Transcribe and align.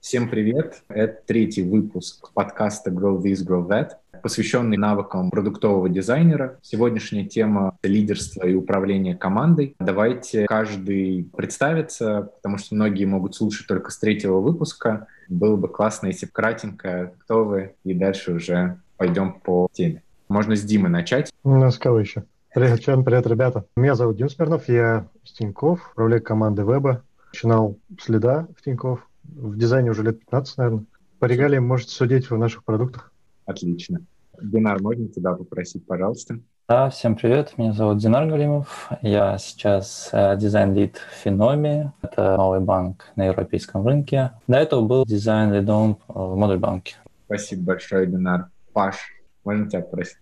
Всем 0.00 0.30
привет! 0.30 0.82
Это 0.88 1.20
третий 1.26 1.62
выпуск 1.62 2.32
подкаста 2.32 2.90
Grow 2.90 3.20
This, 3.20 3.46
Grow 3.46 3.68
That, 3.68 3.90
посвященный 4.22 4.78
навыкам 4.78 5.30
продуктового 5.30 5.90
дизайнера. 5.90 6.58
Сегодняшняя 6.62 7.26
тема— 7.26 7.76
лидерство 7.82 8.46
и 8.46 8.54
управление 8.54 9.14
командой. 9.14 9.76
Давайте 9.78 10.46
каждый 10.46 11.30
представится, 11.36 12.30
потому 12.36 12.56
что 12.56 12.74
многие 12.76 13.04
могут 13.04 13.34
слушать 13.34 13.66
только 13.66 13.90
с 13.90 13.98
третьего 13.98 14.40
выпуска. 14.40 15.06
Было 15.28 15.56
бы 15.56 15.68
классно, 15.68 16.06
если 16.06 16.24
кратенько, 16.24 17.12
кто 17.18 17.44
вы, 17.44 17.74
и 17.84 17.92
дальше 17.92 18.32
уже 18.32 18.78
пойдем 18.96 19.34
по 19.34 19.68
теме. 19.70 20.02
Можно 20.30 20.56
с 20.56 20.62
Димы 20.62 20.88
начать. 20.88 21.30
Ну, 21.44 21.70
с 21.70 21.76
кого 21.76 22.00
еще? 22.00 22.24
Привет, 22.54 22.80
всем 22.80 23.04
привет, 23.04 23.26
ребята. 23.26 23.66
Меня 23.76 23.94
зовут 23.94 24.16
Дим 24.16 24.30
Смирнов, 24.30 24.66
я 24.66 25.06
из 25.22 25.32
Тинькофф, 25.32 25.90
управляю 25.92 26.22
командой 26.22 26.64
веба. 26.64 27.04
Начинал 27.32 27.76
с 28.00 28.08
лида 28.08 28.48
в 28.56 28.62
Тинькофф, 28.62 29.06
в 29.36 29.56
дизайне 29.56 29.90
уже 29.90 30.02
лет 30.02 30.20
15, 30.20 30.58
наверное. 30.58 30.84
По 31.18 31.26
регалиям 31.26 31.66
можете 31.66 31.92
судить 31.92 32.30
в 32.30 32.36
наших 32.36 32.64
продуктах. 32.64 33.12
Отлично. 33.46 34.00
Динар, 34.40 34.80
можно 34.80 35.08
тебя 35.08 35.32
попросить, 35.34 35.86
пожалуйста? 35.86 36.40
Да, 36.68 36.88
всем 36.88 37.16
привет. 37.16 37.58
Меня 37.58 37.72
зовут 37.72 37.98
Динар 37.98 38.26
Галимов. 38.26 38.90
Я 39.02 39.38
сейчас 39.38 40.08
э, 40.12 40.36
дизайн-лид 40.38 40.98
в. 41.22 41.92
Это 42.00 42.36
новый 42.36 42.60
банк 42.60 43.06
на 43.16 43.26
европейском 43.26 43.84
рынке. 43.86 44.30
До 44.46 44.56
этого 44.56 44.82
был 44.82 45.04
дизайн-лидом 45.04 45.98
в 46.06 46.36
Модульбанке. 46.36 46.94
Спасибо 47.26 47.64
большое, 47.64 48.06
Динар. 48.06 48.50
Паш, 48.72 48.96
можно 49.44 49.68
тебя 49.68 49.80
попросить? 49.80 50.18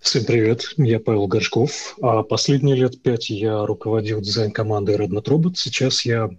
Всем 0.00 0.24
привет, 0.24 0.62
я 0.78 0.98
Павел 0.98 1.26
Горшков. 1.26 1.96
А 2.00 2.22
последние 2.22 2.74
лет 2.74 3.02
пять 3.02 3.30
я 3.30 3.64
руководил 3.66 4.20
дизайн-командой 4.20 4.96
Redmadrobot. 4.96 5.52
Сейчас 5.56 6.06
я 6.06 6.30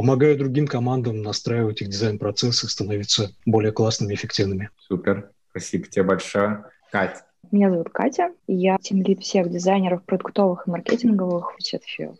помогаю 0.00 0.38
другим 0.38 0.66
командам 0.66 1.20
настраивать 1.20 1.82
их 1.82 1.88
дизайн-процессы, 1.88 2.70
становиться 2.70 3.32
более 3.44 3.70
классными 3.70 4.12
и 4.12 4.16
эффективными. 4.16 4.70
Супер, 4.78 5.30
спасибо 5.50 5.88
тебе 5.88 6.04
большое. 6.04 6.64
Катя. 6.90 7.26
Меня 7.50 7.68
зовут 7.70 7.90
Катя, 7.90 8.30
я 8.46 8.78
тимлид 8.78 9.20
всех 9.20 9.50
дизайнеров 9.50 10.02
продуктовых 10.04 10.66
и 10.66 10.70
маркетинговых 10.70 11.52
в 11.52 11.58
Chatfield. 11.58 12.16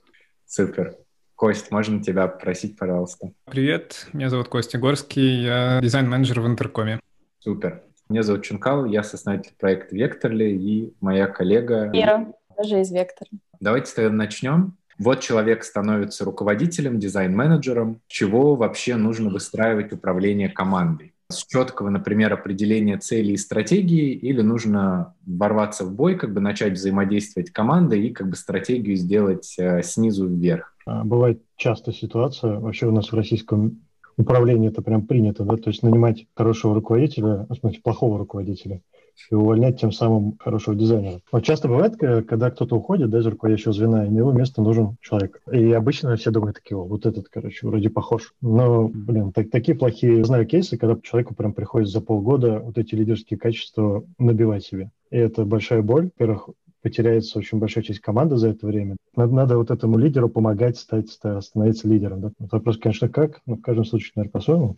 Супер. 0.46 0.94
Кость, 1.34 1.70
можно 1.70 2.02
тебя 2.02 2.28
попросить, 2.28 2.76
пожалуйста? 2.76 3.32
Привет, 3.46 4.08
меня 4.12 4.28
зовут 4.28 4.48
Костя 4.48 4.76
Горский, 4.76 5.44
я 5.44 5.80
дизайн-менеджер 5.80 6.42
в 6.42 6.46
Интеркоме. 6.46 7.00
Супер. 7.38 7.82
Меня 8.10 8.22
зовут 8.22 8.44
Чункал, 8.44 8.84
я 8.84 9.02
сооснователь 9.02 9.54
проекта 9.58 9.96
Векторли 9.96 10.50
и 10.50 10.92
моя 11.00 11.28
коллега... 11.28 11.90
Ира, 11.94 12.30
тоже 12.58 12.82
из 12.82 12.92
Вектора. 12.92 13.30
Давайте 13.58 13.94
тогда 13.94 14.10
начнем. 14.10 14.76
Вот 15.00 15.20
человек 15.20 15.64
становится 15.64 16.26
руководителем, 16.26 16.98
дизайн-менеджером. 16.98 18.02
Чего 18.06 18.54
вообще 18.54 18.96
нужно 18.96 19.30
выстраивать 19.30 19.94
управление 19.94 20.50
командой? 20.50 21.14
С 21.30 21.46
четкого, 21.46 21.88
например, 21.88 22.34
определения 22.34 22.98
целей 22.98 23.32
и 23.32 23.38
стратегии 23.38 24.12
или 24.12 24.42
нужно 24.42 25.14
ворваться 25.24 25.86
в 25.86 25.94
бой, 25.94 26.16
как 26.16 26.34
бы 26.34 26.40
начать 26.40 26.74
взаимодействовать 26.74 27.50
командой 27.50 28.08
и 28.08 28.10
как 28.10 28.28
бы 28.28 28.36
стратегию 28.36 28.94
сделать 28.96 29.54
э, 29.58 29.82
снизу 29.82 30.26
вверх? 30.26 30.76
А, 30.84 31.02
бывает 31.02 31.40
часто 31.56 31.94
ситуация, 31.94 32.58
вообще 32.58 32.86
у 32.86 32.92
нас 32.92 33.10
в 33.10 33.14
российском 33.14 33.80
управлении 34.18 34.68
это 34.68 34.82
прям 34.82 35.06
принято, 35.06 35.44
да, 35.44 35.56
то 35.56 35.70
есть 35.70 35.82
нанимать 35.82 36.26
хорошего 36.34 36.74
руководителя, 36.74 37.46
в 37.48 37.54
смысле 37.54 37.80
плохого 37.82 38.18
руководителя, 38.18 38.82
и 39.30 39.34
увольнять 39.34 39.80
тем 39.80 39.92
самым 39.92 40.36
хорошего 40.38 40.76
дизайнера. 40.76 41.20
Вот 41.32 41.44
часто 41.44 41.68
бывает, 41.68 41.96
когда 41.96 42.50
кто-то 42.50 42.76
уходит 42.76 43.10
да, 43.10 43.20
из 43.20 43.26
руководящего 43.26 43.72
звена, 43.72 44.06
и 44.06 44.10
на 44.10 44.18
его 44.18 44.32
место 44.32 44.62
нужен 44.62 44.96
человек. 45.00 45.40
И 45.50 45.72
обычно 45.72 46.16
все 46.16 46.30
думают 46.30 46.56
такие, 46.56 46.76
о, 46.76 46.84
вот 46.84 47.06
этот, 47.06 47.28
короче, 47.28 47.66
вроде 47.66 47.90
похож. 47.90 48.34
Но, 48.40 48.88
блин, 48.88 49.32
так, 49.32 49.50
такие 49.50 49.76
плохие, 49.76 50.24
знаю 50.24 50.46
кейсы, 50.46 50.76
когда 50.76 50.98
человеку 51.02 51.34
прям 51.34 51.52
приходится 51.52 51.98
за 51.98 52.04
полгода 52.04 52.60
вот 52.60 52.78
эти 52.78 52.94
лидерские 52.94 53.38
качества 53.38 54.04
набивать 54.18 54.64
себе. 54.64 54.90
И 55.10 55.16
это 55.16 55.44
большая 55.44 55.82
боль. 55.82 56.04
Во-первых, 56.04 56.50
потеряется 56.82 57.38
очень 57.38 57.58
большая 57.58 57.84
часть 57.84 58.00
команды 58.00 58.36
за 58.36 58.48
это 58.48 58.66
время. 58.66 58.96
Надо, 59.16 59.34
надо 59.34 59.58
вот 59.58 59.70
этому 59.70 59.98
лидеру 59.98 60.28
помогать 60.28 60.78
стать, 60.78 61.10
становиться 61.10 61.88
лидером. 61.88 62.20
Да? 62.20 62.30
Вопрос, 62.38 62.78
конечно, 62.78 63.08
как, 63.08 63.40
но 63.46 63.56
в 63.56 63.60
каждом 63.60 63.84
случае, 63.84 64.12
наверное, 64.16 64.32
по-своему. 64.32 64.74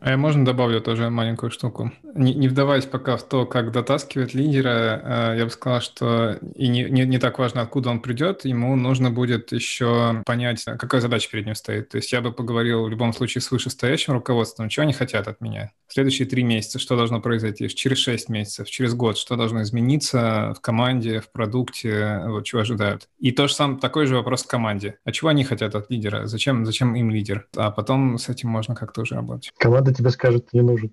А 0.00 0.10
я 0.10 0.16
можно 0.16 0.44
добавлю 0.44 0.80
тоже 0.80 1.10
маленькую 1.10 1.50
штуку. 1.50 1.92
Не, 2.14 2.34
не 2.34 2.48
вдаваясь 2.48 2.86
пока 2.86 3.16
в 3.16 3.22
то, 3.22 3.44
как 3.44 3.70
дотаскивать 3.70 4.32
лидера, 4.34 5.32
э, 5.34 5.38
я 5.38 5.44
бы 5.44 5.50
сказал, 5.50 5.80
что 5.82 6.38
и 6.54 6.68
не, 6.68 6.84
не, 6.84 7.04
не 7.04 7.18
так 7.18 7.38
важно, 7.38 7.60
откуда 7.60 7.90
он 7.90 8.00
придет, 8.00 8.44
ему 8.46 8.74
нужно 8.76 9.10
будет 9.10 9.52
еще 9.52 10.22
понять, 10.24 10.64
какая 10.64 11.02
задача 11.02 11.30
перед 11.30 11.44
ним 11.44 11.54
стоит. 11.54 11.90
То 11.90 11.98
есть 11.98 12.12
я 12.12 12.22
бы 12.22 12.32
поговорил 12.32 12.84
в 12.84 12.88
любом 12.88 13.12
случае 13.12 13.42
с 13.42 13.50
вышестоящим 13.50 14.14
руководством, 14.14 14.70
чего 14.70 14.84
они 14.84 14.94
хотят 14.94 15.28
от 15.28 15.40
меня. 15.40 15.72
следующие 15.88 16.26
три 16.26 16.42
месяца 16.42 16.78
что 16.78 16.96
должно 16.96 17.20
произойти, 17.20 17.68
через 17.68 17.98
шесть 17.98 18.28
месяцев, 18.28 18.70
через 18.70 18.94
год, 18.94 19.18
что 19.18 19.36
должно 19.36 19.62
измениться 19.62 20.54
в 20.56 20.60
команде, 20.60 21.20
в 21.20 21.30
продукте, 21.30 22.22
вот 22.26 22.44
чего 22.44 22.62
ожидают. 22.62 23.08
И 23.18 23.32
то 23.32 23.48
же 23.48 23.54
самое, 23.54 23.78
такой 23.78 24.06
же 24.06 24.16
вопрос 24.16 24.44
к 24.44 24.50
команде. 24.50 24.96
А 25.04 25.12
чего 25.12 25.28
они 25.28 25.44
хотят 25.44 25.74
от 25.74 25.90
лидера? 25.90 26.26
Зачем, 26.26 26.64
зачем 26.64 26.94
им 26.94 27.10
лидер? 27.10 27.48
А 27.54 27.70
потом 27.70 28.18
с 28.18 28.28
этим 28.30 28.48
можно 28.48 28.74
как-то 28.74 29.02
уже 29.02 29.14
работать. 29.14 29.52
Команда 29.58 29.89
правда 29.90 29.94
тебе 29.94 30.10
скажет, 30.10 30.52
не 30.52 30.62
нужен. 30.62 30.90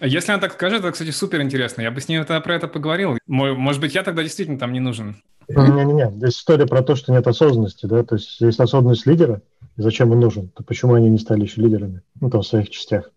Если 0.00 0.30
она 0.32 0.40
так 0.40 0.52
скажет, 0.52 0.80
это, 0.80 0.92
кстати, 0.92 1.10
супер 1.10 1.42
интересно. 1.42 1.82
Я 1.82 1.90
бы 1.90 2.00
с 2.00 2.08
ней 2.08 2.18
это, 2.18 2.40
про 2.40 2.54
это 2.54 2.68
поговорил. 2.68 3.18
Может 3.26 3.80
быть, 3.80 3.94
я 3.94 4.02
тогда 4.02 4.22
действительно 4.22 4.58
там 4.58 4.72
не 4.72 4.80
нужен. 4.80 5.16
Не-не-не, 5.48 6.10
здесь 6.18 6.36
история 6.36 6.66
про 6.66 6.82
то, 6.82 6.94
что 6.94 7.10
нет 7.10 7.26
осознанности, 7.26 7.86
да, 7.86 8.02
то 8.02 8.16
есть 8.16 8.38
есть 8.38 8.60
осознанность 8.60 9.06
лидера, 9.06 9.40
и 9.78 9.82
зачем 9.82 10.10
он 10.10 10.20
нужен, 10.20 10.48
то 10.48 10.62
почему 10.62 10.92
они 10.92 11.08
не 11.08 11.18
стали 11.18 11.40
еще 11.40 11.62
лидерами, 11.62 12.02
ну, 12.20 12.28
там, 12.28 12.42
в 12.42 12.46
своих 12.46 12.68
частях. 12.68 13.10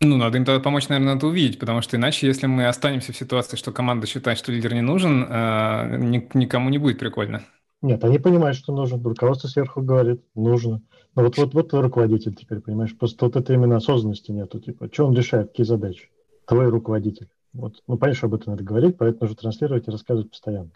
Ну, 0.00 0.16
надо 0.16 0.38
им 0.38 0.44
тогда 0.44 0.60
помочь, 0.60 0.88
наверное, 0.88 1.16
это 1.16 1.26
увидеть, 1.26 1.58
потому 1.58 1.82
что 1.82 1.96
иначе, 1.96 2.28
если 2.28 2.46
мы 2.46 2.68
останемся 2.68 3.12
в 3.12 3.16
ситуации, 3.16 3.56
что 3.56 3.72
команда 3.72 4.06
считает, 4.06 4.38
что 4.38 4.52
лидер 4.52 4.74
не 4.74 4.80
нужен, 4.80 5.26
э, 5.28 5.96
никому 6.34 6.70
не 6.70 6.78
будет 6.78 7.00
прикольно. 7.00 7.42
Нет, 7.82 8.04
они 8.04 8.20
понимают, 8.20 8.56
что 8.56 8.72
нужен. 8.72 9.02
Руководство 9.02 9.48
сверху 9.48 9.82
говорит, 9.82 10.22
нужно. 10.36 10.82
Но 11.14 11.22
вот, 11.22 11.36
вот, 11.36 11.54
вот 11.54 11.70
твой 11.70 11.82
руководитель 11.82 12.34
теперь, 12.34 12.60
понимаешь, 12.60 12.96
просто 12.96 13.24
вот 13.24 13.36
это 13.36 13.52
именно 13.52 13.76
осознанности 13.76 14.32
нету. 14.32 14.58
Типа, 14.58 14.88
что 14.92 15.06
он 15.06 15.14
решает, 15.14 15.50
какие 15.50 15.64
задачи? 15.64 16.10
Твой 16.46 16.68
руководитель. 16.68 17.28
Вот. 17.52 17.82
Ну, 17.86 17.96
понятно, 17.96 18.16
что 18.16 18.26
об 18.26 18.34
этом 18.34 18.52
надо 18.52 18.64
говорить, 18.64 18.96
поэтому 18.98 19.22
нужно 19.22 19.36
транслировать 19.36 19.86
и 19.86 19.90
рассказывать 19.90 20.30
постоянно. 20.30 20.70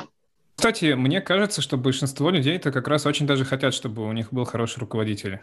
Кстати, 0.54 0.94
мне 0.94 1.20
кажется, 1.20 1.60
что 1.60 1.76
большинство 1.76 2.30
людей 2.30 2.56
это 2.56 2.72
как 2.72 2.88
раз 2.88 3.06
очень 3.06 3.26
даже 3.26 3.44
хотят, 3.44 3.74
чтобы 3.74 4.06
у 4.06 4.12
них 4.12 4.32
был 4.32 4.44
хороший 4.44 4.80
руководитель. 4.80 5.40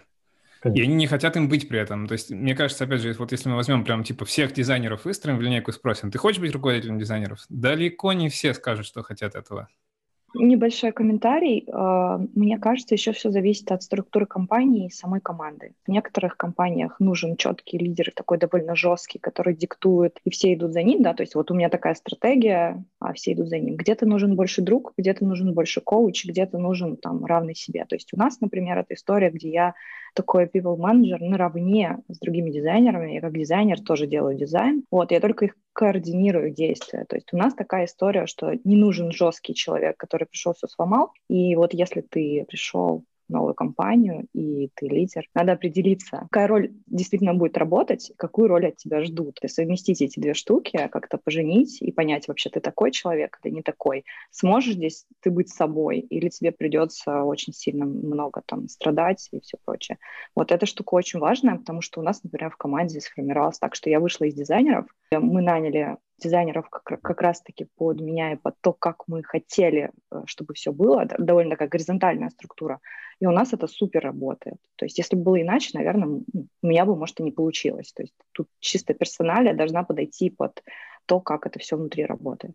Конечно. 0.61 0.81
И 0.81 0.83
они 0.85 0.95
не 0.95 1.07
хотят 1.07 1.35
им 1.37 1.47
быть 1.47 1.67
при 1.67 1.79
этом. 1.79 2.07
То 2.07 2.13
есть, 2.13 2.31
мне 2.31 2.55
кажется, 2.55 2.85
опять 2.85 3.01
же, 3.01 3.13
вот 3.19 3.31
если 3.31 3.49
мы 3.49 3.55
возьмем 3.55 3.83
прям 3.83 4.03
типа 4.03 4.25
всех 4.25 4.53
дизайнеров 4.53 5.05
выстроим 5.05 5.37
в 5.37 5.41
линейку 5.41 5.71
и 5.71 5.73
спросим, 5.73 6.09
ты 6.09 6.17
хочешь 6.17 6.41
быть 6.41 6.51
руководителем 6.53 6.97
дизайнеров? 6.97 7.45
Далеко 7.49 8.13
не 8.13 8.29
все 8.29 8.53
скажут, 8.53 8.85
что 8.85 9.03
хотят 9.03 9.35
этого. 9.35 9.67
Небольшой 10.37 10.91
комментарий. 10.91 11.65
А, 11.71 12.19
мне 12.35 12.57
кажется, 12.57 12.95
еще 12.95 13.13
все 13.13 13.31
зависит 13.31 13.71
от 13.71 13.83
структуры 13.83 14.25
компании 14.25 14.87
и 14.87 14.89
самой 14.91 15.21
команды. 15.21 15.73
В 15.85 15.89
некоторых 15.89 16.35
компаниях 16.35 16.99
нужен 16.99 17.37
четкий 17.37 17.77
лидер, 17.77 18.11
такой 18.13 18.37
довольно 18.37 18.75
жесткий, 18.75 19.17
который 19.17 19.55
диктует, 19.55 20.19
и 20.25 20.29
все 20.29 20.53
идут 20.53 20.73
за 20.73 20.83
ним, 20.83 21.01
да, 21.01 21.13
то 21.13 21.23
есть 21.23 21.35
вот 21.35 21.51
у 21.51 21.53
меня 21.53 21.69
такая 21.69 21.95
стратегия, 21.95 22.83
а 23.05 23.13
все 23.13 23.33
идут 23.33 23.49
за 23.49 23.59
ним. 23.59 23.75
Где-то 23.75 24.05
нужен 24.05 24.35
больше 24.35 24.61
друг, 24.61 24.93
где-то 24.97 25.25
нужен 25.25 25.53
больше 25.53 25.81
коуч, 25.81 26.25
где-то 26.25 26.57
нужен 26.57 26.97
там 26.97 27.25
равный 27.25 27.55
себе. 27.55 27.85
То 27.85 27.95
есть 27.95 28.13
у 28.13 28.17
нас, 28.17 28.39
например, 28.41 28.77
это 28.77 28.93
история, 28.93 29.29
где 29.29 29.49
я 29.49 29.73
такой 30.13 30.45
people 30.45 30.77
manager 30.77 31.17
наравне 31.19 31.99
с 32.07 32.19
другими 32.19 32.51
дизайнерами. 32.51 33.13
Я 33.13 33.21
как 33.21 33.33
дизайнер 33.33 33.81
тоже 33.81 34.07
делаю 34.07 34.37
дизайн. 34.37 34.83
Вот, 34.89 35.11
я 35.11 35.19
только 35.19 35.45
их 35.45 35.55
координирую 35.73 36.51
действия. 36.51 37.05
То 37.07 37.17
есть 37.17 37.33
у 37.33 37.37
нас 37.37 37.53
такая 37.53 37.85
история, 37.85 38.25
что 38.25 38.53
не 38.63 38.75
нужен 38.75 39.11
жесткий 39.11 39.53
человек, 39.53 39.97
который 39.97 40.25
пришел, 40.25 40.53
все 40.53 40.67
сломал. 40.67 41.11
И 41.29 41.55
вот 41.55 41.73
если 41.73 42.01
ты 42.01 42.45
пришел 42.47 43.03
новую 43.27 43.53
компанию, 43.53 44.27
и 44.33 44.69
ты 44.75 44.87
лидер. 44.87 45.27
Надо 45.33 45.53
определиться, 45.53 46.27
какая 46.31 46.47
роль 46.47 46.73
действительно 46.87 47.33
будет 47.33 47.57
работать, 47.57 48.11
какую 48.17 48.47
роль 48.47 48.67
от 48.67 48.77
тебя 48.77 49.03
ждут. 49.03 49.39
И 49.41 49.47
совместить 49.47 50.01
эти 50.01 50.19
две 50.19 50.33
штуки, 50.33 50.89
как-то 50.91 51.17
поженить 51.17 51.81
и 51.81 51.91
понять, 51.91 52.27
вообще 52.27 52.49
ты 52.49 52.59
такой 52.59 52.91
человек 52.91 53.39
или 53.43 53.53
не 53.53 53.61
такой. 53.61 54.05
Сможешь 54.31 54.75
здесь 54.75 55.05
ты 55.21 55.31
быть 55.31 55.49
собой, 55.49 55.99
или 55.99 56.29
тебе 56.29 56.51
придется 56.51 57.23
очень 57.23 57.53
сильно 57.53 57.85
много 57.85 58.41
там 58.45 58.67
страдать 58.67 59.27
и 59.31 59.39
все 59.39 59.57
прочее. 59.63 59.97
Вот 60.35 60.51
эта 60.51 60.65
штука 60.65 60.95
очень 60.95 61.19
важная, 61.19 61.57
потому 61.57 61.81
что 61.81 61.99
у 62.01 62.03
нас, 62.03 62.23
например, 62.23 62.51
в 62.51 62.57
команде 62.57 63.01
сформировалось 63.01 63.59
так, 63.59 63.75
что 63.75 63.89
я 63.89 63.99
вышла 63.99 64.25
из 64.25 64.33
дизайнеров, 64.33 64.85
мы 65.11 65.41
наняли 65.41 65.97
дизайнеров 66.17 66.69
как, 66.69 67.01
как 67.01 67.21
раз-таки 67.21 67.67
под 67.75 68.01
меня 68.01 68.33
и 68.33 68.35
под 68.35 68.55
то, 68.61 68.73
как 68.73 69.03
мы 69.07 69.23
хотели, 69.23 69.91
э, 70.11 70.23
чтобы 70.25 70.53
все 70.53 70.71
было, 70.71 71.05
довольно 71.05 71.51
такая 71.51 71.67
горизонтальная 71.67 72.29
структура. 72.29 72.79
И 73.19 73.25
у 73.25 73.31
нас 73.31 73.53
это 73.53 73.67
супер 73.67 74.01
работает. 74.01 74.57
То 74.75 74.85
есть 74.85 74.97
если 74.97 75.15
бы 75.15 75.23
было 75.23 75.41
иначе, 75.41 75.71
наверное, 75.73 76.07
у 76.07 76.67
меня 76.67 76.85
бы, 76.85 76.95
может, 76.95 77.19
и 77.19 77.23
не 77.23 77.31
получилось. 77.31 77.93
То 77.93 78.03
есть 78.03 78.13
тут 78.31 78.47
чисто 78.59 78.93
персоналия 78.93 79.53
должна 79.53 79.83
подойти 79.83 80.29
под 80.29 80.63
то, 81.05 81.19
как 81.19 81.45
это 81.45 81.59
все 81.59 81.77
внутри 81.77 82.05
работает. 82.05 82.53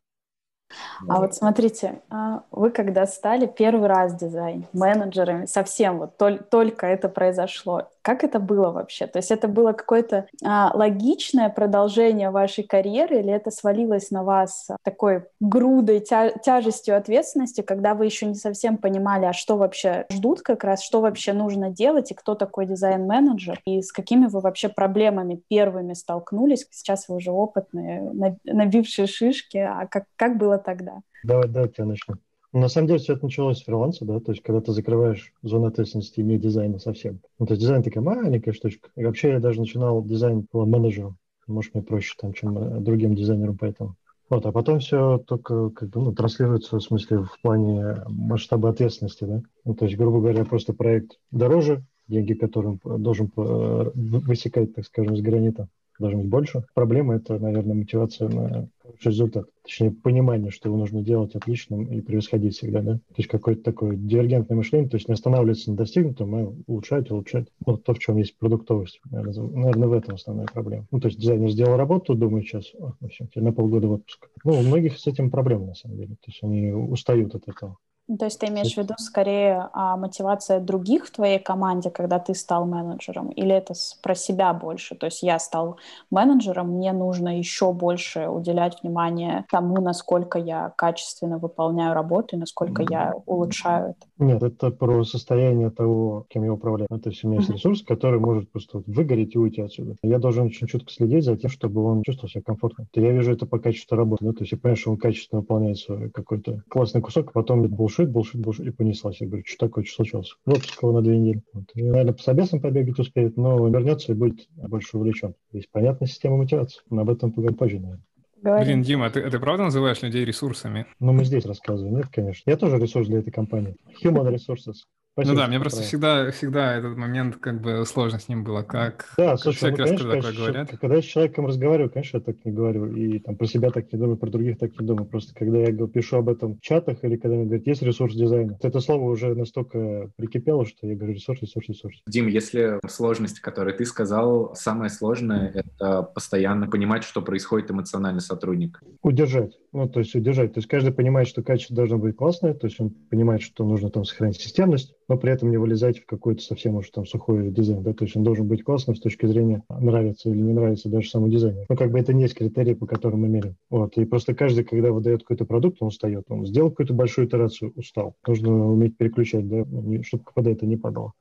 А 1.09 1.21
вот 1.21 1.35
смотрите, 1.35 2.01
а, 2.11 2.43
вы 2.51 2.71
когда 2.71 3.07
стали 3.07 3.47
первый 3.47 3.89
раз 3.89 4.15
дизайн 4.15 4.67
менеджерами, 4.73 5.47
совсем 5.47 5.99
вот 5.99 6.17
только 6.51 6.87
это 6.87 7.09
произошло, 7.09 7.89
как 8.03 8.25
это 8.25 8.39
было 8.39 8.71
вообще? 8.71 9.07
То 9.07 9.19
есть 9.19 9.31
это 9.31 9.49
было 9.49 9.73
какое-то 9.73 10.27
а, 10.45 10.71
логичное 10.75 11.49
продолжение 11.49 12.31
вашей 12.31 12.65
карьеры 12.65 13.21
или 13.21 13.33
это 13.33 13.51
свалилось 13.51 14.11
на 14.11 14.25
вас 14.25 14.69
такой 14.83 15.25
грудой, 15.41 16.01
тя 16.01 16.31
тяжестью 16.31 16.97
ответственности, 16.97 17.61
когда 17.61 17.95
вы 17.95 18.07
еще 18.07 18.27
не 18.27 18.35
совсем 18.35 18.79
понимали, 18.79 19.27
а 19.27 19.33
что 19.33 19.57
вообще 19.57 20.07
ждут 20.11 20.41
как 20.43 20.65
раз, 20.65 20.83
что 20.83 21.01
вообще 21.01 21.33
нужно 21.33 21.71
делать 21.71 22.11
и 22.11 22.15
кто 22.15 22.35
такой 22.35 22.67
дизайн-менеджер 22.67 23.61
и 23.65 23.83
с 23.83 23.93
какими 23.93 24.27
вы 24.27 24.41
вообще 24.41 24.69
проблемами 24.69 25.43
первыми 25.49 25.95
столкнулись? 25.95 26.67
Сейчас 26.71 27.09
вы 27.09 27.17
уже 27.17 27.31
опытные, 27.31 28.39
набившие 28.45 29.07
шишки, 29.07 29.59
а 29.59 29.87
как, 29.87 30.05
как 30.17 30.39
было 30.39 30.60
тогда? 30.61 31.01
Давай, 31.25 31.49
давай 31.49 31.71
я 31.77 31.85
начну. 31.85 32.17
На 32.53 32.69
самом 32.69 32.89
деле 32.89 32.99
все 32.99 33.13
это 33.13 33.25
началось 33.25 33.59
с 33.59 33.63
фриланса, 33.63 34.05
да, 34.05 34.19
то 34.19 34.33
есть 34.33 34.43
когда 34.43 34.61
ты 34.61 34.73
закрываешь 34.73 35.33
зону 35.43 35.67
ответственности 35.67 36.21
не 36.21 36.37
дизайна 36.37 36.81
совсем. 36.81 37.21
Ну, 37.39 37.47
то 37.47 37.53
есть 37.53 37.63
дизайн 37.63 37.83
такая 37.83 38.03
маленькая 38.03 38.53
штучка. 38.53 38.91
И 38.97 39.05
вообще 39.05 39.31
я 39.31 39.41
даже 39.41 39.61
начинал 39.61 40.03
дизайн 40.03 40.47
по 40.51 40.67
менеджеру. 40.67 41.17
Может, 41.47 41.75
мне 41.75 41.83
проще 41.83 42.15
там, 42.19 42.33
чем 42.33 42.59
э, 42.59 42.81
другим 42.81 43.15
дизайнерам, 43.15 43.57
поэтому. 43.57 43.95
Вот, 44.29 44.47
а 44.47 44.53
потом 44.53 44.79
все 44.79 45.19
только 45.19 45.71
как 45.71 45.89
бы, 45.91 46.01
ну, 46.01 46.13
транслируется 46.13 46.79
в 46.79 46.83
смысле 46.83 47.25
в 47.25 47.41
плане 47.43 48.03
масштаба 48.09 48.71
ответственности, 48.71 49.25
да. 49.25 49.43
Ну, 49.65 49.75
то 49.75 49.85
есть, 49.85 49.97
грубо 49.97 50.21
говоря, 50.21 50.45
просто 50.45 50.73
проект 50.73 51.19
дороже, 51.31 51.83
деньги 52.09 52.35
которым 52.35 52.81
должен 52.85 53.31
э, 53.37 53.91
высекать, 53.95 54.75
так 54.75 54.87
скажем, 54.87 55.17
с 55.17 55.21
гранита 55.21 55.69
должно 56.01 56.21
быть 56.21 56.29
больше. 56.29 56.65
Проблема– 56.75 57.15
это, 57.17 57.39
наверное, 57.39 57.75
мотивация 57.75 58.29
на 58.29 58.69
хороший 58.83 59.09
результат. 59.09 59.47
Точнее, 59.63 59.91
понимание, 59.91 60.51
что 60.51 60.69
его 60.69 60.79
нужно 60.79 61.03
делать 61.03 61.35
отличным 61.35 61.85
и 61.85 62.01
превосходить 62.01 62.57
всегда, 62.57 62.83
да? 62.83 62.95
То 62.95 63.15
есть 63.19 63.29
какое-то 63.29 63.63
такое 63.63 63.97
дивергентное 63.97 64.57
мышление, 64.57 64.89
то 64.89 64.97
есть 64.97 65.09
не 65.09 65.15
останавливаться 65.15 65.71
на 65.71 65.77
достигнутом, 65.77 66.35
а 66.35 66.53
улучшать, 66.67 67.11
улучшать. 67.11 67.49
Вот 67.65 67.85
то, 67.85 67.95
в 67.95 67.99
чем 67.99 68.17
есть 68.17 68.37
продуктовость. 68.37 69.01
Наверное, 69.11 69.89
в 69.89 69.93
этом 69.93 70.15
основная 70.15 70.47
проблема. 70.47 70.87
Ну, 70.91 71.01
то 71.01 71.09
есть 71.09 71.21
дизайнер 71.21 71.51
сделал 71.51 71.77
работу, 71.77 72.15
думает 72.15 72.47
сейчас, 72.47 72.73
о, 72.79 72.95
ну 73.01 73.09
все, 73.09 73.29
на 73.37 73.53
полгода 73.53 73.87
в 73.87 73.93
отпуск. 73.93 74.29
Ну, 74.45 74.59
у 74.59 74.63
многих 74.63 74.99
с 74.99 75.07
этим 75.07 75.31
проблемы, 75.31 75.67
на 75.67 75.75
самом 75.75 75.97
деле. 75.99 76.15
То 76.15 76.29
есть 76.29 76.43
они 76.43 76.73
устают 76.73 77.35
от 77.35 77.47
этого. 77.47 77.77
Ну, 78.11 78.17
то 78.17 78.25
есть 78.25 78.41
ты 78.41 78.49
имеешь 78.49 78.75
в 78.75 78.77
виду 78.77 78.95
скорее 78.99 79.69
а, 79.73 79.97
мотивация 79.97 80.59
других 80.59 81.07
в 81.07 81.13
твоей 81.13 81.39
команде, 81.39 81.91
когда 81.91 82.19
ты 82.19 82.35
стал 82.35 82.67
менеджером, 82.67 83.29
или 83.29 83.55
это 83.55 83.75
про 84.03 84.17
себя 84.17 84.53
больше? 84.53 84.97
То 84.97 85.07
есть 85.07 85.23
я 85.23 85.39
стал 85.39 85.77
менеджером, 86.11 86.71
мне 86.71 86.93
нужно 86.93 87.39
еще 87.39 87.73
больше 87.73 88.27
уделять 88.27 88.83
внимание 88.83 89.45
тому, 89.49 89.81
насколько 89.81 90.41
я 90.41 90.73
качественно 90.77 91.39
выполняю 91.39 91.95
работу 91.95 92.35
и 92.35 92.39
насколько 92.41 92.85
я 92.91 93.15
улучшаю 93.27 93.91
это. 93.91 94.09
Нет, 94.19 94.43
это 94.43 94.73
про 94.73 95.05
состояние 95.05 95.71
того, 95.71 96.27
кем 96.31 96.43
я 96.43 96.53
управляю. 96.53 96.89
То 96.89 97.11
есть 97.11 97.23
у 97.23 97.29
меня 97.29 97.39
есть 97.39 97.51
ресурс, 97.51 97.83
который 97.83 98.19
может 98.19 98.51
просто 98.51 98.83
выгореть 98.89 99.37
и 99.37 99.39
уйти 99.39 99.63
отсюда. 99.63 99.95
Я 100.03 100.19
должен 100.19 100.47
очень 100.47 100.67
чутко 100.67 100.91
следить 100.91 101.25
за 101.25 101.37
тем, 101.37 101.49
чтобы 101.49 101.85
он 101.85 102.03
чувствовал 102.03 102.29
себя 102.29 102.43
комфортно. 102.45 102.89
То 102.91 103.01
я 103.01 103.13
вижу 103.13 103.31
это 103.31 103.47
по 103.47 103.61
качеству 103.61 103.97
работы. 103.97 104.25
Да? 104.25 104.33
То 104.33 104.41
есть 104.41 104.51
я 104.51 104.59
понимаю, 104.59 104.77
что 104.77 104.91
он 104.91 104.97
качественно 104.97 105.43
выполняет 105.43 105.79
свой 105.79 106.11
какой-то 106.11 106.65
классный 106.69 107.03
кусок, 107.03 107.29
а 107.29 107.33
потом 107.33 107.63
был 107.63 107.69
булшит, 107.69 108.00
булшит, 108.09 108.41
булшит, 108.41 108.67
и 108.67 108.71
понеслась. 108.71 109.21
Я 109.21 109.27
говорю, 109.27 109.45
что 109.47 109.67
такое, 109.67 109.85
что 109.85 109.97
случилось? 109.97 110.35
В 110.45 110.51
отпуск 110.51 110.83
его 110.83 110.93
на 110.93 111.03
две 111.03 111.19
недели. 111.19 111.43
Вот. 111.53 111.65
И, 111.75 111.83
наверное, 111.83 112.15
по 112.15 112.23
собесам 112.23 112.61
побегать 112.61 112.99
успеет, 112.99 113.37
но 113.37 113.69
вернется 113.69 114.13
и 114.13 114.15
будет 114.15 114.49
больше 114.57 114.97
увлечен. 114.97 115.35
Есть 115.53 115.71
понятная 115.71 116.09
система 116.09 116.37
мотивации. 116.37 116.81
Но 116.91 117.03
об 117.03 117.11
этом 117.11 117.33
поговорим 117.33 117.57
позже, 117.57 117.81
наверное. 117.81 118.05
Говорим. 118.43 118.67
Блин, 118.67 118.83
Дима, 118.83 119.11
ты, 119.11 119.31
ты 119.31 119.39
правда 119.39 119.65
называешь 119.65 120.01
людей 120.01 120.25
ресурсами? 120.25 120.87
Ну, 120.99 121.13
мы 121.13 121.25
здесь 121.25 121.45
рассказываем. 121.45 121.97
Нет, 121.97 122.07
конечно. 122.11 122.51
Я 122.51 122.57
тоже 122.57 122.79
ресурс 122.79 123.07
для 123.07 123.19
этой 123.19 123.31
компании. 123.31 123.77
Human 124.03 124.35
resources. 124.35 124.87
Спасибо, 125.13 125.35
ну 125.35 125.41
да, 125.41 125.49
мне 125.49 125.59
просто 125.59 125.83
всегда, 125.83 126.31
всегда 126.31 126.77
этот 126.77 126.97
момент 126.97 127.37
как 127.37 127.61
бы 127.61 127.85
сложно 127.85 128.21
с 128.21 128.29
ним 128.29 128.45
было. 128.45 128.63
Как, 128.63 129.13
да, 129.19 129.33
как 129.33 129.41
слушай, 129.41 129.71
ну, 129.71 129.77
конечно, 129.77 130.09
раз, 130.09 130.25
конечно, 130.25 130.45
говорят. 130.45 130.71
когда 130.81 130.97
я 130.97 131.03
с 131.03 131.05
человеком 131.05 131.47
разговариваю, 131.47 131.91
конечно, 131.91 132.19
я 132.19 132.23
так 132.23 132.45
не 132.45 132.53
говорю. 132.53 132.95
И 132.95 133.19
там 133.19 133.37
про 133.37 133.47
себя 133.47 133.71
так 133.71 133.93
не 133.93 133.99
думаю, 133.99 134.17
про 134.17 134.31
других 134.31 134.59
так 134.59 134.79
не 134.79 134.87
думаю. 134.87 135.07
Просто 135.07 135.35
когда 135.35 135.59
я 135.59 135.73
пишу 135.89 136.19
об 136.19 136.29
этом 136.29 136.57
в 136.57 136.61
чатах 136.61 137.03
или 137.03 137.17
когда 137.17 137.37
мне 137.37 137.47
говорят, 137.47 137.67
есть 137.67 137.83
ресурс 137.83 138.15
дизайна, 138.15 138.57
это 138.63 138.81
слово 138.81 139.11
уже 139.11 139.35
настолько 139.35 140.11
прикипело, 140.17 140.65
что 140.65 140.87
я 140.87 140.95
говорю 140.95 141.15
ресурс, 141.15 141.43
ресурс, 141.43 141.69
ресурс. 141.69 142.03
Дим, 142.07 142.29
если 142.29 142.79
сложности, 142.89 143.41
которые 143.41 143.77
ты 143.77 143.85
сказал, 143.87 144.55
самое 144.55 144.91
сложное— 144.91 145.53
это 145.55 146.03
постоянно 146.03 146.69
понимать, 146.69 147.03
что 147.03 147.21
происходит 147.21 147.71
эмоционально 147.71 148.21
сотрудник. 148.21 148.81
Удержать. 149.03 149.59
Ну, 149.73 149.89
то 149.89 150.01
есть 150.01 150.15
удержать. 150.15 150.55
То 150.55 150.59
есть 150.59 150.69
каждый 150.69 150.93
понимает, 150.93 151.27
что 151.27 151.43
качество 151.43 151.75
должно 151.75 151.99
быть 151.99 152.17
классное, 152.17 152.55
то 152.55 152.67
есть 152.67 152.81
он 152.81 152.91
понимает, 152.91 153.43
что 153.43 153.65
нужно 153.65 153.91
там 153.91 154.05
сохранить 154.05 154.41
системность, 154.41 154.95
но 155.11 155.17
при 155.17 155.33
этом 155.33 155.51
не 155.51 155.57
вылезать 155.57 155.99
в 155.99 156.07
какой-то 156.07 156.41
совсем 156.41 156.77
уж 156.77 156.89
там 156.91 157.05
сухой 157.05 157.51
дизайн, 157.51 157.83
да, 157.83 157.93
то 157.93 158.05
есть 158.05 158.17
он 158.17 158.23
должен 158.23 158.47
быть 158.47 158.63
классным 158.63 158.95
с 158.95 159.01
точки 159.01 159.27
зрения 159.27 159.65
нравится 159.69 160.29
или 160.31 160.41
не 160.41 160.53
нравится 160.53 160.89
даже 160.89 161.11
самому 161.11 161.33
дизайнеру. 161.33 161.67
Ну, 161.69 161.77
как 161.77 161.91
бы 161.91 161.99
это 161.99 162.13
не 162.13 162.23
есть 162.23 162.37
критерии, 162.37 162.75
по 162.75 162.87
которым 162.87 163.23
мы 163.23 163.29
меряем. 163.29 163.57
Вот, 163.71 163.97
и 163.97 164.05
просто 164.05 164.37
каждый, 164.37 164.63
когда 164.63 164.93
выдает 164.93 165.23
какой-то 165.23 165.47
продукт, 165.47 165.79
он 165.81 165.89
устает, 165.89 166.27
он 166.29 166.47
сделал 166.47 166.71
какую-то 166.71 166.95
большую 166.95 167.27
итерацию, 167.27 167.73
устал. 167.75 168.15
Нужно 168.25 168.71
уметь 168.71 168.97
переключать, 168.97 169.49
да, 169.49 169.65
чтобы 170.05 170.23
КПД 170.23 170.47
это 170.47 170.67
не 170.67 170.77
падало. 170.77 171.13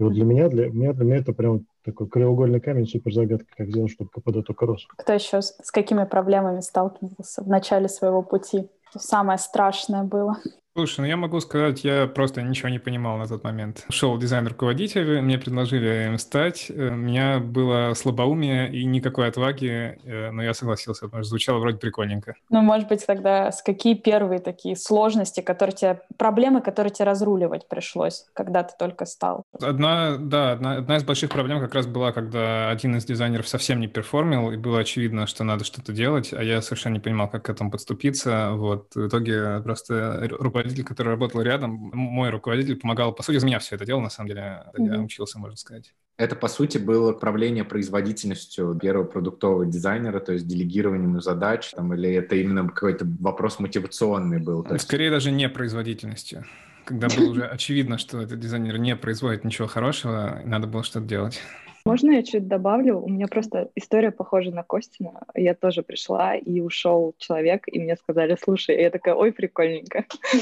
И 0.00 0.02
вот 0.02 0.12
для 0.12 0.24
меня, 0.24 0.48
для 0.48 0.68
меня, 0.68 0.92
для 0.92 1.04
меня 1.04 1.16
это 1.18 1.32
прям 1.32 1.66
такой 1.84 2.08
краеугольный 2.08 2.60
камень, 2.60 2.88
супер 2.88 3.14
загадка, 3.14 3.46
как 3.56 3.68
сделать, 3.68 3.92
чтобы 3.92 4.10
КПД 4.10 4.44
только 4.44 4.66
рос. 4.66 4.88
Кто 4.96 5.12
еще 5.12 5.40
с, 5.40 5.56
с 5.62 5.70
какими 5.70 6.04
проблемами 6.04 6.58
сталкивался 6.58 7.44
в 7.44 7.48
начале 7.48 7.88
своего 7.88 8.22
пути? 8.22 8.68
Самое 8.96 9.38
страшное 9.38 10.02
было. 10.02 10.36
Слушай, 10.76 11.00
ну 11.00 11.06
я 11.06 11.16
могу 11.16 11.40
сказать, 11.40 11.84
я 11.84 12.06
просто 12.06 12.42
ничего 12.42 12.68
не 12.68 12.78
понимал 12.78 13.16
на 13.16 13.26
тот 13.26 13.42
момент. 13.44 13.86
Шел 13.88 14.18
дизайн-руководитель, 14.18 15.22
мне 15.22 15.38
предложили 15.38 16.04
им 16.08 16.18
стать. 16.18 16.66
Э, 16.68 16.90
у 16.90 16.96
меня 16.96 17.38
было 17.38 17.94
слабоумие 17.94 18.70
и 18.70 18.84
никакой 18.84 19.28
отваги, 19.28 19.98
э, 20.04 20.30
но 20.32 20.42
я 20.42 20.52
согласился, 20.52 21.06
потому 21.06 21.22
что 21.22 21.30
звучало 21.30 21.60
вроде 21.60 21.78
прикольненько. 21.78 22.34
Ну, 22.50 22.60
может 22.60 22.88
быть, 22.88 23.06
тогда 23.06 23.50
с 23.52 23.62
какие 23.62 23.94
первые 23.94 24.38
такие 24.38 24.76
сложности, 24.76 25.40
которые 25.40 25.74
тебе, 25.74 26.00
проблемы, 26.18 26.60
которые 26.60 26.92
тебе 26.92 27.06
разруливать 27.06 27.66
пришлось, 27.68 28.26
когда 28.34 28.62
ты 28.62 28.74
только 28.78 29.06
стал? 29.06 29.44
Одна, 29.58 30.18
да, 30.18 30.52
одна, 30.52 30.76
одна 30.76 30.98
из 30.98 31.04
больших 31.04 31.30
проблем 31.30 31.58
как 31.58 31.74
раз 31.74 31.86
была, 31.86 32.12
когда 32.12 32.68
один 32.68 32.96
из 32.96 33.06
дизайнеров 33.06 33.48
совсем 33.48 33.80
не 33.80 33.88
перформил, 33.88 34.50
и 34.50 34.58
было 34.58 34.80
очевидно, 34.80 35.26
что 35.26 35.42
надо 35.42 35.64
что-то 35.64 35.94
делать, 35.94 36.34
а 36.34 36.42
я 36.42 36.60
совершенно 36.60 36.92
не 36.92 37.00
понимал, 37.00 37.30
как 37.30 37.46
к 37.46 37.48
этому 37.48 37.70
подступиться. 37.70 38.50
Вот, 38.52 38.94
в 38.94 39.08
итоге 39.08 39.62
просто 39.62 40.28
руководитель 40.38 40.65
руководитель, 40.66 40.84
который 40.84 41.08
работал 41.08 41.42
рядом, 41.42 41.70
мой 41.70 42.30
руководитель 42.30 42.76
помогал, 42.76 43.12
по 43.12 43.22
сути, 43.22 43.38
за 43.38 43.46
меня 43.46 43.58
все 43.58 43.76
это 43.76 43.86
делал, 43.86 44.00
на 44.00 44.10
самом 44.10 44.28
деле, 44.28 44.64
mm-hmm. 44.78 44.94
я 44.94 45.00
учился, 45.00 45.38
можно 45.38 45.56
сказать. 45.56 45.94
Это, 46.18 46.34
по 46.34 46.48
сути, 46.48 46.78
было 46.78 47.12
управление 47.12 47.64
производительностью 47.64 48.74
первого 48.80 49.04
продуктового 49.04 49.66
дизайнера, 49.66 50.18
то 50.20 50.32
есть 50.32 50.46
делегированием 50.46 51.20
задач, 51.20 51.70
там, 51.72 51.92
или 51.92 52.10
это 52.10 52.36
именно 52.36 52.66
какой-то 52.68 53.06
вопрос 53.20 53.58
мотивационный 53.58 54.38
был? 54.38 54.64
То 54.64 54.74
есть... 54.74 54.86
Скорее 54.86 55.10
даже 55.10 55.30
не 55.30 55.48
производительностью. 55.48 56.44
Когда 56.84 57.08
было 57.08 57.30
уже 57.30 57.44
очевидно, 57.52 57.98
что 57.98 58.22
этот 58.22 58.40
дизайнер 58.40 58.78
не 58.78 58.96
производит 58.96 59.44
ничего 59.44 59.68
хорошего, 59.68 60.40
надо 60.44 60.66
было 60.66 60.82
что-то 60.82 61.06
делать. 61.06 61.40
Можно 61.86 62.10
я 62.10 62.24
чуть 62.24 62.48
добавлю? 62.48 62.98
У 62.98 63.08
меня 63.08 63.28
просто 63.28 63.70
история 63.76 64.10
похожа 64.10 64.50
на 64.50 64.64
Костина. 64.64 65.20
Я 65.36 65.54
тоже 65.54 65.84
пришла, 65.84 66.34
и 66.34 66.58
ушел 66.60 67.14
человек, 67.16 67.68
и 67.68 67.78
мне 67.78 67.94
сказали, 67.94 68.36
слушай, 68.42 68.76
и 68.76 68.80
я 68.82 68.90
такая, 68.90 69.14
ой, 69.14 69.32
прикольненько. 69.32 70.04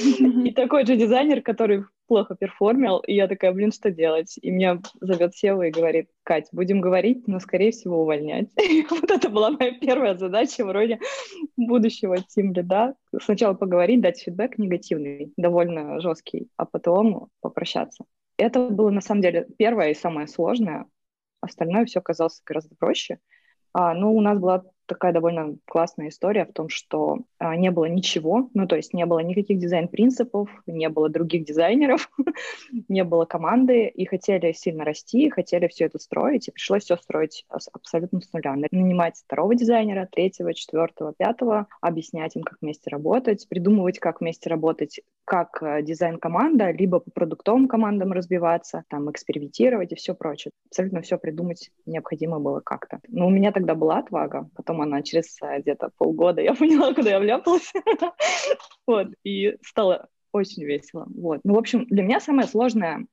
И 0.48 0.52
такой 0.52 0.86
же 0.86 0.96
дизайнер, 0.96 1.42
который 1.42 1.84
плохо 2.06 2.34
перформил, 2.34 2.98
и 2.98 3.14
я 3.14 3.28
такая, 3.28 3.52
блин, 3.52 3.72
что 3.72 3.90
делать? 3.90 4.38
И 4.40 4.50
меня 4.50 4.80
зовет 5.02 5.34
Сева 5.36 5.66
и 5.66 5.70
говорит, 5.70 6.08
Кать, 6.22 6.48
будем 6.52 6.80
говорить, 6.80 7.28
но, 7.28 7.40
скорее 7.40 7.72
всего, 7.72 8.00
увольнять. 8.00 8.48
вот 8.90 9.10
это 9.10 9.28
была 9.28 9.50
моя 9.50 9.72
первая 9.72 10.16
задача 10.16 10.64
вроде 10.64 10.98
будущего 11.58 12.16
тим 12.18 12.54
лида. 12.54 12.94
Сначала 13.20 13.52
поговорить, 13.52 14.00
дать 14.00 14.22
фидбэк 14.22 14.56
негативный, 14.56 15.34
довольно 15.36 16.00
жесткий, 16.00 16.48
а 16.56 16.64
потом 16.64 17.28
попрощаться. 17.42 18.06
Это 18.38 18.68
было, 18.68 18.90
на 18.90 19.00
самом 19.00 19.20
деле, 19.20 19.46
первое 19.58 19.90
и 19.90 19.94
самое 19.94 20.26
сложное, 20.26 20.86
Остальное 21.44 21.84
все 21.84 22.00
казалось 22.00 22.42
гораздо 22.44 22.74
проще. 22.74 23.18
А, 23.72 23.94
ну, 23.94 24.14
у 24.14 24.20
нас 24.20 24.38
была 24.38 24.64
такая 24.86 25.12
довольно 25.12 25.56
классная 25.64 26.08
история 26.08 26.44
в 26.44 26.52
том, 26.52 26.68
что 26.68 27.18
а, 27.38 27.56
не 27.56 27.70
было 27.70 27.86
ничего, 27.86 28.48
ну, 28.54 28.66
то 28.66 28.76
есть 28.76 28.94
не 28.94 29.06
было 29.06 29.20
никаких 29.20 29.58
дизайн-принципов, 29.58 30.48
не 30.66 30.88
было 30.88 31.08
других 31.08 31.44
дизайнеров, 31.44 32.10
не 32.88 33.04
было 33.04 33.24
команды, 33.24 33.86
и 33.86 34.06
хотели 34.06 34.52
сильно 34.52 34.84
расти, 34.84 35.30
хотели 35.30 35.68
все 35.68 35.86
это 35.86 35.98
строить, 35.98 36.48
и 36.48 36.50
пришлось 36.50 36.84
все 36.84 36.96
строить 36.96 37.44
абсолютно 37.48 38.20
с 38.20 38.32
нуля. 38.32 38.54
Нанимать 38.70 39.16
второго 39.16 39.54
дизайнера, 39.54 40.08
третьего, 40.10 40.54
четвертого, 40.54 41.14
пятого, 41.16 41.66
объяснять 41.80 42.36
им, 42.36 42.42
как 42.42 42.58
вместе 42.60 42.90
работать, 42.90 43.46
придумывать, 43.48 43.98
как 43.98 44.20
вместе 44.20 44.50
работать 44.50 45.00
как 45.24 45.62
э, 45.62 45.82
дизайн-команда, 45.82 46.70
либо 46.70 47.00
по 47.00 47.10
продуктовым 47.10 47.66
командам 47.66 48.12
разбиваться, 48.12 48.84
там, 48.88 49.10
экспериментировать 49.10 49.92
и 49.92 49.94
все 49.94 50.14
прочее. 50.14 50.52
Абсолютно 50.66 51.00
все 51.00 51.18
придумать 51.18 51.70
необходимо 51.86 52.40
было 52.40 52.60
как-то. 52.60 53.00
Но 53.08 53.26
у 53.26 53.30
меня 53.30 53.52
тогда 53.52 53.74
была 53.74 53.98
отвага, 53.98 54.48
потом 54.54 54.73
она 54.82 55.02
через 55.02 55.40
э, 55.42 55.60
где-то 55.60 55.90
полгода, 55.96 56.40
я 56.40 56.54
поняла, 56.58 56.94
куда 56.94 57.10
я 57.10 57.20
вляпалась. 57.20 57.72
Вот, 58.86 59.08
и 59.24 59.56
стало 59.62 60.08
очень 60.32 60.64
весело. 60.64 61.06
Вот. 61.14 61.40
Ну, 61.44 61.54
в 61.54 61.58
общем, 61.58 61.86
для 61.86 62.02
меня 62.02 62.20
самое 62.20 62.46
сложное 62.46 63.06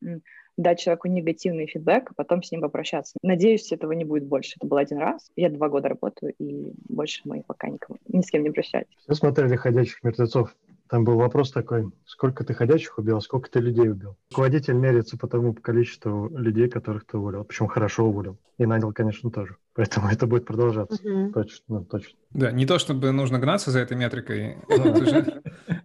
дать 0.58 0.80
человеку 0.80 1.08
негативный 1.08 1.68
фидбэк, 1.68 2.12
а 2.12 2.13
потом 2.15 2.44
с 2.44 2.51
ним 2.51 2.62
попрощаться. 2.62 3.18
Надеюсь, 3.22 3.72
этого 3.72 3.94
не 3.94 4.03
будет 4.03 4.25
больше. 4.25 4.56
Это 4.58 4.68
был 4.68 4.77
один 4.77 4.98
раз. 4.98 5.32
Я 5.36 5.50
два 5.50 5.70
года 5.70 5.89
работаю, 5.89 6.34
и 6.39 6.74
больше 6.89 7.22
мы 7.25 7.44
пока 7.46 7.70
никого, 7.70 7.98
ни 8.08 8.22
с 8.22 8.30
кем 8.30 8.44
не 8.44 8.50
прощались. 8.50 8.88
Все 9.00 9.13
смотрели 9.13 9.56
«Ходячих 9.56 10.03
мертвецов»? 10.03 10.56
Там 10.91 11.05
был 11.05 11.15
вопрос 11.15 11.51
такой, 11.51 11.89
сколько 12.05 12.43
ты 12.43 12.53
ходячих 12.53 12.98
убил, 12.98 13.15
а 13.15 13.21
сколько 13.21 13.50
ты 13.50 13.62
людей 13.62 13.89
убил. 13.89 14.17
Руководитель 14.29 14.74
меряется 14.74 15.17
по 15.17 15.25
тому 15.25 15.53
количеству 15.53 16.27
людей, 16.38 16.67
которых 16.67 17.05
ты 17.05 17.17
уволил. 17.17 17.45
Причем 17.45 17.67
хорошо 17.69 18.07
уволил. 18.07 18.38
И 18.57 18.65
нанял, 18.65 18.91
конечно, 18.91 19.31
тоже. 19.31 19.55
Поэтому 19.74 20.10
это 20.10 20.27
будет 20.27 20.45
продолжаться. 20.45 21.01
Угу. 21.01 21.31
Точно, 21.31 21.63
ну, 21.69 21.86
точно. 21.86 22.19
Да, 22.31 22.51
не 22.51 22.65
то, 22.65 22.77
чтобы 22.77 23.13
нужно 23.13 23.39
гнаться 23.39 23.71
за 23.71 23.79
этой 23.79 23.95
метрикой. 23.95 24.57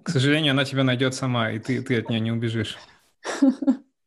К 0.03 0.09
сожалению, 0.09 0.51
она 0.51 0.65
тебя 0.65 0.83
найдет 0.83 1.15
сама, 1.15 1.53
и 1.53 1.61
ты, 1.61 1.81
ты 1.83 2.01
от 2.01 2.11
нее 2.11 2.19
не 2.19 2.33
убежишь. 2.33 2.77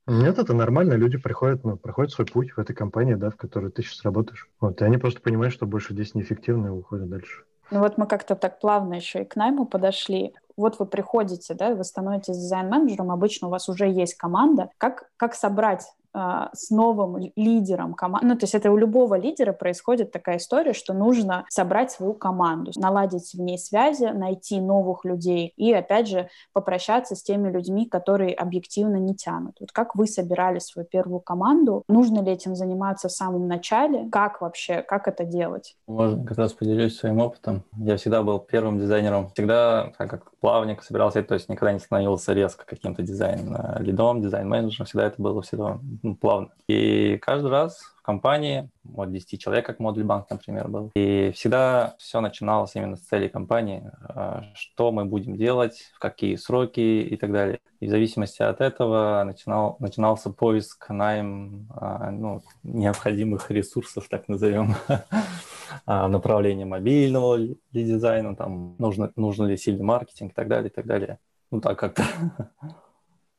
Нет, 0.05 0.37
это 0.37 0.53
нормально. 0.53 0.95
Люди 0.95 1.17
приходят, 1.17 1.63
ну, 1.63 1.77
проходят 1.77 2.11
свой 2.11 2.27
путь 2.27 2.51
в 2.51 2.59
этой 2.59 2.75
компании, 2.75 3.13
да, 3.13 3.29
в 3.29 3.37
которой 3.37 3.71
ты 3.71 3.83
сейчас 3.83 4.03
работаешь. 4.03 4.49
Вот, 4.59 4.81
и 4.81 4.83
они 4.83 4.97
просто 4.97 5.21
понимают, 5.21 5.53
что 5.53 5.65
больше 5.65 5.93
здесь 5.93 6.13
неэффективно 6.13 6.67
и 6.67 6.71
уходят 6.71 7.07
дальше. 7.07 7.45
Ну 7.71 7.79
вот 7.79 7.97
мы 7.97 8.07
как-то 8.07 8.35
так 8.35 8.59
плавно 8.59 8.95
еще 8.95 9.21
и 9.21 9.25
к 9.25 9.35
найму 9.35 9.65
подошли. 9.65 10.33
Вот 10.59 10.77
вы 10.77 10.85
приходите, 10.85 11.53
да, 11.53 11.73
вы 11.73 11.85
становитесь 11.85 12.37
дизайн-менеджером, 12.37 13.11
обычно 13.11 13.47
у 13.47 13.49
вас 13.49 13.69
уже 13.69 13.87
есть 13.89 14.15
команда. 14.15 14.69
Как, 14.77 15.09
как 15.15 15.33
собрать 15.33 15.85
с 16.13 16.69
новым 16.69 17.31
лидером 17.35 17.93
команды. 17.93 18.27
Ну, 18.27 18.35
то 18.35 18.43
есть 18.43 18.55
это 18.55 18.71
у 18.71 18.77
любого 18.77 19.15
лидера 19.15 19.53
происходит 19.53 20.11
такая 20.11 20.37
история, 20.37 20.73
что 20.73 20.93
нужно 20.93 21.45
собрать 21.49 21.91
свою 21.91 22.13
команду, 22.13 22.71
наладить 22.75 23.33
в 23.33 23.39
ней 23.39 23.57
связи, 23.57 24.05
найти 24.05 24.59
новых 24.59 25.05
людей 25.05 25.53
и, 25.55 25.71
опять 25.73 26.07
же, 26.07 26.29
попрощаться 26.53 27.15
с 27.15 27.23
теми 27.23 27.49
людьми, 27.49 27.85
которые 27.85 28.33
объективно 28.33 28.95
не 28.95 29.15
тянут. 29.15 29.57
Вот 29.59 29.71
как 29.71 29.95
вы 29.95 30.07
собирали 30.07 30.59
свою 30.59 30.87
первую 30.87 31.19
команду? 31.19 31.83
Нужно 31.87 32.21
ли 32.21 32.31
этим 32.31 32.55
заниматься 32.55 33.07
в 33.07 33.11
самом 33.11 33.47
начале? 33.47 34.09
Как 34.09 34.41
вообще, 34.41 34.81
как 34.81 35.07
это 35.07 35.23
делать? 35.23 35.75
Можно 35.87 36.25
как 36.25 36.37
раз 36.37 36.53
поделюсь 36.53 36.97
своим 36.97 37.19
опытом. 37.19 37.63
Я 37.77 37.97
всегда 37.97 38.23
был 38.23 38.39
первым 38.39 38.79
дизайнером. 38.79 39.29
Всегда, 39.29 39.91
так 39.97 40.09
как 40.09 40.31
плавник 40.39 40.83
собирался, 40.83 41.23
то 41.23 41.35
есть 41.35 41.49
никогда 41.49 41.73
не 41.73 41.79
становился 41.79 42.33
резко 42.33 42.65
каким-то 42.65 43.03
дизайн-лидом, 43.03 44.21
дизайн-менеджером. 44.21 44.85
Всегда 44.85 45.07
это 45.07 45.21
было 45.21 45.41
всегда 45.41 45.79
ну, 46.03 46.15
плавно. 46.15 46.49
И 46.67 47.17
каждый 47.17 47.51
раз 47.51 47.79
в 47.97 48.01
компании, 48.01 48.69
вот 48.83 49.11
10 49.11 49.41
человек, 49.41 49.65
как 49.65 49.79
модуль 49.79 50.03
банк, 50.03 50.29
например, 50.29 50.67
был. 50.67 50.91
И 50.95 51.31
всегда 51.35 51.95
все 51.97 52.21
начиналось 52.21 52.75
именно 52.75 52.95
с 52.95 53.01
цели 53.01 53.27
компании, 53.27 53.91
а, 54.01 54.43
что 54.53 54.91
мы 54.91 55.05
будем 55.05 55.35
делать, 55.35 55.91
в 55.93 55.99
какие 55.99 56.35
сроки 56.35 56.79
и 56.79 57.17
так 57.17 57.31
далее. 57.31 57.59
И 57.79 57.87
в 57.87 57.89
зависимости 57.89 58.41
от 58.41 58.61
этого 58.61 59.23
начинал, 59.25 59.77
начинался 59.79 60.29
поиск 60.29 60.89
найм 60.89 61.67
а, 61.75 62.11
ну, 62.11 62.41
необходимых 62.63 63.51
ресурсов, 63.51 64.07
так 64.09 64.27
назовем, 64.27 64.75
а, 65.85 66.07
направления 66.07 66.65
мобильного 66.65 67.39
дизайна, 67.71 68.35
там, 68.35 68.75
нужно, 68.79 69.11
нужно 69.15 69.45
ли 69.45 69.57
сильный 69.57 69.85
маркетинг 69.85 70.31
и 70.31 70.35
так 70.35 70.47
далее, 70.47 70.69
и 70.69 70.73
так 70.73 70.85
далее. 70.85 71.19
Ну, 71.51 71.61
так 71.61 71.79
как-то. 71.79 72.03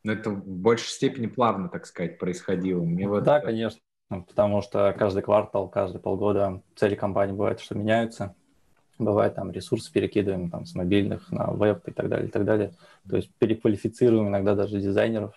Но 0.02 0.12
это 0.12 0.30
в 0.30 0.46
большей 0.46 0.88
степени 0.88 1.26
плавно, 1.26 1.68
так 1.68 1.86
сказать, 1.86 2.18
происходило. 2.18 2.82
Мне 2.82 3.08
вот... 3.08 3.24
Да, 3.24 3.40
конечно, 3.40 3.80
потому 4.08 4.62
что 4.62 4.94
каждый 4.98 5.22
квартал, 5.22 5.68
каждые 5.68 6.00
полгода 6.00 6.62
цели 6.76 6.94
компании 6.94 7.32
бывают, 7.32 7.60
что 7.60 7.76
меняются. 7.76 8.34
Бывает 8.98 9.34
там 9.34 9.50
ресурсы 9.50 9.90
перекидываем 9.92 10.50
там, 10.50 10.66
с 10.66 10.74
мобильных 10.74 11.30
на 11.32 11.50
веб 11.52 11.88
и 11.88 11.90
так 11.90 12.08
далее, 12.08 12.28
и 12.28 12.30
так 12.30 12.44
далее. 12.44 12.74
То 13.08 13.16
есть 13.16 13.30
переквалифицируем 13.38 14.28
иногда 14.28 14.54
даже 14.54 14.78
дизайнеров. 14.78 15.34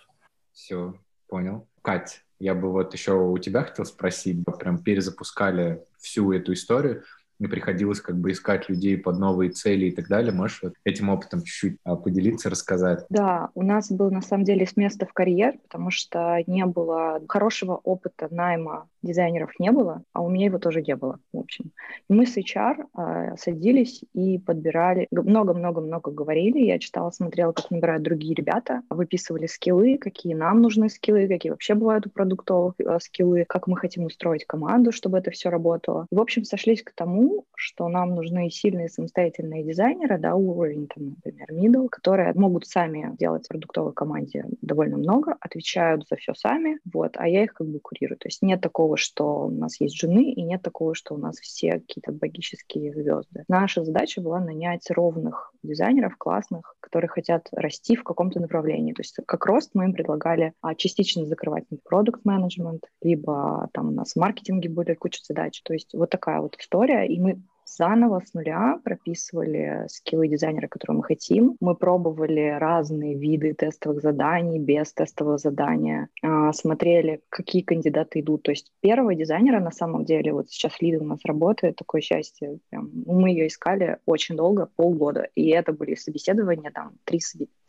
Все, 0.52 0.94
понял. 1.28 1.66
Кать, 1.80 2.24
я 2.38 2.54
бы 2.54 2.70
вот 2.70 2.92
еще 2.92 3.12
у 3.14 3.38
тебя 3.38 3.62
хотел 3.62 3.86
спросить, 3.86 4.44
прям 4.58 4.78
перезапускали 4.82 5.84
всю 5.98 6.32
эту 6.32 6.52
историю, 6.52 7.04
мне 7.38 7.48
приходилось 7.48 8.00
как 8.00 8.16
бы 8.16 8.32
искать 8.32 8.68
людей 8.68 8.96
под 8.96 9.18
новые 9.18 9.50
цели 9.50 9.86
и 9.86 9.90
так 9.90 10.08
далее. 10.08 10.32
Можешь 10.32 10.62
этим 10.84 11.08
опытом 11.08 11.42
чуть-чуть 11.42 11.78
а, 11.84 11.96
поделиться, 11.96 12.50
рассказать? 12.50 13.04
Да, 13.08 13.50
у 13.54 13.62
нас 13.62 13.90
был 13.90 14.10
на 14.10 14.22
самом 14.22 14.44
деле 14.44 14.66
с 14.66 14.76
места 14.76 15.06
в 15.06 15.12
карьер, 15.12 15.58
потому 15.62 15.90
что 15.90 16.42
не 16.46 16.64
было 16.66 17.20
хорошего 17.28 17.80
опыта 17.82 18.28
найма 18.30 18.88
дизайнеров 19.04 19.52
не 19.58 19.70
было, 19.70 20.02
а 20.12 20.22
у 20.22 20.28
меня 20.28 20.46
его 20.46 20.58
тоже 20.58 20.82
не 20.82 20.96
было, 20.96 21.18
в 21.32 21.38
общем. 21.38 21.70
И 22.08 22.14
мы 22.14 22.26
с 22.26 22.36
HR 22.36 22.86
э, 22.96 23.36
садились 23.36 24.02
и 24.14 24.38
подбирали, 24.38 25.06
много-много-много 25.10 26.10
говорили, 26.10 26.58
я 26.60 26.78
читала, 26.78 27.10
смотрела, 27.10 27.52
как 27.52 27.70
набирают 27.70 28.02
другие 28.02 28.34
ребята, 28.34 28.82
выписывали 28.90 29.46
скиллы, 29.46 29.98
какие 29.98 30.34
нам 30.34 30.62
нужны 30.62 30.88
скиллы, 30.88 31.28
какие 31.28 31.50
вообще 31.50 31.74
бывают 31.74 32.06
у 32.06 32.10
продуктовых 32.10 32.74
э, 32.78 32.98
скиллы, 33.00 33.44
как 33.46 33.66
мы 33.66 33.76
хотим 33.76 34.04
устроить 34.04 34.46
команду, 34.46 34.90
чтобы 34.90 35.18
это 35.18 35.30
все 35.30 35.50
работало. 35.50 36.06
И, 36.10 36.14
в 36.14 36.20
общем, 36.20 36.44
сошлись 36.44 36.82
к 36.82 36.92
тому, 36.92 37.23
что 37.56 37.88
нам 37.88 38.14
нужны 38.14 38.50
сильные 38.50 38.88
самостоятельные 38.88 39.64
дизайнеры, 39.64 40.18
да, 40.18 40.34
уровень, 40.34 40.88
там, 40.88 41.16
например, 41.16 41.52
middle, 41.52 41.88
которые 41.88 42.32
могут 42.34 42.66
сами 42.66 43.14
делать 43.16 43.48
продуктовой 43.48 43.92
команде 43.92 44.44
довольно 44.60 44.96
много, 44.96 45.36
отвечают 45.40 46.06
за 46.08 46.16
все 46.16 46.34
сами, 46.34 46.78
вот, 46.92 47.12
а 47.16 47.28
я 47.28 47.44
их 47.44 47.54
как 47.54 47.68
бы 47.68 47.80
курирую. 47.80 48.18
То 48.18 48.28
есть 48.28 48.42
нет 48.42 48.60
такого 48.60 48.96
что 48.96 49.46
у 49.46 49.50
нас 49.50 49.80
есть 49.80 49.96
жены, 49.96 50.32
и 50.32 50.42
нет 50.42 50.62
такого, 50.62 50.94
что 50.94 51.14
у 51.14 51.18
нас 51.18 51.38
все 51.38 51.72
какие-то 51.72 52.12
богические 52.12 52.92
звезды. 52.92 53.44
Наша 53.48 53.84
задача 53.84 54.20
была 54.20 54.40
нанять 54.40 54.90
ровных 54.90 55.52
дизайнеров, 55.62 56.16
классных, 56.16 56.76
которые 56.80 57.08
хотят 57.08 57.48
расти 57.52 57.96
в 57.96 58.04
каком-то 58.04 58.40
направлении. 58.40 58.92
То 58.92 59.00
есть 59.00 59.16
как 59.26 59.46
рост 59.46 59.70
мы 59.74 59.84
им 59.84 59.92
предлагали 59.92 60.52
а, 60.60 60.74
частично 60.74 61.26
закрывать 61.26 61.64
продукт 61.84 62.24
менеджмент 62.24 62.84
либо 63.02 63.68
там 63.72 63.88
у 63.88 63.92
нас 63.92 64.12
в 64.12 64.16
маркетинге 64.16 64.68
были 64.68 64.94
куча 64.94 65.20
задач. 65.24 65.62
То 65.62 65.72
есть 65.72 65.94
вот 65.94 66.10
такая 66.10 66.40
вот 66.40 66.56
история, 66.58 67.06
и 67.14 67.20
мы 67.20 67.40
заново 67.66 68.20
с 68.24 68.34
нуля 68.34 68.78
прописывали 68.84 69.86
скиллы 69.88 70.28
дизайнера, 70.28 70.68
которые 70.68 70.98
мы 70.98 71.04
хотим. 71.04 71.56
Мы 71.60 71.74
пробовали 71.74 72.56
разные 72.58 73.14
виды 73.14 73.54
тестовых 73.54 74.02
заданий, 74.02 74.58
без 74.58 74.92
тестового 74.92 75.38
задания, 75.38 76.08
а, 76.22 76.52
смотрели, 76.52 77.20
какие 77.28 77.62
кандидаты 77.62 78.20
идут. 78.20 78.42
То 78.42 78.52
есть 78.52 78.72
первого 78.80 79.14
дизайнера 79.14 79.60
на 79.60 79.70
самом 79.70 80.04
деле, 80.04 80.32
вот 80.32 80.50
сейчас 80.50 80.80
Лида 80.80 81.02
у 81.02 81.06
нас 81.06 81.20
работает, 81.24 81.76
такое 81.76 82.00
счастье, 82.00 82.58
прям, 82.70 82.90
мы 83.06 83.30
ее 83.30 83.46
искали 83.46 83.98
очень 84.06 84.36
долго, 84.36 84.68
полгода, 84.76 85.28
и 85.34 85.48
это 85.48 85.72
были 85.72 85.94
собеседования, 85.94 86.70
там, 86.70 86.92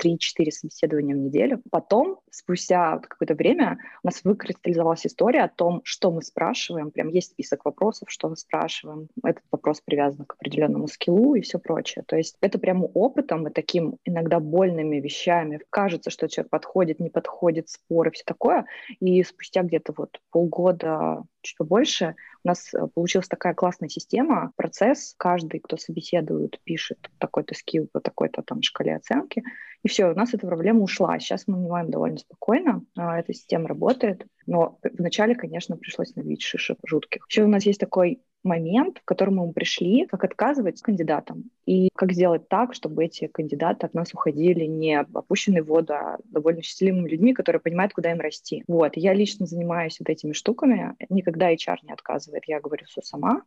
3-4 0.04 0.52
собеседования 0.52 1.16
в 1.16 1.20
неделю. 1.20 1.62
Потом, 1.72 2.20
спустя 2.32 3.00
какое-то 3.00 3.36
время, 3.36 3.78
у 4.04 4.08
нас 4.08 4.24
выкристаллизовалась 4.24 5.06
история 5.06 5.44
о 5.44 5.50
том, 5.50 5.82
что 5.84 6.12
мы 6.12 6.22
спрашиваем, 6.22 6.92
прям 6.92 7.10
есть 7.10 7.32
список 7.32 7.66
вопросов, 7.66 8.10
что 8.10 8.30
мы 8.30 8.36
спрашиваем. 8.36 9.08
Этот 9.24 9.44
вопрос 9.52 9.82
привязано 9.82 10.26
к 10.26 10.34
определенному 10.34 10.88
скиллу 10.88 11.36
и 11.36 11.42
все 11.42 11.60
прочее. 11.60 12.04
То 12.08 12.16
есть 12.16 12.38
это 12.42 12.60
прямо 12.60 12.86
опытом 12.86 13.48
и 13.48 13.52
таким 13.52 13.98
иногда 14.06 14.40
больными 14.40 15.00
вещами. 15.00 15.60
Кажется, 15.70 16.10
что 16.10 16.28
человек 16.28 16.50
подходит, 16.50 17.00
не 17.00 17.10
подходит, 17.10 17.70
споры, 17.70 18.12
все 18.12 18.24
такое. 18.26 18.66
И 19.00 19.24
спустя 19.24 19.64
где-то 19.64 19.94
вот 19.98 20.20
полгода, 20.32 21.24
чуть 21.42 21.58
побольше, 21.58 22.16
у 22.44 22.48
нас 22.48 22.74
э, 22.74 22.88
получилась 22.94 23.28
такая 23.28 23.54
классная 23.54 23.90
система, 23.90 24.52
процесс. 24.56 25.16
Каждый, 25.18 25.60
кто 25.60 25.78
собеседует, 25.78 26.60
пишет 26.64 27.10
такой-то 27.18 27.56
скилл 27.56 27.88
по 27.92 28.00
такой-то 28.00 28.44
там 28.44 28.62
шкале 28.62 28.96
оценки. 28.96 29.44
И 29.86 29.88
все, 29.88 30.12
у 30.12 30.16
нас 30.16 30.34
эта 30.34 30.48
проблема 30.48 30.82
ушла. 30.82 31.20
Сейчас 31.20 31.44
мы 31.46 31.58
понимаем 31.58 31.92
довольно 31.92 32.18
спокойно. 32.18 32.84
А, 32.98 33.20
эта 33.20 33.34
система 33.34 33.68
работает. 33.68 34.26
Но 34.48 34.80
вначале, 34.82 35.36
конечно, 35.36 35.78
пришлось 35.78 36.16
набить 36.16 36.42
шишек 36.42 36.80
жутких. 36.84 37.24
Еще 37.30 37.44
у 37.44 37.48
нас 37.48 37.68
есть 37.68 37.80
такой 37.80 38.20
момент, 38.46 38.98
в 38.98 39.06
котором 39.06 39.36
мы 39.36 39.54
пришли, 39.54 40.08
как 40.08 40.24
отказывать 40.24 40.82
кандидатам 40.82 41.52
и 41.68 41.90
как 41.96 42.14
сделать 42.14 42.48
так, 42.48 42.74
чтобы 42.74 43.06
эти 43.06 43.28
кандидаты 43.28 43.86
от 43.86 43.94
нас 43.94 44.12
уходили 44.12 44.66
не 44.66 45.00
опущенной 45.00 45.62
в 45.62 45.68
воду, 45.68 45.94
а 45.94 46.18
довольно 46.24 46.64
счастливыми 46.64 47.08
людьми, 47.08 47.34
которые 47.34 47.60
понимают, 47.60 47.94
куда 47.94 48.12
им 48.12 48.20
расти. 48.20 48.64
Вот, 48.68 48.94
я 48.96 49.14
лично 49.14 49.46
занимаюсь 49.46 50.00
вот 50.00 50.10
этими 50.10 50.34
штуками, 50.34 50.96
никогда 51.10 51.54
HR 51.54 51.78
не 51.84 51.92
отказывает, 51.92 52.44
я 52.48 52.60
говорю 52.60 52.86
все 52.86 53.02
сама, 53.02 53.44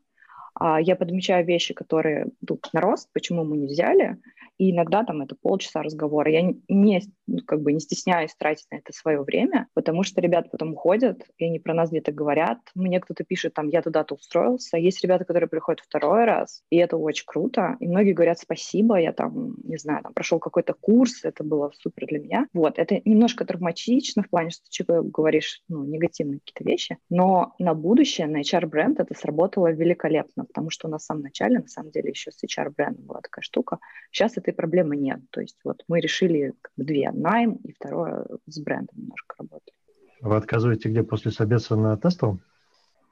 я 0.61 0.97
подмечаю 0.97 1.47
вещи, 1.47 1.75
которые 1.75 2.29
идут 2.43 2.69
на 2.73 2.81
рост, 2.81 3.09
почему 3.13 3.45
мы 3.45 3.57
не 3.57 3.67
взяли, 3.67 4.19
и 4.59 4.73
иногда 4.73 5.05
там 5.05 5.23
это 5.23 5.37
полчаса 5.41 5.83
разговора. 5.83 6.31
Я 6.31 6.43
не, 6.69 7.03
ну, 7.27 7.39
как 7.47 7.63
бы 7.63 7.73
не 7.73 7.81
стесняюсь 7.81 8.35
тратить 8.37 8.67
на 8.71 8.77
это 8.77 8.93
свое 8.93 9.23
время, 9.23 9.69
потому 9.73 10.03
что 10.03 10.21
ребята 10.21 10.49
потом 10.51 10.73
уходят, 10.73 11.23
и 11.39 11.45
они 11.45 11.61
про 11.61 11.75
нас 11.75 11.91
где-то 11.91 12.13
говорят. 12.13 12.59
Мне 12.75 13.01
кто-то 13.01 13.25
пишет, 13.25 13.55
там, 13.55 13.69
я 13.69 13.83
туда-то 13.83 14.17
устроился. 14.17 14.77
Есть 14.77 15.03
ребята, 15.03 15.25
которые 15.25 15.49
приходят 15.49 15.81
второй 15.81 16.25
раз, 16.25 16.63
и 16.71 16.77
это 16.77 16.97
очень 16.97 17.25
круто. 17.25 17.77
И 17.79 17.87
многие 17.87 18.13
говорят, 18.13 18.41
спасибо, 18.41 18.97
я 18.97 19.13
там, 19.13 19.55
не 19.63 19.79
знаю, 19.79 20.03
там, 20.03 20.13
прошел 20.13 20.41
какой-то 20.41 20.75
курс, 20.75 21.25
это 21.25 21.45
было 21.45 21.71
супер 21.79 22.07
для 22.07 22.19
меня. 22.19 22.47
Вот, 22.53 22.79
это 22.79 23.01
немножко 23.05 23.45
травматично 23.45 24.25
в 24.25 24.29
плане, 24.29 24.51
что 24.51 24.65
человеку 24.71 25.09
говоришь, 25.09 25.63
ну, 25.69 25.85
негативные 25.85 26.41
какие-то 26.41 26.69
вещи, 26.69 26.99
но 27.11 27.55
на 27.61 27.75
будущее, 27.75 28.27
на 28.27 28.41
HR-бренд 28.41 28.99
это 28.99 29.15
сработало 29.15 29.71
великолепно, 29.71 30.47
потому 30.49 30.71
что 30.71 30.89
у 30.89 30.91
нас 30.91 31.03
в 31.03 31.07
самом 31.07 31.23
начале, 31.23 31.59
на 31.59 31.69
самом 31.69 31.91
деле, 31.91 32.11
еще 32.11 32.31
с 32.31 32.43
HR-брендом 32.43 33.05
была 33.05 33.21
такая 33.21 33.43
штука. 33.43 33.79
Сейчас 34.11 34.37
этой 34.37 34.53
проблемы 34.53 34.97
нет. 34.97 35.21
То 35.31 35.41
есть 35.41 35.59
вот 35.65 35.85
мы 35.89 36.01
решили 36.01 36.55
как 36.61 36.73
бы, 36.77 36.85
две, 36.85 37.11
найм 37.13 37.55
и 37.57 37.73
второе 37.73 38.27
с 38.47 38.61
брендом 38.61 38.97
немножко 38.97 39.37
работали. 39.39 39.77
Вы 40.21 40.37
отказываете 40.37 40.89
где 40.89 41.03
после 41.03 41.31
собеса 41.31 41.77
на 41.77 41.97
тестовом? 41.97 42.41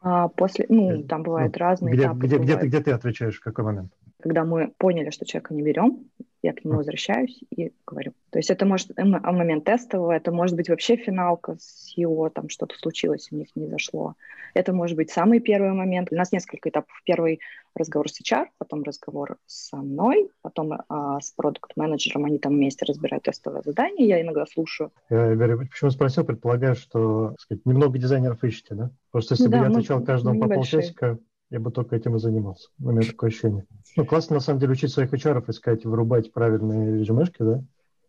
А, 0.00 0.28
после, 0.28 0.66
ну, 0.68 1.00
э, 1.00 1.04
там 1.04 1.22
бывают 1.22 1.54
ну, 1.54 1.58
разные 1.58 1.94
где, 1.94 2.04
этапы. 2.04 2.26
Где, 2.26 2.38
где, 2.38 2.56
ты, 2.56 2.66
где 2.66 2.80
ты 2.80 2.90
отвечаешь, 2.92 3.38
в 3.38 3.42
какой 3.42 3.64
момент? 3.64 3.92
Когда 4.22 4.44
мы 4.44 4.72
поняли, 4.78 5.10
что 5.10 5.26
человека 5.26 5.54
не 5.54 5.62
берем, 5.62 6.06
я 6.42 6.52
к 6.52 6.64
нему 6.64 6.76
возвращаюсь 6.76 7.40
и 7.50 7.72
говорю. 7.86 8.12
То 8.30 8.38
есть 8.38 8.50
это 8.50 8.66
может 8.66 8.96
момент 8.96 9.64
тестового, 9.64 10.12
это 10.12 10.30
может 10.30 10.56
быть 10.56 10.68
вообще 10.68 10.96
финалка 10.96 11.56
с 11.58 11.92
его, 11.96 12.30
там 12.30 12.48
что-то 12.48 12.76
случилось, 12.78 13.28
у 13.32 13.36
них 13.36 13.48
не 13.56 13.66
зашло. 13.66 14.14
Это 14.54 14.72
может 14.72 14.96
быть 14.96 15.10
самый 15.10 15.40
первый 15.40 15.72
момент. 15.72 16.08
У 16.12 16.14
нас 16.14 16.32
несколько 16.32 16.68
этапов. 16.68 16.92
Первый 17.04 17.40
разговор 17.74 18.08
с 18.08 18.20
HR, 18.20 18.46
потом 18.58 18.82
разговор 18.84 19.36
со 19.46 19.76
мной, 19.76 20.30
потом 20.42 20.78
а, 20.88 21.20
с 21.20 21.32
продукт-менеджером, 21.32 22.24
они 22.24 22.38
там 22.38 22.54
вместе 22.54 22.84
разбирают 22.86 23.24
тестовое 23.24 23.62
задание, 23.62 24.08
я 24.08 24.22
иногда 24.22 24.46
слушаю. 24.46 24.92
Я, 25.10 25.32
Игорь, 25.32 25.56
почему 25.56 25.90
спросил, 25.90 26.24
предполагаю, 26.24 26.74
что 26.74 27.34
сказать, 27.38 27.66
немного 27.66 27.98
дизайнеров 27.98 28.42
ищете, 28.44 28.74
да? 28.74 28.90
Просто 29.10 29.34
если 29.34 29.48
да, 29.48 29.58
бы 29.58 29.64
я 29.64 29.70
отвечал 29.70 30.02
каждому 30.02 30.40
по 30.40 30.48
полчасика, 30.48 31.18
я 31.50 31.60
бы 31.60 31.70
только 31.70 31.96
этим 31.96 32.16
и 32.16 32.18
занимался. 32.18 32.68
У 32.80 32.90
меня 32.90 33.06
такое 33.06 33.30
ощущение. 33.30 33.66
Ну, 33.96 34.04
классно, 34.04 34.34
на 34.34 34.40
самом 34.40 34.60
деле, 34.60 34.72
учить 34.72 34.92
своих 34.92 35.12
HR, 35.12 35.44
искать, 35.48 35.84
вырубать 35.84 36.32
правильные 36.32 36.98
резюмешки, 36.98 37.42
да, 37.42 37.62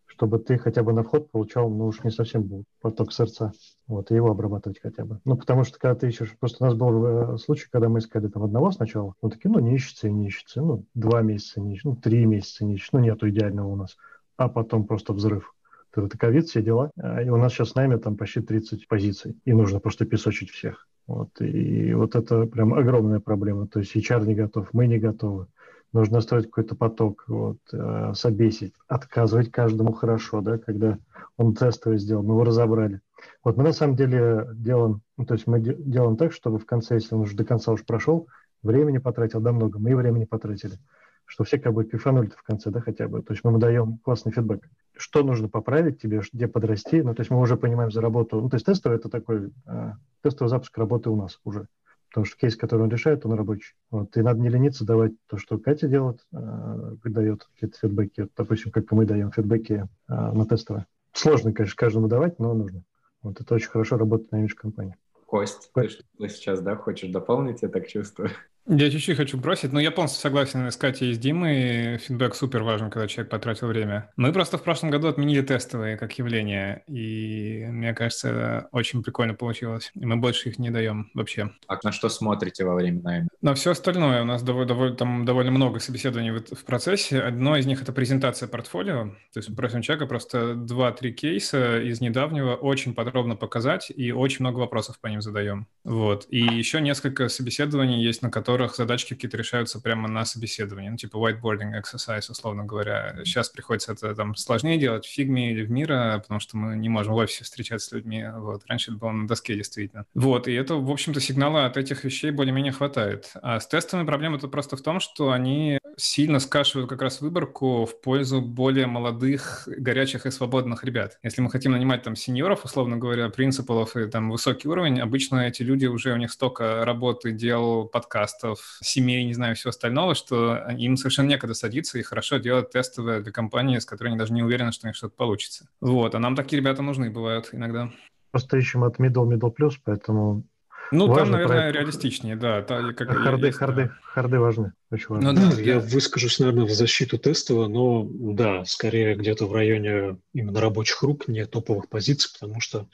чтобы 0.06 0.38
ты 0.38 0.58
хотя 0.58 0.82
бы 0.82 0.92
на 0.92 1.04
вход 1.04 1.30
получал, 1.30 1.70
ну 1.70 1.86
уж 1.86 2.02
не 2.02 2.10
совсем 2.10 2.42
был 2.42 2.64
поток 2.80 3.12
сердца, 3.12 3.52
вот, 3.86 4.10
и 4.10 4.14
его 4.14 4.30
обрабатывать 4.30 4.80
хотя 4.80 5.04
бы. 5.04 5.20
Ну, 5.24 5.36
потому 5.36 5.64
что, 5.64 5.78
когда 5.78 5.94
ты 5.94 6.08
ищешь, 6.08 6.36
просто 6.38 6.64
у 6.64 6.66
нас 6.66 6.76
был 6.76 7.34
э, 7.34 7.38
случай, 7.38 7.68
когда 7.70 7.88
мы 7.88 8.00
искали 8.00 8.26
там 8.26 8.42
одного 8.42 8.72
сначала, 8.72 9.14
ну, 9.22 9.30
такие, 9.30 9.50
ну, 9.50 9.60
не 9.60 9.76
ищется 9.76 10.08
и 10.08 10.12
не 10.12 10.26
ищется, 10.26 10.60
ну, 10.60 10.84
два 10.94 11.22
месяца 11.22 11.60
не 11.60 11.74
ищется, 11.74 11.88
ну, 11.88 11.96
три 11.96 12.26
месяца 12.26 12.64
не 12.64 12.74
ищется, 12.74 12.96
ну, 12.96 13.04
нету 13.04 13.28
идеального 13.28 13.68
у 13.68 13.76
нас, 13.76 13.96
а 14.36 14.48
потом 14.48 14.86
просто 14.86 15.12
взрыв. 15.12 15.54
Это 15.96 16.18
ковид, 16.18 16.46
все 16.46 16.62
дела. 16.62 16.90
А, 16.96 17.22
и 17.22 17.28
у 17.28 17.36
нас 17.36 17.52
сейчас 17.52 17.70
с 17.70 17.74
нами 17.74 17.96
там 17.96 18.16
почти 18.16 18.40
30 18.40 18.88
позиций. 18.88 19.36
И 19.44 19.52
нужно 19.52 19.80
просто 19.80 20.04
песочить 20.04 20.50
всех. 20.50 20.86
Вот, 21.08 21.40
и 21.40 21.94
вот 21.94 22.14
это 22.16 22.44
прям 22.44 22.74
огромная 22.74 23.18
проблема. 23.18 23.66
То 23.66 23.80
есть 23.80 23.96
HR 23.96 24.26
не 24.26 24.34
готов, 24.34 24.68
мы 24.74 24.86
не 24.86 24.98
готовы. 24.98 25.46
Нужно 25.94 26.20
строить 26.20 26.44
какой-то 26.44 26.76
поток, 26.76 27.24
вот, 27.28 27.56
э, 27.72 28.12
собесить, 28.14 28.74
отказывать 28.88 29.50
каждому 29.50 29.94
хорошо, 29.94 30.42
да, 30.42 30.58
когда 30.58 30.98
он 31.38 31.54
тестовый 31.54 31.98
сделал, 31.98 32.22
мы 32.22 32.34
его 32.34 32.44
разобрали. 32.44 33.00
Вот 33.42 33.56
мы 33.56 33.64
на 33.64 33.72
самом 33.72 33.96
деле 33.96 34.48
делаем, 34.52 35.00
ну, 35.16 35.24
то 35.24 35.32
есть 35.32 35.46
мы 35.46 35.60
де- 35.60 35.76
делаем 35.78 36.18
так, 36.18 36.32
чтобы 36.32 36.58
в 36.58 36.66
конце, 36.66 36.96
если 36.96 37.14
он 37.14 37.22
уже 37.22 37.34
до 37.34 37.44
конца 37.46 37.72
уж 37.72 37.86
прошел, 37.86 38.28
времени 38.62 38.98
потратил, 38.98 39.40
да, 39.40 39.52
много, 39.52 39.78
мы 39.78 39.92
и 39.92 39.94
времени 39.94 40.26
потратили 40.26 40.78
что 41.28 41.44
все 41.44 41.58
как 41.58 41.74
бы 41.74 41.84
пифанули 41.84 42.30
в 42.30 42.42
конце, 42.42 42.70
да, 42.70 42.80
хотя 42.80 43.06
бы. 43.06 43.22
То 43.22 43.34
есть 43.34 43.44
мы 43.44 43.50
ему 43.50 43.58
даем 43.58 43.98
классный 43.98 44.32
фидбэк. 44.32 44.66
Что 44.96 45.22
нужно 45.22 45.48
поправить 45.48 46.00
тебе, 46.00 46.22
где 46.32 46.48
подрасти. 46.48 47.02
Ну, 47.02 47.14
то 47.14 47.20
есть 47.20 47.30
мы 47.30 47.38
уже 47.38 47.56
понимаем 47.56 47.92
за 47.92 48.00
работу. 48.00 48.40
Ну, 48.40 48.48
то 48.48 48.56
есть 48.56 48.64
тестовый– 48.64 48.98
это 48.98 49.10
такой 49.10 49.52
э, 49.66 49.92
тестовый 50.22 50.48
запуск 50.48 50.76
работы 50.78 51.10
у 51.10 51.16
нас 51.16 51.38
уже. 51.44 51.68
Потому 52.08 52.24
что 52.24 52.38
кейс, 52.38 52.56
который 52.56 52.82
он 52.82 52.88
решает, 52.88 53.26
он 53.26 53.34
рабочий. 53.34 53.74
Вот. 53.90 54.16
И 54.16 54.22
надо 54.22 54.40
не 54.40 54.48
лениться 54.48 54.86
давать 54.86 55.12
то, 55.26 55.36
что 55.36 55.58
Катя 55.58 55.86
делает, 55.86 56.26
э, 56.32 56.94
дает 57.04 57.44
какие-то 57.44 57.78
фидбэки. 57.78 58.22
Вот, 58.22 58.30
допустим, 58.34 58.72
как 58.72 58.90
мы 58.90 59.04
даем 59.04 59.30
фидбэки 59.30 59.86
э, 60.08 60.14
на 60.32 60.46
тестовое. 60.46 60.86
Сложно, 61.12 61.52
конечно, 61.52 61.76
каждому 61.76 62.08
давать, 62.08 62.38
но 62.38 62.54
нужно. 62.54 62.84
Вот 63.22 63.38
это 63.38 63.54
очень 63.54 63.68
хорошо 63.68 63.98
работает 63.98 64.32
на 64.32 64.38
имидж 64.38 64.54
компании. 64.54 64.96
Кость, 65.26 65.70
ты 65.74 65.88
что 65.90 66.04
сейчас, 66.28 66.62
да, 66.62 66.74
хочешь 66.74 67.10
дополнить, 67.10 67.60
я 67.60 67.68
так 67.68 67.86
чувствую? 67.86 68.30
Я 68.70 68.90
чуть-чуть 68.90 69.16
хочу 69.16 69.38
бросить, 69.38 69.72
но 69.72 69.80
я 69.80 69.90
полностью 69.90 70.20
согласен 70.20 70.70
с 70.70 70.76
Катей 70.76 71.12
и 71.12 71.14
с 71.14 71.18
Димой. 71.18 71.96
Фидбэк 71.96 72.34
супер 72.34 72.62
важен, 72.62 72.90
когда 72.90 73.08
человек 73.08 73.30
потратил 73.30 73.68
время. 73.68 74.10
Мы 74.16 74.30
просто 74.30 74.58
в 74.58 74.62
прошлом 74.62 74.90
году 74.90 75.08
отменили 75.08 75.40
тестовые 75.40 75.96
как 75.96 76.12
явление, 76.18 76.82
и 76.86 77.64
мне 77.70 77.94
кажется, 77.94 78.68
очень 78.70 79.02
прикольно 79.02 79.32
получилось. 79.32 79.90
И 79.94 80.04
мы 80.04 80.16
больше 80.16 80.50
их 80.50 80.58
не 80.58 80.68
даем 80.68 81.10
вообще. 81.14 81.50
А 81.66 81.78
на 81.82 81.92
что 81.92 82.10
смотрите 82.10 82.66
во 82.66 82.74
время 82.74 83.00
найма? 83.00 83.28
На 83.40 83.54
все 83.54 83.70
остальное. 83.70 84.20
У 84.20 84.26
нас 84.26 84.42
довольно, 84.42 84.68
довольно, 84.68 84.96
там 84.96 85.24
довольно 85.24 85.50
много 85.50 85.78
собеседований 85.78 86.32
в, 86.32 86.54
в 86.54 86.64
процессе. 86.66 87.20
Одно 87.20 87.56
из 87.56 87.64
них— 87.64 87.80
это 87.82 87.94
презентация 87.94 88.48
портфолио. 88.48 89.14
То 89.32 89.38
есть 89.38 89.48
мы 89.48 89.56
просим 89.56 89.80
человека 89.80 90.06
просто 90.06 90.52
2-3 90.52 91.10
кейса 91.12 91.80
из 91.80 92.02
недавнего 92.02 92.54
очень 92.54 92.94
подробно 92.94 93.34
показать, 93.34 93.90
и 93.96 94.12
очень 94.12 94.40
много 94.40 94.58
вопросов 94.58 95.00
по 95.00 95.06
ним 95.06 95.22
задаем. 95.22 95.68
Вот. 95.84 96.26
И 96.28 96.40
еще 96.40 96.82
несколько 96.82 97.30
собеседований 97.30 98.04
есть, 98.04 98.20
на 98.20 98.30
которых 98.30 98.57
которых 98.58 98.74
задачки 98.74 99.14
какие-то 99.14 99.36
решаются 99.36 99.80
прямо 99.80 100.08
на 100.08 100.24
собеседовании, 100.24 100.88
ну, 100.88 100.96
типа 100.96 101.16
whiteboarding 101.16 101.80
exercise, 101.80 102.28
условно 102.28 102.64
говоря. 102.64 103.14
Сейчас 103.24 103.48
приходится 103.48 103.92
это 103.92 104.16
там 104.16 104.34
сложнее 104.34 104.78
делать 104.78 105.06
в 105.06 105.08
фигме 105.08 105.52
или 105.52 105.64
в 105.64 105.70
мира, 105.70 106.18
потому 106.20 106.40
что 106.40 106.56
мы 106.56 106.74
не 106.74 106.88
можем 106.88 107.14
в 107.14 107.16
офисе 107.16 107.44
встречаться 107.44 107.88
с 107.88 107.92
людьми. 107.92 108.26
Вот. 108.36 108.62
Раньше 108.66 108.90
это 108.90 108.98
было 108.98 109.12
на 109.12 109.28
доске 109.28 109.54
действительно. 109.54 110.06
Вот, 110.14 110.48
и 110.48 110.52
это, 110.54 110.74
в 110.74 110.90
общем-то, 110.90 111.20
сигнала 111.20 111.66
от 111.66 111.76
этих 111.76 112.02
вещей 112.02 112.32
более-менее 112.32 112.72
хватает. 112.72 113.30
А 113.42 113.60
с 113.60 113.68
тестами 113.68 114.04
проблема 114.04 114.40
то 114.40 114.48
просто 114.48 114.76
в 114.76 114.82
том, 114.82 114.98
что 114.98 115.30
они 115.30 115.78
сильно 115.96 116.40
скашивают 116.40 116.88
как 116.88 117.02
раз 117.02 117.20
выборку 117.20 117.84
в 117.84 118.00
пользу 118.00 118.40
более 118.40 118.86
молодых, 118.86 119.68
горячих 119.68 120.26
и 120.26 120.30
свободных 120.30 120.84
ребят. 120.84 121.18
Если 121.22 121.42
мы 121.42 121.50
хотим 121.50 121.72
нанимать 121.72 122.02
там 122.02 122.16
сеньоров, 122.16 122.64
условно 122.64 122.96
говоря, 122.96 123.28
принципалов 123.28 123.96
и 123.96 124.06
там 124.06 124.30
высокий 124.30 124.68
уровень, 124.68 125.00
обычно 125.00 125.46
эти 125.46 125.62
люди 125.62 125.86
уже, 125.86 126.12
у 126.12 126.16
них 126.16 126.32
столько 126.32 126.84
работы, 126.84 127.32
дел, 127.32 127.84
подкастов, 127.84 128.47
проектов, 128.48 128.78
семей, 128.80 129.24
не 129.24 129.34
знаю, 129.34 129.54
всего 129.54 129.70
остального, 129.70 130.14
что 130.14 130.56
им 130.76 130.96
совершенно 130.96 131.28
некогда 131.28 131.54
садиться 131.54 131.98
и 131.98 132.02
хорошо 132.02 132.38
делать 132.38 132.70
тестовые 132.70 133.20
для 133.20 133.32
компании, 133.32 133.78
с 133.78 133.84
которой 133.84 134.08
они 134.08 134.18
даже 134.18 134.32
не 134.32 134.42
уверены, 134.42 134.72
что 134.72 134.86
у 134.86 134.88
них 134.88 134.96
что-то 134.96 135.14
получится. 135.16 135.68
Вот, 135.80 136.14
а 136.14 136.18
нам 136.18 136.36
такие 136.36 136.60
ребята 136.60 136.82
нужны 136.82 137.10
бывают 137.10 137.50
иногда. 137.52 137.90
Просто 138.30 138.56
ищем 138.56 138.84
от 138.84 138.98
middle, 138.98 139.26
middle 139.26 139.52
plus, 139.54 139.74
поэтому 139.84 140.44
ну, 140.90 141.06
Важно 141.06 141.24
там, 141.24 141.32
наверное, 141.32 141.58
проект. 141.58 141.76
реалистичнее, 141.76 142.36
да. 142.36 142.62
Та, 142.62 142.92
как 142.94 143.10
харды, 143.10 143.48
есть, 143.48 143.58
харды, 143.58 143.84
да. 143.84 143.94
харды 144.02 144.38
важны. 144.38 144.72
Очень 144.90 145.06
важно. 145.08 145.32
Ну, 145.32 145.50
да, 145.50 145.60
я 145.60 145.80
выскажусь, 145.80 146.38
наверное, 146.38 146.64
в 146.64 146.70
защиту 146.70 147.18
тестового, 147.18 147.68
но 147.68 148.08
да, 148.10 148.64
скорее 148.64 149.16
где-то 149.16 149.44
в 149.46 149.52
районе 149.52 150.16
именно 150.32 150.60
рабочих 150.62 151.02
рук, 151.02 151.28
не 151.28 151.44
топовых 151.44 151.90
позиций, 151.90 152.30
потому 152.32 152.60
что 152.60 152.88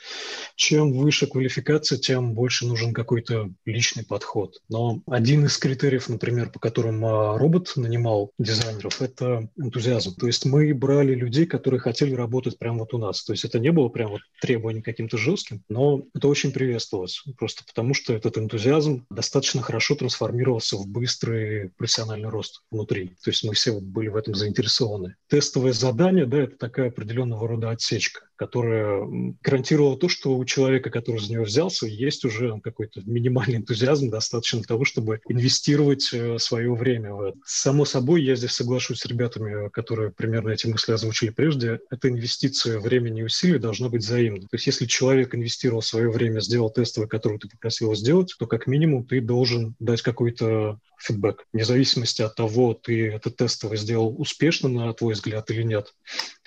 чем 0.56 0.92
выше 0.92 1.28
квалификация, 1.28 1.96
тем 1.98 2.34
больше 2.34 2.66
нужен 2.66 2.92
какой-то 2.92 3.50
личный 3.64 4.04
подход. 4.04 4.60
Но 4.68 5.02
один 5.06 5.44
из 5.44 5.56
критериев, 5.56 6.08
например, 6.08 6.50
по 6.50 6.58
которым 6.58 7.04
а, 7.04 7.38
робот 7.38 7.72
нанимал 7.76 8.32
дизайнеров, 8.38 9.00
это 9.00 9.48
энтузиазм. 9.56 10.16
То 10.16 10.26
есть 10.26 10.44
мы 10.46 10.74
брали 10.74 11.14
людей, 11.14 11.46
которые 11.46 11.78
хотели 11.78 12.14
работать 12.14 12.58
прямо 12.58 12.80
вот 12.80 12.94
у 12.94 12.98
нас. 12.98 13.22
То 13.22 13.32
есть 13.32 13.44
это 13.44 13.60
не 13.60 13.70
было 13.70 13.88
прям 13.88 14.10
вот 14.10 14.20
требованием 14.40 14.82
каким-то 14.82 15.16
жестким, 15.16 15.62
но 15.68 16.02
это 16.12 16.26
очень 16.26 16.50
приветствовалось, 16.50 17.22
просто 17.38 17.62
потому 17.64 17.94
что 17.94 18.12
этот 18.14 18.36
энтузиазм 18.36 19.06
достаточно 19.10 19.62
хорошо 19.62 19.94
трансформировался 19.94 20.76
в 20.76 20.88
быстрый 20.88 21.70
профессиональный 21.84 22.30
рост 22.30 22.62
внутри. 22.70 23.08
То 23.22 23.28
есть 23.28 23.44
мы 23.44 23.52
все 23.52 23.78
были 23.78 24.08
в 24.08 24.16
этом 24.16 24.34
заинтересованы. 24.34 25.16
Тестовое 25.28 25.74
задание, 25.74 26.24
да, 26.24 26.38
это 26.44 26.56
такая 26.56 26.88
определенного 26.88 27.46
рода 27.46 27.68
отсечка 27.70 28.22
которая 28.36 29.06
гарантировала 29.42 29.96
то, 29.96 30.08
что 30.08 30.36
у 30.36 30.44
человека, 30.44 30.90
который 30.90 31.20
за 31.20 31.32
него 31.32 31.44
взялся, 31.44 31.86
есть 31.86 32.24
уже 32.24 32.60
какой-то 32.60 33.02
минимальный 33.04 33.56
энтузиазм, 33.56 34.10
достаточно 34.10 34.60
для 34.60 34.66
того, 34.66 34.84
чтобы 34.84 35.20
инвестировать 35.28 36.10
э, 36.12 36.38
свое 36.38 36.74
время 36.74 37.14
в 37.14 37.20
это. 37.22 37.38
Само 37.44 37.84
собой, 37.84 38.22
я 38.22 38.36
здесь 38.36 38.52
соглашусь 38.52 39.00
с 39.00 39.06
ребятами, 39.06 39.68
которые 39.70 40.10
примерно 40.10 40.50
эти 40.50 40.66
мысли 40.66 40.92
озвучили 40.92 41.30
прежде, 41.30 41.80
эта 41.90 42.08
инвестиция 42.08 42.78
времени 42.78 43.20
и 43.20 43.24
усилий 43.24 43.58
должна 43.58 43.88
быть 43.88 44.02
взаимной. 44.02 44.42
То 44.42 44.48
есть 44.52 44.66
если 44.66 44.86
человек 44.86 45.34
инвестировал 45.34 45.82
свое 45.82 46.10
время, 46.10 46.40
сделал 46.40 46.70
тестовое, 46.70 47.08
которое 47.08 47.38
ты 47.38 47.48
попросил 47.48 47.94
сделать, 47.94 48.34
то 48.38 48.46
как 48.46 48.66
минимум 48.66 49.04
ты 49.04 49.20
должен 49.20 49.74
дать 49.78 50.02
какой-то 50.02 50.78
фидбэк, 50.98 51.46
вне 51.52 51.64
зависимости 51.64 52.22
от 52.22 52.34
того, 52.34 52.74
ты 52.74 53.10
это 53.10 53.30
тестовое 53.30 53.76
сделал 53.76 54.14
успешно, 54.18 54.68
на 54.68 54.92
твой 54.94 55.14
взгляд, 55.14 55.50
или 55.50 55.62
нет. 55.62 55.94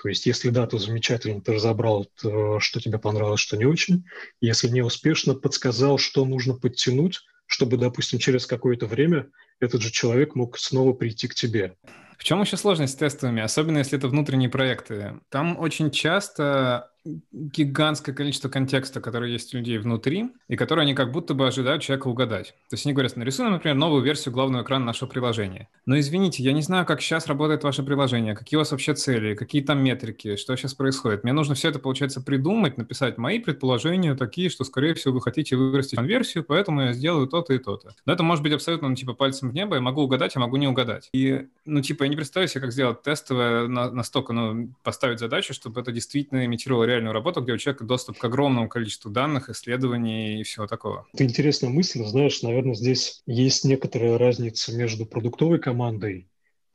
То 0.01 0.09
есть, 0.09 0.25
если 0.25 0.49
да, 0.49 0.67
то 0.67 0.77
замечательно, 0.77 1.41
ты 1.41 1.53
разобрал, 1.53 2.07
что 2.15 2.79
тебе 2.79 2.99
понравилось, 2.99 3.41
что 3.41 3.57
не 3.57 3.65
очень. 3.65 4.05
Если 4.41 4.67
не 4.67 4.81
успешно, 4.81 5.33
подсказал, 5.33 5.97
что 5.97 6.23
нужно 6.25 6.53
подтянуть, 6.53 7.21
чтобы, 7.47 7.77
допустим, 7.77 8.19
через 8.19 8.45
какое-то 8.45 8.85
время 8.85 9.27
этот 9.59 9.81
же 9.81 9.91
человек 9.91 10.35
мог 10.35 10.59
снова 10.59 10.93
прийти 10.93 11.27
к 11.27 11.33
тебе. 11.33 11.75
В 12.17 12.23
чем 12.23 12.41
еще 12.41 12.57
сложность 12.57 12.93
с 12.93 12.97
тестовыми, 12.97 13.41
особенно 13.41 13.77
если 13.79 13.97
это 13.97 14.07
внутренние 14.07 14.49
проекты? 14.49 15.19
Там 15.29 15.57
очень 15.59 15.91
часто 15.91 16.91
гигантское 17.31 18.13
количество 18.13 18.49
контекста, 18.49 19.01
который 19.01 19.31
есть 19.31 19.53
у 19.53 19.57
людей 19.57 19.77
внутри, 19.77 20.29
и 20.47 20.55
который 20.55 20.83
они 20.83 20.93
как 20.93 21.11
будто 21.11 21.33
бы 21.33 21.47
ожидают 21.47 21.83
человека 21.83 22.07
угадать. 22.07 22.53
То 22.69 22.73
есть 22.73 22.85
они 22.85 22.93
говорят, 22.93 23.15
нарисуем, 23.15 23.51
например, 23.51 23.75
новую 23.75 24.03
версию 24.03 24.33
главного 24.33 24.63
экрана 24.63 24.85
нашего 24.85 25.09
приложения. 25.09 25.69
Но 25.85 25.97
извините, 25.99 26.43
я 26.43 26.51
не 26.53 26.61
знаю, 26.61 26.85
как 26.85 27.01
сейчас 27.01 27.27
работает 27.27 27.63
ваше 27.63 27.83
приложение, 27.83 28.35
какие 28.35 28.57
у 28.57 28.61
вас 28.61 28.71
вообще 28.71 28.93
цели, 28.93 29.35
какие 29.35 29.61
там 29.61 29.83
метрики, 29.83 30.35
что 30.35 30.55
сейчас 30.55 30.73
происходит. 30.73 31.23
Мне 31.23 31.33
нужно 31.33 31.55
все 31.55 31.69
это, 31.69 31.79
получается, 31.79 32.21
придумать, 32.21 32.77
написать 32.77 33.17
мои 33.17 33.39
предположения 33.39 34.15
такие, 34.15 34.49
что, 34.49 34.63
скорее 34.63 34.93
всего, 34.93 35.13
вы 35.13 35.21
хотите 35.21 35.55
вырастить 35.55 35.97
конверсию, 35.97 36.43
поэтому 36.43 36.81
я 36.81 36.93
сделаю 36.93 37.27
то-то 37.27 37.53
и 37.53 37.57
то-то. 37.57 37.93
Но 38.05 38.13
это 38.13 38.23
может 38.23 38.43
быть 38.43 38.53
абсолютно, 38.53 38.89
ну, 38.89 38.95
типа, 38.95 39.13
пальцем 39.13 39.49
в 39.49 39.53
небо, 39.53 39.75
я 39.75 39.81
могу 39.81 40.01
угадать, 40.01 40.35
я 40.35 40.41
могу 40.41 40.57
не 40.57 40.67
угадать. 40.67 41.09
И, 41.13 41.47
ну, 41.65 41.81
типа, 41.81 42.03
я 42.03 42.09
не 42.09 42.15
представляю 42.15 42.49
себе, 42.49 42.61
как 42.61 42.71
сделать 42.71 43.01
тестовое 43.01 43.67
на, 43.67 43.91
настолько, 43.91 44.33
ну, 44.33 44.69
поставить 44.83 45.19
задачу, 45.19 45.53
чтобы 45.53 45.81
это 45.81 45.91
действительно 45.91 46.45
имитировало 46.45 46.83
реальную 46.97 47.13
работу, 47.13 47.41
где 47.41 47.53
у 47.53 47.57
человека 47.57 47.85
доступ 47.85 48.17
к 48.17 48.23
огромному 48.25 48.67
количеству 48.67 49.11
данных, 49.11 49.49
исследований 49.49 50.41
и 50.41 50.43
всего 50.43 50.67
такого. 50.67 51.07
Это 51.13 51.23
интересная 51.23 51.69
мысль. 51.69 52.03
Знаешь, 52.03 52.41
наверное, 52.41 52.73
здесь 52.73 53.21
есть 53.25 53.63
некоторая 53.65 54.17
разница 54.17 54.75
между 54.75 55.05
продуктовой 55.05 55.59
командой 55.59 56.27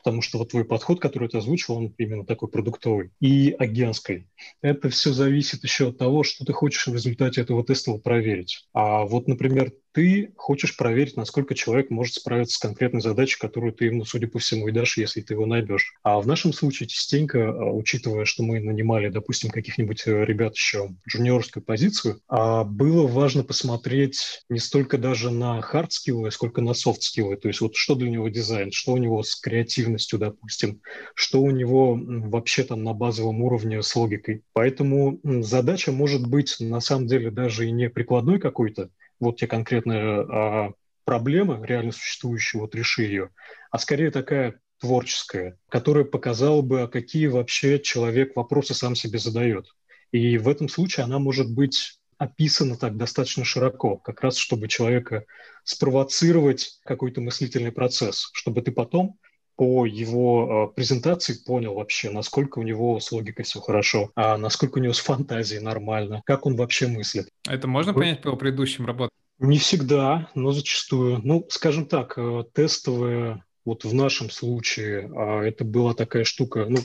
потому 0.05 0.21
что 0.21 0.39
вот 0.39 0.51
твой 0.51 0.65
подход, 0.65 1.01
который 1.01 1.29
ты 1.29 1.39
озвучил, 1.39 1.75
он 1.75 1.95
именно 1.97 2.27
такой 2.27 2.49
продуктовый, 2.49 3.13
и 3.21 3.55
агентской. 3.57 4.27
Это 4.61 4.89
все 4.91 5.13
зависит 5.13 5.63
еще 5.63 5.91
от 5.91 5.99
того, 5.99 6.25
что 6.25 6.45
ты 6.45 6.53
хочешь 6.53 6.89
в 6.89 6.93
результате 6.93 7.41
этого 7.41 7.65
теста 7.65 7.97
проверить. 7.99 8.67
А 8.73 9.05
вот, 9.05 9.29
например, 9.29 9.73
ты 9.93 10.33
хочешь 10.37 10.77
проверить, 10.77 11.17
насколько 11.17 11.55
человек 11.55 11.91
может 11.91 12.15
справиться 12.15 12.57
с 12.57 12.59
конкретной 12.59 13.01
задачей, 13.01 13.39
которую 13.39 13.73
ты 13.73 13.87
ему, 13.87 14.05
судя 14.05 14.27
по 14.27 14.39
всему, 14.39 14.69
и 14.69 14.73
дашь, 14.73 14.99
если 14.99 15.21
ты 15.21 15.35
его 15.35 15.47
найдешь. 15.47 15.95
А 16.03 16.21
в 16.21 16.27
нашем 16.27 16.53
случае 16.53 16.89
частенько, 16.89 17.51
а, 17.51 17.71
учитывая, 17.71 18.25
что 18.25 18.43
мы 18.43 18.61
нанимали, 18.61 19.09
допустим, 19.09 19.51
каких-нибудь 19.51 20.03
э, 20.07 20.25
ребят 20.25 20.55
еще 20.55 20.91
джуниорскую 21.09 21.63
позицию, 21.63 22.21
а, 22.29 22.65
было 22.65 23.07
важно 23.07 23.45
посмотреть 23.45 24.45
не 24.49 24.59
столько 24.59 24.99
даже 24.99 25.31
на 25.31 25.61
хард-скиллы, 25.61 26.31
сколько 26.31 26.63
на 26.63 26.75
софт-скиллы. 26.75 27.37
То 27.37 27.49
есть 27.49 27.61
вот 27.61 27.77
что 27.77 27.95
для 27.95 28.11
него 28.11 28.29
дизайн, 28.29 28.73
что 28.73 28.93
у 28.93 28.97
него 28.97 29.23
с 29.23 29.37
креативностью, 29.37 30.19
допустим, 30.19 30.81
что 31.15 31.43
у 31.43 31.51
него 31.51 31.99
вообще 32.03 32.65
там 32.65 32.83
на 32.83 32.95
базовом 32.95 33.43
уровне 33.43 33.83
с 33.83 33.95
логикой. 33.95 34.43
Поэтому 34.55 35.21
задача 35.23 35.93
может 35.93 36.27
быть 36.27 36.57
на 36.61 36.81
самом 36.81 37.07
деле 37.07 37.31
даже 37.31 37.67
и 37.67 37.71
не 37.71 37.91
прикладной 37.91 38.39
какой-то, 38.39 38.91
вот 39.23 39.37
тебе 39.37 39.49
конкретная 39.49 40.21
а, 40.21 40.73
проблема, 41.05 41.65
реально 41.65 41.93
существующая, 41.93 42.59
вот 42.59 42.75
реши 42.75 43.03
ее, 43.03 43.31
а 43.71 43.79
скорее 43.79 44.11
такая 44.11 44.61
творческая, 44.81 45.57
которая 45.69 46.05
показала 46.05 46.61
бы, 46.61 46.83
а 46.83 46.89
какие 46.89 47.29
вообще 47.29 47.79
человек 47.79 48.35
вопросы 48.35 48.75
сам 48.75 48.97
себе 48.97 49.19
задает. 49.19 49.67
И 50.11 50.37
в 50.39 50.49
этом 50.49 50.69
случае 50.69 51.05
она 51.05 51.19
может 51.19 51.51
быть 51.53 52.01
описана 52.19 52.77
так 52.77 52.97
достаточно 52.97 53.45
широко, 53.45 53.97
как 53.97 54.21
раз 54.23 54.37
чтобы 54.37 54.69
человека 54.69 55.25
спровоцировать 55.65 56.81
какой-то 56.85 57.21
мыслительный 57.21 57.73
процесс, 57.73 58.31
чтобы 58.33 58.63
ты 58.63 58.73
потом 58.73 59.19
по 59.63 59.87
его 59.87 60.73
э, 60.73 60.75
презентации 60.75 61.35
понял 61.35 61.75
вообще, 61.75 62.11
насколько 62.11 62.59
у 62.59 62.65
него 62.65 62.99
с 62.99 63.13
логикой 63.13 63.45
все 63.45 63.61
хорошо, 63.61 64.11
а 64.17 64.37
насколько 64.37 64.79
у 64.79 64.83
него 64.83 64.93
с 64.93 64.99
фантазией 64.99 65.61
нормально, 65.61 66.21
как 66.27 66.47
он 66.47 66.57
вообще 66.57 66.89
мыслит. 66.89 67.29
Это 67.49 67.69
можно 67.69 67.95
понять 67.95 68.23
по 68.23 68.35
предыдущим 68.35 68.87
работам? 68.87 69.11
Не 69.39 69.59
всегда, 69.59 70.29
но 70.35 70.51
зачастую. 70.51 71.21
Ну, 71.23 71.47
скажем 71.49 71.87
так, 71.87 72.15
э, 72.17 72.43
тестовые, 72.53 73.45
вот 73.65 73.85
в 73.85 73.95
нашем 73.95 74.31
случае, 74.31 75.09
а, 75.15 75.43
это 75.43 75.65
была 75.65 75.95
такая 75.95 76.25
штука, 76.25 76.67
ну, 76.69 76.79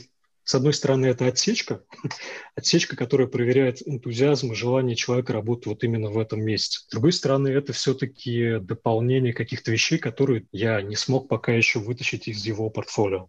с 0.48 0.54
одной 0.54 0.72
стороны, 0.72 1.04
это 1.04 1.26
отсечка, 1.26 1.82
отсечка, 2.56 2.96
которая 2.96 3.26
проверяет 3.26 3.86
энтузиазм 3.86 4.52
и 4.52 4.54
желание 4.54 4.96
человека 4.96 5.34
работать 5.34 5.66
вот 5.66 5.84
именно 5.84 6.08
в 6.08 6.18
этом 6.18 6.40
месте. 6.40 6.78
С 6.78 6.90
другой 6.90 7.12
стороны, 7.12 7.48
это 7.48 7.74
все-таки 7.74 8.58
дополнение 8.58 9.34
каких-то 9.34 9.70
вещей, 9.70 9.98
которые 9.98 10.46
я 10.50 10.80
не 10.80 10.96
смог 10.96 11.28
пока 11.28 11.52
еще 11.52 11.80
вытащить 11.80 12.28
из 12.28 12.46
его 12.46 12.70
портфолио. 12.70 13.28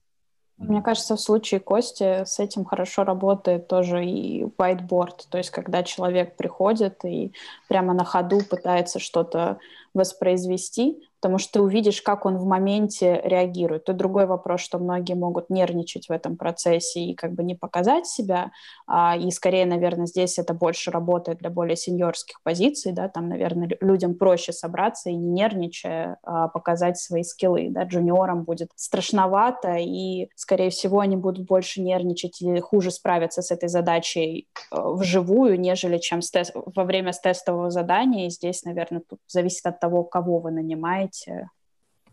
Мне 0.58 0.82
кажется, 0.82 1.18
в 1.18 1.20
случае 1.20 1.60
Кости 1.60 2.24
с 2.24 2.40
этим 2.40 2.64
хорошо 2.64 3.04
работает 3.04 3.68
тоже 3.68 4.06
и 4.06 4.46
whiteboard, 4.58 5.26
то 5.30 5.38
есть 5.38 5.50
когда 5.50 5.84
человек 5.84 6.38
приходит 6.38 7.04
и 7.04 7.34
прямо 7.68 7.94
на 7.94 8.06
ходу 8.06 8.40
пытается 8.50 9.00
что-то 9.00 9.60
воспроизвести, 9.94 11.04
потому 11.20 11.40
что 11.40 11.54
ты 11.54 11.62
увидишь, 11.62 12.02
как 12.02 12.26
он 12.26 12.38
в 12.38 12.46
моменте 12.46 13.22
реагирует. 13.24 13.86
То 13.86 13.94
другой 13.94 14.26
вопрос, 14.26 14.62
что 14.62 14.78
многие 14.78 15.14
могут 15.14 15.50
нервничать 15.50 16.08
в 16.08 16.12
этом 16.12 16.38
процессе 16.38 17.02
и 17.02 17.16
как 17.16 17.34
бы 17.34 17.44
не 17.44 17.56
показать 17.56 18.06
себя, 18.06 18.52
а, 18.88 19.18
и 19.18 19.32
скорее, 19.32 19.66
наверное, 19.66 20.06
здесь 20.06 20.38
это 20.38 20.54
больше 20.54 20.92
работает 20.92 21.40
для 21.40 21.50
более 21.50 21.76
сеньорских 21.76 22.42
позиций, 22.44 22.92
да, 22.92 23.10
там, 23.10 23.30
наверное, 23.30 23.70
людям 23.82 24.16
проще 24.16 24.54
собраться 24.54 25.10
и 25.10 25.16
не 25.16 25.40
нервничая 25.40 26.18
а, 26.24 26.48
показать 26.48 26.98
свои 26.98 27.24
скиллы, 27.24 27.68
да, 27.70 27.84
джуниорам 27.84 28.44
будет 28.44 28.70
страшновато, 28.76 29.78
и, 29.78 30.30
скорее 30.36 30.70
всего, 30.70 31.00
они 31.00 31.16
будут 31.16 31.46
больше 31.46 31.82
нервничать 31.82 32.42
или 32.42 32.60
хуже 32.60 32.92
справиться 32.92 33.42
с 33.42 33.52
этой 33.52 33.70
задачей 33.70 34.48
э, 34.72 34.76
вживую, 34.80 35.60
нежели 35.60 35.98
чем 35.98 36.20
тест... 36.22 36.52
во 36.54 36.84
время 36.84 37.14
тестового 37.14 37.70
задания, 37.72 38.28
и 38.28 38.30
здесь, 38.30 38.64
наверное, 38.64 39.02
тут 39.08 39.20
зависит 39.28 39.66
от 39.66 39.80
того, 39.80 40.04
кого 40.04 40.40
вы 40.40 40.52
нанимаете. 40.52 41.09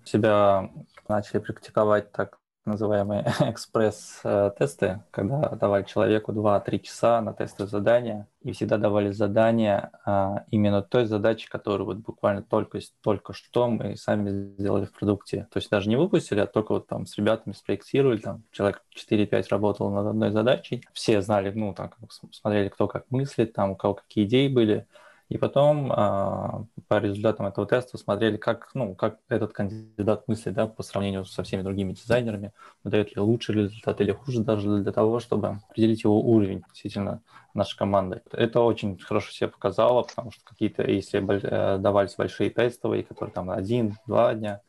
Себя 0.05 0.71
начали 1.09 1.39
практиковать 1.41 2.13
так 2.13 2.39
называемые 2.67 3.23
экспресс-тесты, 3.41 5.03
когда 5.11 5.49
давали 5.51 5.85
человеку 5.85 6.33
2-3 6.33 6.81
часа 6.81 7.21
на 7.21 7.33
тестовое 7.33 7.71
задание, 7.71 8.27
и 8.43 8.53
всегда 8.53 8.77
давали 8.77 9.13
задание 9.13 9.91
а, 10.05 10.45
именно 10.51 10.83
той 10.83 11.07
задачи, 11.07 11.49
которую 11.49 11.87
вот 11.87 11.99
буквально 11.99 12.43
только, 12.43 12.81
только 13.03 13.33
что 13.33 13.69
мы 13.69 13.97
сами 13.97 14.31
сделали 14.59 14.85
в 14.85 14.93
продукте. 14.93 15.47
То 15.53 15.59
есть 15.59 15.71
даже 15.71 15.89
не 15.89 15.97
выпустили, 15.97 16.41
а 16.41 16.47
только 16.47 16.73
вот 16.73 16.87
там 16.89 17.07
с 17.07 17.17
ребятами 17.17 17.55
спроектировали, 17.55 18.19
там 18.19 18.43
человек 18.51 18.83
4-5 18.95 19.47
работал 19.51 19.91
над 19.91 20.07
одной 20.09 20.31
задачей, 20.31 20.85
все 20.93 21.23
знали, 21.23 21.53
ну, 21.55 21.73
там, 21.73 21.93
смотрели, 22.33 22.69
кто 22.69 22.89
как 22.89 23.11
мыслит, 23.11 23.53
там, 23.53 23.71
у 23.71 23.77
кого 23.77 23.95
какие 23.95 24.25
идеи 24.25 24.49
были, 24.49 24.87
и 25.29 25.39
потом 25.39 25.93
а, 25.93 26.65
по 26.87 26.99
результатам 26.99 27.47
этого 27.47 27.67
теста 27.67 27.99
смотрели, 27.99 28.37
как, 28.37 28.71
ну, 28.75 28.95
как 28.95 29.19
этот 29.29 29.53
кандидат 29.53 30.29
мыслит 30.29 30.55
да, 30.55 30.69
по 30.69 30.85
сравнению 30.85 31.25
со 31.25 31.43
всеми 31.43 31.63
другими 31.63 31.95
дизайнерами, 31.95 32.53
дает 32.85 33.17
ли 33.17 33.21
лучший 33.21 33.57
результат 33.57 34.01
или 34.01 34.13
хуже, 34.13 34.45
даже 34.45 34.79
для 34.79 34.93
того, 34.93 35.19
чтобы 35.19 35.61
определить 35.69 36.05
его 36.05 36.21
уровень 36.21 36.63
действительно 36.73 37.23
нашей 37.55 37.77
команды. 37.77 38.23
Это 38.31 38.61
очень 38.61 38.99
хорошо 38.99 39.33
себя 39.33 39.49
показало, 39.49 40.03
потому 40.03 40.31
что 40.31 40.45
какие-то, 40.45 40.89
если 40.89 41.19
э, 41.19 41.79
давались 41.79 42.15
большие 42.15 42.51
тестовые, 42.51 43.03
которые 43.03 43.33
там 43.33 43.51
один-два 43.51 44.35
дня, 44.35 44.61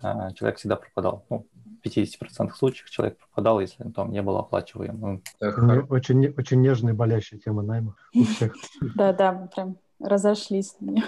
а, 0.00 0.32
человек 0.32 0.58
всегда 0.58 0.76
пропадал. 0.76 1.26
Ну, 1.28 1.46
в 1.82 1.86
50% 1.86 2.52
случаев 2.54 2.88
человек 2.90 3.18
пропадал, 3.18 3.60
если 3.60 3.84
там 3.90 4.12
не 4.12 4.22
было 4.22 4.40
оплачиваемым. 4.40 5.22
Очень, 5.40 6.28
очень 6.36 6.60
нежная 6.60 6.94
болящая 6.94 7.38
тема 7.38 7.62
найма 7.62 7.96
у 8.14 8.24
всех. 8.24 8.54
Да-да, 8.94 9.48
прям 9.54 9.78
разошлись 10.00 10.74
на 10.80 10.90
нее 10.92 11.04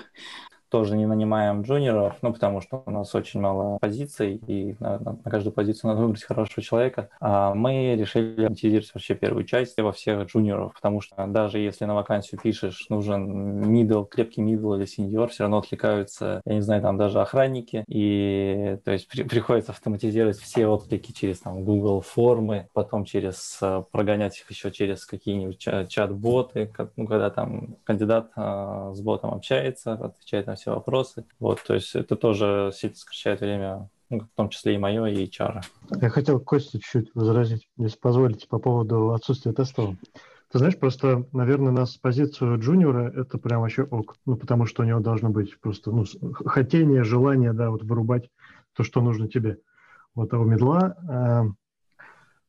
тоже 0.69 0.97
не 0.97 1.07
нанимаем 1.07 1.63
джуниоров, 1.63 2.17
ну, 2.23 2.33
потому 2.33 2.61
что 2.61 2.83
у 2.87 2.91
нас 2.91 3.15
очень 3.15 3.41
мало 3.41 3.79
позиций, 3.79 4.41
и 4.47 4.77
на, 4.81 4.99
на, 4.99 5.19
на 5.25 5.31
каждую 5.31 5.53
позицию 5.53 5.91
надо 5.91 6.03
выбрать 6.03 6.23
хорошего 6.23 6.63
человека. 6.63 7.09
А 7.21 7.55
мы 7.55 7.97
решили 7.97 8.45
монетизировать 8.45 8.93
вообще 8.95 9.15
первую 9.15 9.45
часть 9.45 9.79
во 9.79 9.93
всех 9.93 10.27
джуниоров, 10.27 10.75
потому 10.75 11.01
что 11.01 11.27
даже 11.27 11.59
если 11.59 11.85
на 11.85 11.95
вакансию 11.95 12.41
пишешь, 12.41 12.87
нужен 12.89 13.63
middle, 13.63 14.07
крепкий 14.07 14.43
middle 14.43 14.77
или 14.77 14.85
сеньор, 14.85 15.29
все 15.31 15.45
равно 15.45 15.59
откликаются, 15.59 16.41
я 16.45 16.55
не 16.55 16.61
знаю, 16.61 16.83
там 16.83 16.97
даже 16.97 17.21
охранники, 17.21 17.85
и 17.89 18.79
то 18.85 18.93
есть 18.93 19.09
при, 19.09 19.23
приходится 19.23 19.73
автоматизировать 19.73 20.39
все 20.39 20.67
отклики 20.67 21.13
через 21.13 21.41
там 21.41 21.65
Google 21.65 22.01
формы, 22.01 22.69
потом 22.73 23.05
через 23.05 23.59
э, 23.63 23.83
прогонять 23.91 24.39
их 24.41 24.51
еще 24.51 24.71
через 24.71 25.07
какие-нибудь 25.07 25.89
чат-боты, 25.89 26.73
ну, 26.97 27.07
когда 27.07 27.31
там 27.31 27.77
кандидат 27.85 28.31
э, 28.37 28.93
с 28.95 29.01
ботом 29.01 29.33
общается, 29.33 29.93
отвечает 29.93 30.47
на 30.47 30.57
все 30.59 30.75
вопросы. 30.75 31.25
Вот, 31.39 31.63
то 31.67 31.75
есть 31.75 31.95
это 31.95 32.17
тоже 32.17 32.71
сильно 32.75 32.97
сокращает 32.97 33.41
время 33.41 33.89
ну, 34.11 34.21
в 34.21 34.29
том 34.37 34.49
числе 34.49 34.75
и 34.75 34.79
мое, 34.79 35.07
и 35.07 35.27
HR. 35.27 35.63
Я 36.01 36.09
хотел 36.09 36.41
Костю 36.41 36.79
чуть-чуть 36.79 37.15
возразить, 37.15 37.69
если 37.77 37.99
позволите, 37.99 38.49
по 38.49 38.59
поводу 38.59 39.13
отсутствия 39.13 39.53
тестов. 39.53 39.97
Ты 40.51 40.59
знаешь, 40.59 40.79
просто, 40.79 41.27
наверное, 41.33 41.73
на 41.73 41.85
позицию 42.01 42.59
джуниора 42.59 43.13
это 43.15 43.37
прям 43.37 43.61
вообще 43.61 43.83
ок. 43.83 44.17
Ну, 44.25 44.37
потому 44.37 44.65
что 44.65 44.83
у 44.83 44.87
него 44.87 45.01
должно 45.01 45.29
быть 45.29 45.61
просто 45.61 45.91
ну, 45.91 46.07
хотение, 46.33 47.05
желание, 47.05 47.53
да, 47.53 47.71
вот 47.71 47.83
вырубать 47.83 48.31
то, 48.73 48.83
что 48.83 49.03
нужно 49.03 49.29
тебе. 49.29 49.59
Вот, 50.15 50.33
а 50.33 50.39
у 50.39 50.45
медла 50.45 50.97
э, 51.07 51.53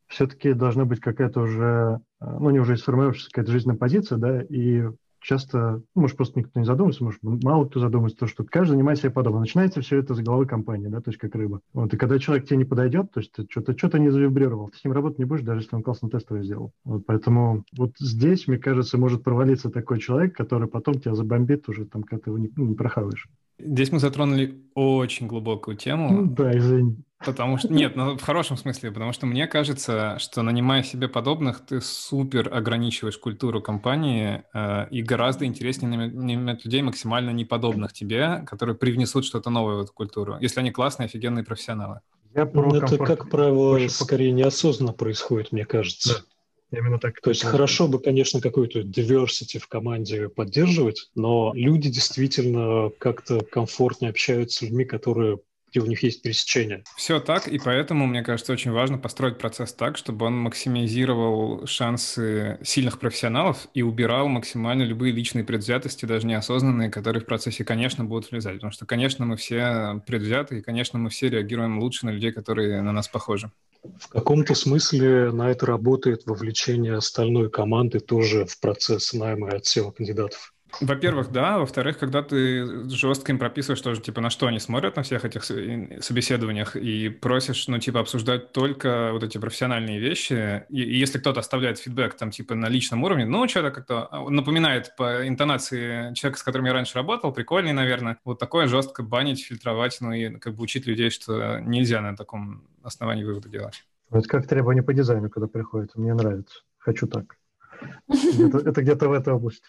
все-таки 0.07 0.53
должна 0.53 0.85
быть 0.85 1.01
какая-то 1.01 1.41
уже, 1.41 1.99
э, 2.21 2.25
ну, 2.39 2.51
не 2.51 2.59
уже 2.59 2.77
сформировавшаяся 2.77 3.31
какая-то 3.31 3.51
жизненная 3.51 3.77
позиция, 3.77 4.17
да, 4.17 4.41
и 4.43 4.87
часто, 5.21 5.81
ну, 5.95 6.01
может, 6.01 6.17
просто 6.17 6.39
никто 6.39 6.59
не 6.59 6.65
задумывается, 6.65 7.03
может, 7.03 7.21
мало 7.23 7.65
кто 7.65 7.79
задумывается, 7.79 8.19
то, 8.19 8.27
что 8.27 8.43
каждый 8.43 8.71
занимает 8.71 8.99
себя 8.99 9.11
подобно. 9.11 9.41
Начинается 9.41 9.81
все 9.81 9.97
это 9.97 10.13
с 10.13 10.19
головы 10.19 10.45
компании, 10.45 10.87
да, 10.87 11.01
то 11.01 11.09
есть 11.09 11.19
как 11.19 11.35
рыба. 11.35 11.61
Вот, 11.73 11.93
и 11.93 11.97
когда 11.97 12.19
человек 12.19 12.47
тебе 12.47 12.57
не 12.57 12.65
подойдет, 12.65 13.11
то 13.11 13.19
есть 13.19 13.31
ты 13.31 13.45
что-то 13.49 13.77
что 13.77 13.97
не 13.97 14.09
завибрировал, 14.09 14.69
ты 14.69 14.77
с 14.77 14.83
ним 14.83 14.93
работать 14.93 15.19
не 15.19 15.25
будешь, 15.25 15.43
даже 15.43 15.61
если 15.61 15.75
он 15.75 15.83
классно 15.83 16.09
тестовый 16.09 16.43
сделал. 16.43 16.71
Вот, 16.83 17.05
поэтому 17.05 17.63
вот 17.77 17.91
здесь, 17.99 18.47
мне 18.47 18.57
кажется, 18.57 18.97
может 18.97 19.23
провалиться 19.23 19.69
такой 19.69 19.99
человек, 19.99 20.35
который 20.35 20.67
потом 20.67 20.95
тебя 20.95 21.15
забомбит 21.15 21.67
уже, 21.69 21.85
там, 21.85 22.03
когда 22.03 22.23
ты 22.23 22.29
его 22.29 22.37
не, 22.37 22.51
ну, 22.55 22.65
не 22.65 22.75
прохаваешь. 22.75 23.27
Здесь 23.59 23.91
мы 23.91 23.99
затронули 23.99 24.63
очень 24.73 25.27
глубокую 25.27 25.77
тему. 25.77 26.09
Ну, 26.09 26.25
да, 26.33 26.57
извини. 26.57 26.97
Потому 27.25 27.57
что, 27.57 27.73
нет, 27.73 27.97
ну, 27.97 28.17
в 28.17 28.21
хорошем 28.21 28.55
смысле, 28.55 28.91
потому 28.91 29.11
что 29.11 29.25
мне 29.25 29.45
кажется, 29.45 30.17
что 30.19 30.41
нанимая 30.41 30.83
себе 30.83 31.09
подобных, 31.09 31.59
ты 31.65 31.81
супер 31.81 32.53
ограничиваешь 32.53 33.17
культуру 33.17 33.61
компании, 33.61 34.43
э, 34.53 34.87
и 34.89 35.01
гораздо 35.01 35.45
интереснее 35.45 36.07
нанимать 36.07 36.63
людей 36.63 36.81
максимально 36.81 37.31
неподобных 37.31 37.91
тебе, 37.91 38.45
которые 38.47 38.77
привнесут 38.77 39.25
что-то 39.25 39.49
новое 39.49 39.75
в 39.75 39.81
эту 39.81 39.91
культуру, 39.91 40.37
если 40.39 40.61
они 40.61 40.71
классные, 40.71 41.07
офигенные 41.07 41.43
профессионалы. 41.43 41.99
Я 42.33 42.45
про 42.45 42.61
ну, 42.61 42.75
Это, 42.75 42.97
как 42.97 43.29
правило, 43.29 43.75
Очень... 43.75 43.89
скорее 43.89 44.31
неосознанно 44.31 44.93
происходит, 44.93 45.51
мне 45.51 45.65
кажется. 45.65 46.19
Да. 46.19 46.38
Именно 46.71 46.99
так. 46.99 47.19
То 47.21 47.31
есть 47.31 47.43
хорошо 47.43 47.87
бы, 47.87 47.99
конечно, 47.99 48.41
какую-то 48.41 48.81
diversity 48.81 49.59
в 49.59 49.67
команде 49.67 50.29
поддерживать, 50.29 51.09
но 51.15 51.51
люди 51.55 51.89
действительно 51.89 52.91
как-то 52.99 53.39
комфортнее 53.39 54.11
общаются 54.11 54.59
с 54.59 54.61
людьми, 54.61 54.85
которые 54.85 55.39
где 55.71 55.81
у 55.81 55.85
них 55.85 56.03
есть 56.03 56.21
пересечения. 56.21 56.83
Все 56.97 57.19
так, 57.19 57.47
и 57.47 57.59
поэтому, 57.59 58.07
мне 58.07 58.23
кажется, 58.23 58.53
очень 58.53 58.71
важно 58.71 58.97
построить 58.97 59.37
процесс 59.37 59.73
так, 59.73 59.97
чтобы 59.97 60.25
он 60.25 60.37
максимизировал 60.37 61.65
шансы 61.67 62.57
сильных 62.63 62.99
профессионалов 62.99 63.67
и 63.73 63.81
убирал 63.81 64.27
максимально 64.27 64.83
любые 64.83 65.13
личные 65.13 65.43
предвзятости, 65.43 66.05
даже 66.05 66.27
неосознанные, 66.27 66.89
которые 66.89 67.21
в 67.21 67.25
процессе, 67.25 67.63
конечно, 67.63 68.03
будут 68.03 68.31
влезать. 68.31 68.55
Потому 68.55 68.71
что, 68.71 68.85
конечно, 68.85 69.25
мы 69.25 69.37
все 69.37 70.01
предвзяты, 70.07 70.59
и, 70.59 70.61
конечно, 70.61 70.97
мы 70.99 71.09
все 71.09 71.29
реагируем 71.29 71.79
лучше 71.79 72.05
на 72.05 72.11
людей, 72.11 72.31
которые 72.31 72.81
на 72.81 72.91
нас 72.91 73.07
похожи. 73.07 73.51
В 73.97 74.09
каком-то 74.09 74.55
смысле 74.55 75.31
на 75.31 75.51
это 75.51 75.65
работает 75.65 76.25
вовлечение 76.25 76.95
остальной 76.95 77.49
команды 77.49 78.01
тоже 78.01 78.45
в 78.45 78.59
процесс 78.59 79.13
найма 79.13 79.51
и 79.51 79.55
отсева 79.55 79.91
кандидатов. 79.91 80.53
Во-первых, 80.81 81.31
да. 81.31 81.59
Во-вторых, 81.59 81.97
когда 81.97 82.21
ты 82.21 82.87
жестко 82.89 83.31
им 83.31 83.39
прописываешь 83.39 83.81
тоже, 83.81 84.01
типа, 84.01 84.21
на 84.21 84.29
что 84.29 84.47
они 84.47 84.59
смотрят 84.59 84.95
на 84.95 85.03
всех 85.03 85.25
этих 85.25 85.43
собеседованиях 85.43 86.75
и 86.75 87.09
просишь, 87.09 87.67
ну, 87.67 87.79
типа, 87.79 87.99
обсуждать 87.99 88.51
только 88.51 89.09
вот 89.11 89.23
эти 89.23 89.37
профессиональные 89.37 89.99
вещи, 89.99 90.65
и, 90.69 90.81
и 90.81 90.97
если 90.97 91.19
кто-то 91.19 91.39
оставляет 91.39 91.79
фидбэк, 91.79 92.15
там, 92.15 92.31
типа, 92.31 92.55
на 92.55 92.67
личном 92.67 93.03
уровне, 93.03 93.25
ну, 93.25 93.47
что-то 93.47 93.71
как-то 93.71 94.07
а, 94.11 94.29
напоминает 94.29 94.95
по 94.95 95.27
интонации 95.27 96.13
человека, 96.13 96.39
с 96.39 96.43
которым 96.43 96.67
я 96.67 96.73
раньше 96.73 96.95
работал, 96.95 97.33
прикольный, 97.33 97.73
наверное, 97.73 98.17
вот 98.23 98.39
такое 98.39 98.67
жестко 98.67 99.03
банить, 99.03 99.43
фильтровать, 99.43 99.97
ну, 100.01 100.13
и 100.13 100.29
как 100.37 100.55
бы 100.55 100.63
учить 100.63 100.85
людей, 100.85 101.09
что 101.09 101.59
нельзя 101.59 102.01
на 102.01 102.15
таком 102.15 102.63
основании 102.83 103.23
выводы 103.23 103.49
делать. 103.49 103.83
Это 104.11 104.27
как 104.27 104.47
требование 104.47 104.83
по 104.83 104.93
дизайну, 104.93 105.29
когда 105.29 105.47
приходит. 105.47 105.95
Мне 105.95 106.13
нравится. 106.13 106.61
Хочу 106.77 107.07
так. 107.07 107.37
Это 108.07 108.81
где-то 108.81 109.07
в 109.09 109.13
этой 109.13 109.33
области. 109.33 109.67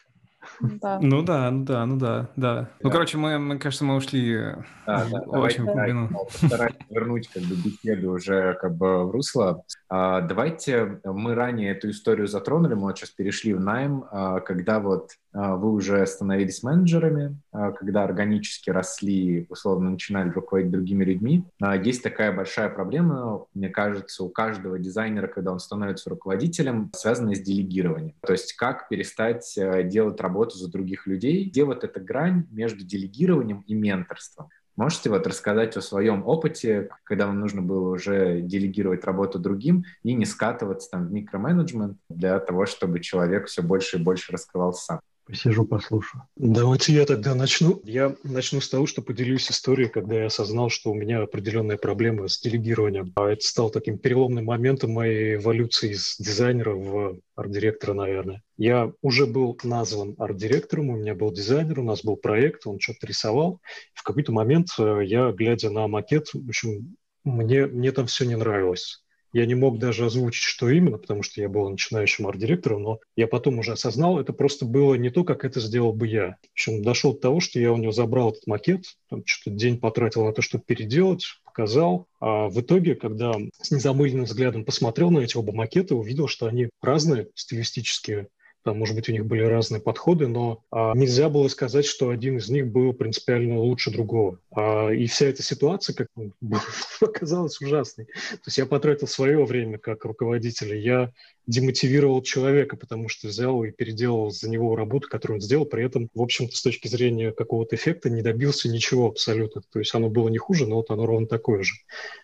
Да. 0.61 0.98
Ну 1.00 1.22
да, 1.22 1.50
ну 1.50 1.64
да, 1.64 1.87
ну 1.87 1.96
да, 1.98 2.29
да. 2.37 2.70
Ну, 2.81 2.90
короче, 2.90 3.18
мы, 3.18 3.38
мы, 3.38 3.59
кажется, 3.59 3.85
мы 3.85 3.96
ушли 3.96 4.55
да, 4.87 5.07
да, 5.11 5.20
очень 5.38 5.64
в 5.64 5.66
глубину. 5.66 6.09
Постараюсь 6.40 6.74
вернуть 6.88 7.29
как 7.29 7.42
бы 7.42 7.57
беседу 7.57 8.12
уже 8.12 8.55
как 8.55 8.76
бы 8.76 9.07
в 9.07 9.11
русло. 9.11 9.62
А, 9.90 10.20
давайте 10.20 11.00
мы 11.05 11.35
ранее 11.35 11.72
эту 11.72 11.90
историю 11.90 12.29
затронули, 12.29 12.74
мы 12.74 12.83
вот 12.83 12.98
сейчас 12.98 13.11
перешли 13.11 13.53
в 13.53 13.61
найм, 13.61 14.05
а, 14.12 14.38
когда 14.38 14.79
вот 14.79 15.11
а, 15.33 15.57
вы 15.57 15.72
уже 15.72 16.07
становились 16.07 16.62
менеджерами, 16.62 17.37
когда 17.50 18.05
органически 18.05 18.70
росли, 18.70 19.46
условно 19.48 19.90
начинали 19.90 20.31
руководить 20.31 20.70
другими 20.70 21.05
людьми. 21.05 21.44
Есть 21.83 22.03
такая 22.03 22.33
большая 22.33 22.68
проблема, 22.68 23.46
мне 23.55 23.68
кажется, 23.68 24.22
у 24.22 24.29
каждого 24.29 24.79
дизайнера, 24.79 25.26
когда 25.26 25.50
он 25.53 25.59
становится 25.59 26.11
руководителем, 26.11 26.90
связанная 26.94 27.35
с 27.35 27.40
делегированием. 27.40 28.14
То 28.20 28.33
есть 28.33 28.53
как 28.55 28.88
перестать 28.88 29.59
делать 29.85 30.20
работу 30.20 30.57
за 30.57 30.70
других 30.70 31.07
людей, 31.07 31.48
где 31.48 31.64
вот 31.64 31.83
эта 31.83 32.00
грань 32.00 32.46
между 32.50 32.85
делегированием 32.85 33.62
и 33.66 33.74
менторством. 33.74 34.48
Можете 34.80 35.10
вот 35.10 35.26
рассказать 35.26 35.76
о 35.76 35.82
своем 35.82 36.26
опыте, 36.26 36.88
когда 37.04 37.26
вам 37.26 37.38
нужно 37.38 37.60
было 37.60 37.90
уже 37.90 38.40
делегировать 38.40 39.04
работу 39.04 39.38
другим 39.38 39.84
и 40.02 40.14
не 40.14 40.24
скатываться 40.24 40.88
там 40.88 41.06
в 41.06 41.12
микроменеджмент 41.12 41.98
для 42.08 42.38
того, 42.40 42.64
чтобы 42.64 43.00
человек 43.00 43.48
все 43.48 43.60
больше 43.62 43.98
и 43.98 44.02
больше 44.02 44.32
раскрывался 44.32 44.82
сам? 44.82 45.00
Посижу, 45.24 45.64
послушаю. 45.64 46.24
Давайте 46.37 46.92
я 46.92 47.06
тогда 47.06 47.35
начну. 47.35 47.80
Я 47.85 48.16
начну 48.24 48.61
с 48.61 48.68
того, 48.68 48.87
что 48.87 49.00
поделюсь 49.00 49.50
историей, 49.50 49.88
когда 49.88 50.16
я 50.16 50.26
осознал, 50.26 50.70
что 50.70 50.90
у 50.90 50.94
меня 50.94 51.22
определенные 51.22 51.78
проблемы 51.78 52.28
с 52.28 52.40
делегированием. 52.40 53.12
А 53.14 53.28
это 53.30 53.44
стал 53.44 53.70
таким 53.70 53.98
переломным 53.98 54.46
моментом 54.46 54.92
моей 54.92 55.37
эволюции 55.37 55.92
из 55.92 56.16
дизайнера 56.18 56.74
в 56.74 57.20
арт-директора, 57.37 57.94
наверное. 57.94 58.42
Я 58.56 58.92
уже 59.02 59.26
был 59.26 59.59
назван 59.62 60.14
арт-директором, 60.18 60.90
у 60.90 60.96
меня 60.96 61.14
был 61.14 61.33
дизайнер, 61.33 61.80
у 61.80 61.85
нас 61.85 62.02
был 62.02 62.16
проект, 62.16 62.66
он 62.66 62.80
что-то 62.80 63.06
рисовал. 63.06 63.61
В 63.94 64.02
какой-то 64.02 64.33
момент 64.33 64.68
э, 64.78 65.02
я, 65.04 65.30
глядя 65.30 65.70
на 65.70 65.87
макет, 65.87 66.28
в 66.33 66.48
общем, 66.48 66.96
мне, 67.24 67.66
мне 67.66 67.92
там 67.92 68.06
все 68.06 68.24
не 68.24 68.37
нравилось. 68.37 69.04
Я 69.32 69.46
не 69.46 69.54
мог 69.54 69.78
даже 69.78 70.06
озвучить, 70.06 70.42
что 70.42 70.68
именно, 70.68 70.98
потому 70.98 71.22
что 71.22 71.40
я 71.40 71.48
был 71.48 71.68
начинающим 71.68 72.26
арт-директором, 72.26 72.82
но 72.82 72.98
я 73.16 73.26
потом 73.26 73.58
уже 73.58 73.72
осознал, 73.72 74.18
это 74.18 74.32
просто 74.32 74.64
было 74.64 74.94
не 74.94 75.10
то, 75.10 75.24
как 75.24 75.44
это 75.44 75.60
сделал 75.60 75.92
бы 75.92 76.08
я. 76.08 76.36
В 76.42 76.52
общем, 76.52 76.82
дошел 76.82 77.12
до 77.12 77.20
того, 77.20 77.40
что 77.40 77.60
я 77.60 77.72
у 77.72 77.76
него 77.76 77.92
забрал 77.92 78.30
этот 78.30 78.46
макет, 78.46 78.84
там, 79.08 79.22
что-то 79.24 79.56
день 79.56 79.78
потратил 79.78 80.24
на 80.24 80.32
то, 80.32 80.42
чтобы 80.42 80.64
переделать, 80.66 81.24
показал. 81.44 82.06
А 82.20 82.48
в 82.48 82.60
итоге, 82.60 82.94
когда 82.94 83.34
с 83.60 83.70
незамыленным 83.70 84.24
взглядом 84.24 84.64
посмотрел 84.64 85.10
на 85.10 85.20
эти 85.20 85.36
оба 85.36 85.52
макета, 85.52 85.94
увидел, 85.94 86.28
что 86.28 86.46
они 86.46 86.70
разные 86.80 87.28
стилистические, 87.34 88.28
там, 88.64 88.79
может 88.79 88.94
быть, 88.94 89.09
у 89.09 89.12
них 89.12 89.25
были 89.27 89.42
разные 89.42 89.81
подходы, 89.81 90.27
но 90.27 90.62
а, 90.70 90.94
нельзя 90.94 91.29
было 91.29 91.49
сказать, 91.49 91.87
что 91.87 92.11
один 92.11 92.37
из 92.37 92.49
них 92.51 92.66
был 92.66 92.92
принципиально 92.92 93.59
лучше 93.59 93.90
другого. 93.90 94.38
А, 94.51 94.90
и 94.90 95.07
вся 95.07 95.27
эта 95.27 95.42
ситуация 95.42 95.94
как 95.94 96.09
оказалась 97.01 97.61
ужасной. 97.61 98.07
То 98.07 98.46
есть 98.46 98.59
я 98.59 98.66
потратил 98.66 99.07
свое 99.07 99.44
время 99.44 99.79
как 99.79 100.05
руководитель, 100.05 100.77
я 100.77 101.12
демотивировал 101.46 102.23
человека, 102.23 102.77
потому 102.77 103.09
что 103.09 103.29
взял 103.29 103.64
и 103.64 103.70
переделал 103.70 104.31
за 104.31 104.49
него 104.49 104.77
работу, 104.77 105.09
которую 105.09 105.38
он 105.38 105.40
сделал, 105.40 105.64
при 105.64 105.85
этом, 105.85 106.09
в 106.14 106.23
общем-то, 106.23 106.57
с 106.57 106.62
точки 106.62 106.87
зрения 106.88 107.33
какого-то 107.33 107.77
эффекта 107.77 108.09
не 108.09 108.23
добился 108.23 108.68
ничего 108.68 109.09
абсолютно. 109.09 109.62
То 109.73 109.81
есть 109.81 109.94
оно 109.94 110.09
было 110.09 110.29
не 110.29 110.38
хуже, 110.38 110.66
но 110.66 110.77
вот 110.77 110.90
оно 110.90 111.07
ровно 111.07 111.27
такое 111.27 111.62
же. 111.62 111.75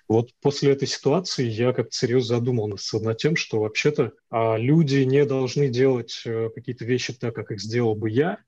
Вот 0.09 0.31
после 0.41 0.73
этой 0.73 0.87
ситуации 0.87 1.45
я 1.45 1.73
как-то 1.73 1.97
серьезно 1.97 2.37
задумался 2.37 3.01
над 3.01 3.19
тем, 3.19 3.37
что 3.37 3.61
вообще-то 3.61 4.13
а, 4.31 4.57
люди 4.57 4.99
не 4.99 5.25
должны 5.25 5.69
делать 5.69 6.23
какие-то 6.55 6.85
вещи 6.85 7.13
так, 7.13 7.35
как 7.35 7.51
их 7.51 7.61
сделал 7.61 7.95
бы 7.95 8.11
я, 8.11 8.39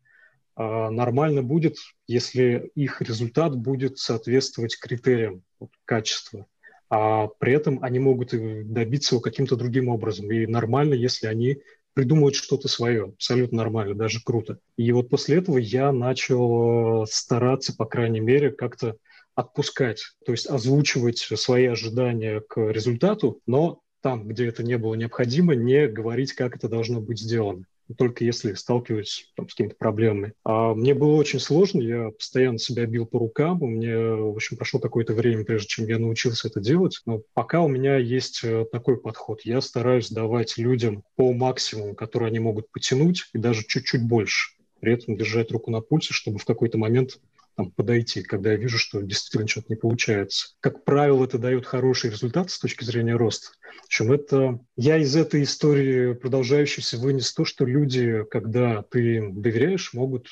а, 0.54 0.90
нормально 0.90 1.42
будет, 1.42 1.76
если 2.06 2.70
их 2.74 3.00
результат 3.00 3.56
будет 3.56 3.98
соответствовать 3.98 4.78
критериям 4.78 5.42
качества 5.84 6.46
а 6.90 7.28
при 7.38 7.52
этом 7.52 7.80
они 7.82 7.98
могут 7.98 8.30
добиться 8.32 9.14
его 9.14 9.20
каким-то 9.20 9.56
другим 9.56 9.88
образом. 9.88 10.30
И 10.30 10.46
нормально, 10.46 10.94
если 10.94 11.26
они 11.26 11.58
придумывают 11.94 12.34
что-то 12.34 12.68
свое, 12.68 13.06
абсолютно 13.06 13.58
нормально, 13.58 13.94
даже 13.94 14.22
круто. 14.22 14.58
И 14.76 14.90
вот 14.92 15.10
после 15.10 15.38
этого 15.38 15.58
я 15.58 15.92
начал 15.92 17.06
стараться, 17.06 17.74
по 17.76 17.84
крайней 17.84 18.20
мере, 18.20 18.50
как-то 18.50 18.96
отпускать, 19.34 20.02
то 20.24 20.32
есть 20.32 20.46
озвучивать 20.46 21.18
свои 21.18 21.66
ожидания 21.66 22.40
к 22.40 22.58
результату, 22.58 23.40
но 23.46 23.80
там, 24.00 24.26
где 24.26 24.46
это 24.46 24.62
не 24.62 24.78
было 24.78 24.94
необходимо, 24.94 25.54
не 25.54 25.88
говорить, 25.88 26.32
как 26.32 26.56
это 26.56 26.68
должно 26.68 27.00
быть 27.00 27.20
сделано 27.20 27.64
только 27.96 28.24
если 28.24 28.54
сталкиваюсь 28.54 29.32
там, 29.36 29.48
с 29.48 29.52
какими-то 29.52 29.76
проблемами. 29.76 30.32
А 30.44 30.74
мне 30.74 30.94
было 30.94 31.14
очень 31.14 31.40
сложно, 31.40 31.80
я 31.80 32.10
постоянно 32.10 32.58
себя 32.58 32.86
бил 32.86 33.06
по 33.06 33.18
рукам, 33.18 33.62
у 33.62 33.66
меня, 33.66 33.98
в 33.98 34.36
общем, 34.36 34.56
прошло 34.56 34.80
какое-то 34.80 35.14
время, 35.14 35.44
прежде 35.44 35.68
чем 35.68 35.86
я 35.86 35.98
научился 35.98 36.48
это 36.48 36.60
делать, 36.60 37.00
но 37.06 37.22
пока 37.34 37.60
у 37.60 37.68
меня 37.68 37.96
есть 37.96 38.40
э, 38.42 38.66
такой 38.70 39.00
подход. 39.00 39.42
Я 39.42 39.60
стараюсь 39.60 40.10
давать 40.10 40.58
людям 40.58 41.02
по 41.16 41.32
максимуму, 41.32 41.94
который 41.94 42.28
они 42.28 42.38
могут 42.38 42.70
потянуть, 42.70 43.24
и 43.32 43.38
даже 43.38 43.64
чуть-чуть 43.66 44.02
больше 44.02 44.58
при 44.80 44.94
этом 44.94 45.16
держать 45.16 45.50
руку 45.50 45.70
на 45.70 45.80
пульсе, 45.80 46.12
чтобы 46.12 46.38
в 46.38 46.44
какой-то 46.44 46.78
момент 46.78 47.18
там, 47.58 47.72
подойти, 47.72 48.22
когда 48.22 48.52
я 48.52 48.56
вижу, 48.56 48.78
что 48.78 49.02
действительно 49.02 49.48
что-то 49.48 49.66
не 49.70 49.74
получается. 49.74 50.54
Как 50.60 50.84
правило, 50.84 51.24
это 51.24 51.38
дает 51.38 51.66
хороший 51.66 52.08
результат 52.08 52.52
с 52.52 52.58
точки 52.60 52.84
зрения 52.84 53.16
роста. 53.16 53.48
Причем 53.88 54.12
это 54.12 54.60
я 54.76 54.96
из 54.96 55.16
этой 55.16 55.42
истории 55.42 56.12
продолжающейся 56.12 56.98
вынес 56.98 57.34
то, 57.34 57.44
что 57.44 57.64
люди, 57.64 58.24
когда 58.30 58.84
ты 58.84 59.16
им 59.16 59.42
доверяешь, 59.42 59.92
могут 59.92 60.28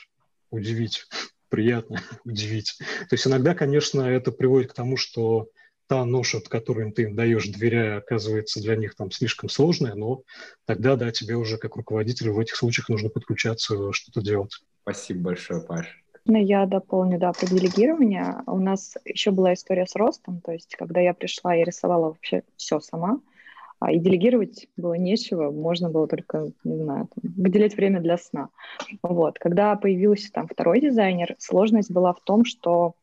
удивить, 0.50 1.04
приятно 1.48 2.00
удивить. 2.24 2.78
То 2.78 3.16
есть 3.16 3.26
иногда, 3.26 3.56
конечно, 3.56 4.02
это 4.02 4.30
приводит 4.30 4.70
к 4.70 4.74
тому, 4.74 4.96
что 4.96 5.48
та 5.88 6.04
ноша, 6.04 6.40
которую 6.40 6.92
ты 6.92 7.02
им 7.02 7.16
даешь, 7.16 7.48
доверяя, 7.48 7.98
оказывается 7.98 8.60
для 8.60 8.76
них 8.76 8.94
там 8.94 9.10
слишком 9.10 9.48
сложная, 9.48 9.94
но 9.94 10.22
тогда, 10.64 10.94
да, 10.94 11.10
тебе 11.10 11.34
уже 11.34 11.58
как 11.58 11.74
руководителю 11.74 12.34
в 12.34 12.38
этих 12.38 12.54
случаях 12.54 12.88
нужно 12.88 13.08
подключаться, 13.08 13.92
что-то 13.92 14.20
делать. 14.22 14.60
Спасибо 14.82 15.22
большое, 15.22 15.60
Паша. 15.60 15.90
Ну, 16.28 16.38
я 16.38 16.66
дополню, 16.66 17.18
да, 17.18 17.32
про 17.32 17.46
делегирование. 17.46 18.42
У 18.46 18.58
нас 18.58 18.96
еще 19.04 19.30
была 19.30 19.54
история 19.54 19.86
с 19.86 19.94
ростом, 19.94 20.40
то 20.40 20.52
есть, 20.52 20.74
когда 20.74 21.00
я 21.00 21.14
пришла, 21.14 21.54
я 21.54 21.64
рисовала 21.64 22.08
вообще 22.08 22.42
все 22.56 22.80
сама, 22.80 23.20
а, 23.78 23.92
и 23.92 23.98
делегировать 23.98 24.66
было 24.76 24.94
нечего, 24.94 25.52
можно 25.52 25.88
было 25.88 26.08
только, 26.08 26.50
не 26.64 26.76
знаю, 26.76 27.08
там, 27.14 27.32
выделять 27.36 27.76
время 27.76 28.00
для 28.00 28.16
сна. 28.18 28.48
Вот. 29.02 29.38
Когда 29.38 29.76
появился 29.76 30.32
там 30.32 30.48
второй 30.48 30.80
дизайнер, 30.80 31.36
сложность 31.38 31.92
была 31.92 32.12
в 32.12 32.20
том, 32.20 32.44
что 32.44 32.94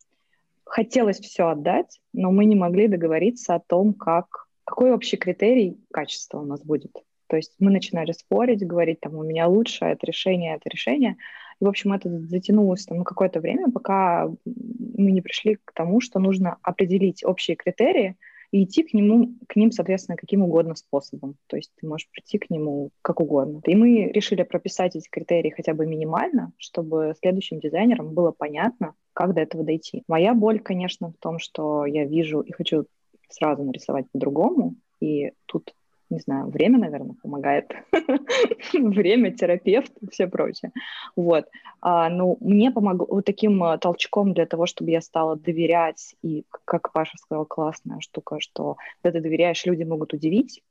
хотелось 0.66 1.20
все 1.20 1.48
отдать, 1.48 2.02
но 2.12 2.32
мы 2.32 2.46
не 2.46 2.56
могли 2.56 2.88
договориться 2.88 3.56
о 3.56 3.60
том, 3.60 3.94
как, 3.94 4.48
какой 4.66 4.92
общий 4.92 5.18
критерий 5.18 5.78
качества 5.92 6.40
у 6.40 6.46
нас 6.46 6.62
будет. 6.62 6.92
То 7.28 7.38
есть 7.38 7.54
мы 7.60 7.72
начинали 7.72 8.12
спорить, 8.12 8.66
говорить, 8.66 9.00
там, 9.00 9.16
у 9.16 9.24
меня 9.24 9.48
лучше, 9.48 9.86
это 9.86 10.06
решение, 10.06 10.56
это 10.56 10.70
решение. 10.70 11.18
И, 11.64 11.66
в 11.66 11.70
общем, 11.70 11.94
это 11.94 12.10
затянулось 12.28 12.84
там, 12.84 13.06
какое-то 13.06 13.40
время, 13.40 13.72
пока 13.72 14.30
мы 14.44 15.12
не 15.14 15.22
пришли 15.22 15.58
к 15.64 15.72
тому, 15.72 16.02
что 16.02 16.20
нужно 16.20 16.58
определить 16.62 17.24
общие 17.24 17.56
критерии 17.56 18.18
и 18.52 18.66
идти 18.66 18.84
к, 18.84 18.94
нему, 18.94 19.30
к 19.48 19.56
ним, 19.56 19.72
соответственно, 19.72 20.18
каким 20.18 20.44
угодно 20.44 20.76
способом. 20.76 21.38
То 21.48 21.56
есть 21.56 21.72
ты 21.80 21.88
можешь 21.88 22.10
прийти 22.10 22.38
к 22.38 22.50
нему 22.50 22.90
как 23.02 23.22
угодно. 23.22 23.62
И 23.66 23.76
мы 23.76 24.12
решили 24.12 24.44
прописать 24.44 24.98
эти 24.98 25.08
критерии 25.10 25.52
хотя 25.56 25.74
бы 25.74 25.86
минимально, 25.86 26.52
чтобы 26.58 27.14
следующим 27.22 27.62
дизайнерам 27.62 28.14
было 28.14 28.32
понятно, 28.32 28.94
как 29.14 29.34
до 29.34 29.40
этого 29.40 29.64
дойти. 29.64 30.04
Моя 30.10 30.34
боль, 30.34 30.60
конечно, 30.60 31.14
в 31.14 31.18
том, 31.18 31.40
что 31.40 31.86
я 31.86 32.04
вижу 32.04 32.42
и 32.42 32.52
хочу 32.52 32.88
сразу 33.30 33.64
нарисовать 33.64 34.12
по-другому, 34.12 34.76
и 35.00 35.32
тут 35.46 35.74
не 36.10 36.20
знаю, 36.20 36.50
время, 36.50 36.80
наверное, 36.80 37.16
помогает. 37.22 37.72
время, 38.74 39.32
терапевт 39.32 39.92
и 40.02 40.10
все 40.10 40.28
прочее. 40.28 40.72
Вот. 41.16 41.46
А, 41.82 42.10
ну, 42.10 42.38
мне 42.40 42.72
помогло 42.72 43.08
вот 43.10 43.26
таким 43.26 43.64
а, 43.64 43.78
толчком 43.78 44.34
для 44.34 44.46
того, 44.46 44.66
чтобы 44.66 44.92
я 44.92 45.02
стала 45.02 45.36
доверять, 45.36 46.16
и, 46.22 46.46
как 46.66 46.92
Паша 46.94 47.18
сказал, 47.18 47.46
классная 47.46 48.00
штука, 48.00 48.40
что 48.40 48.78
когда 49.02 49.18
ты 49.18 49.24
доверяешь, 49.24 49.66
люди 49.66 49.84
могут 49.84 50.14
удивить. 50.14 50.62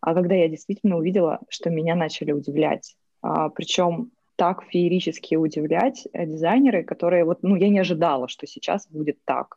А 0.00 0.14
когда 0.14 0.34
я 0.34 0.48
действительно 0.48 0.96
увидела, 0.96 1.40
что 1.48 1.70
меня 1.70 1.94
начали 1.94 2.32
удивлять, 2.32 2.96
а, 3.22 3.48
причем 3.48 4.10
так 4.36 4.64
феерически 4.64 5.34
удивлять 5.34 6.06
э, 6.12 6.26
дизайнеры, 6.26 6.84
которые 6.84 7.24
вот, 7.24 7.42
ну, 7.42 7.56
я 7.56 7.68
не 7.68 7.78
ожидала, 7.78 8.28
что 8.28 8.46
сейчас 8.46 8.86
будет 8.88 9.18
так. 9.24 9.56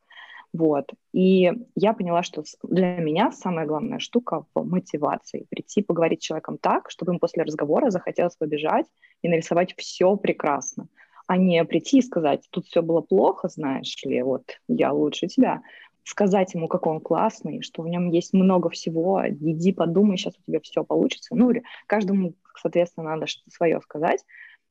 Вот. 0.54 0.92
И 1.14 1.52
я 1.76 1.94
поняла, 1.94 2.24
что 2.24 2.44
для 2.64 2.98
меня 2.98 3.32
самая 3.32 3.66
главная 3.68 4.00
штука 4.00 4.46
в 4.54 4.64
мотивации. 4.64 5.46
Прийти 5.50 5.82
поговорить 5.82 6.24
с 6.24 6.26
человеком 6.26 6.58
так, 6.58 6.90
чтобы 6.90 7.14
им 7.14 7.20
после 7.20 7.44
разговора 7.44 7.92
захотелось 7.92 8.36
побежать 8.36 8.88
и 9.22 9.30
нарисовать 9.30 9.76
все 9.78 10.16
прекрасно, 10.16 10.88
а 11.28 11.38
не 11.38 11.64
прийти 11.66 12.00
и 12.00 12.04
сказать, 12.04 12.48
тут 12.50 12.66
все 12.66 12.82
было 12.82 13.02
плохо, 13.02 13.48
знаешь 13.48 13.96
ли, 14.04 14.22
вот 14.24 14.60
я 14.68 14.92
лучше 14.92 15.28
тебя. 15.28 15.62
Сказать 16.04 16.56
ему, 16.56 16.68
как 16.68 16.88
он 16.88 17.02
классный, 17.02 17.62
что 17.62 17.84
в 17.84 17.88
нем 17.88 18.10
есть 18.10 18.34
много 18.34 18.70
всего, 18.70 19.22
иди 19.28 19.72
подумай, 19.72 20.18
сейчас 20.18 20.34
у 20.40 20.52
тебя 20.52 20.60
все 20.62 20.84
получится. 20.84 21.36
Ну, 21.36 21.52
каждому, 21.86 22.34
соответственно, 22.60 23.12
надо 23.12 23.28
что-то 23.28 23.52
свое 23.52 23.80
сказать 23.82 24.24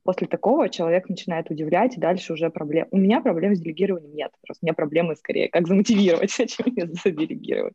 после 0.05 0.27
такого 0.27 0.69
человек 0.69 1.09
начинает 1.09 1.51
удивлять, 1.51 1.97
и 1.97 2.01
дальше 2.01 2.33
уже 2.33 2.51
проблем. 2.51 2.87
У 2.91 2.99
меня 2.99 3.21
проблем 3.21 3.55
с 3.55 3.61
делегированием 3.61 4.15
нет. 4.15 4.31
Просто 4.47 4.65
у 4.65 4.67
меня 4.67 4.75
проблемы 4.75 5.17
скорее, 5.17 5.49
как 5.49 5.67
замотивировать, 5.67 6.31
чем 6.49 6.67
заделегировать. 7.05 7.75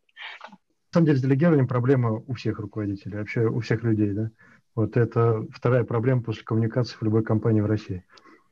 На 0.50 0.96
самом 0.96 1.06
деле 1.08 1.18
с 1.18 1.22
делегированием 1.22 1.68
проблема 1.68 2.24
у 2.28 2.34
всех 2.34 2.60
руководителей, 2.60 3.18
вообще 3.18 3.48
у 3.48 3.60
всех 3.60 3.84
людей, 3.84 4.12
да. 4.14 4.32
Вот 4.76 4.98
это 4.98 5.46
вторая 5.52 5.84
проблема 5.84 6.24
после 6.24 6.44
коммуникации 6.44 6.98
в 7.00 7.04
любой 7.04 7.24
компании 7.24 7.62
в 7.62 7.66
России. 7.68 8.04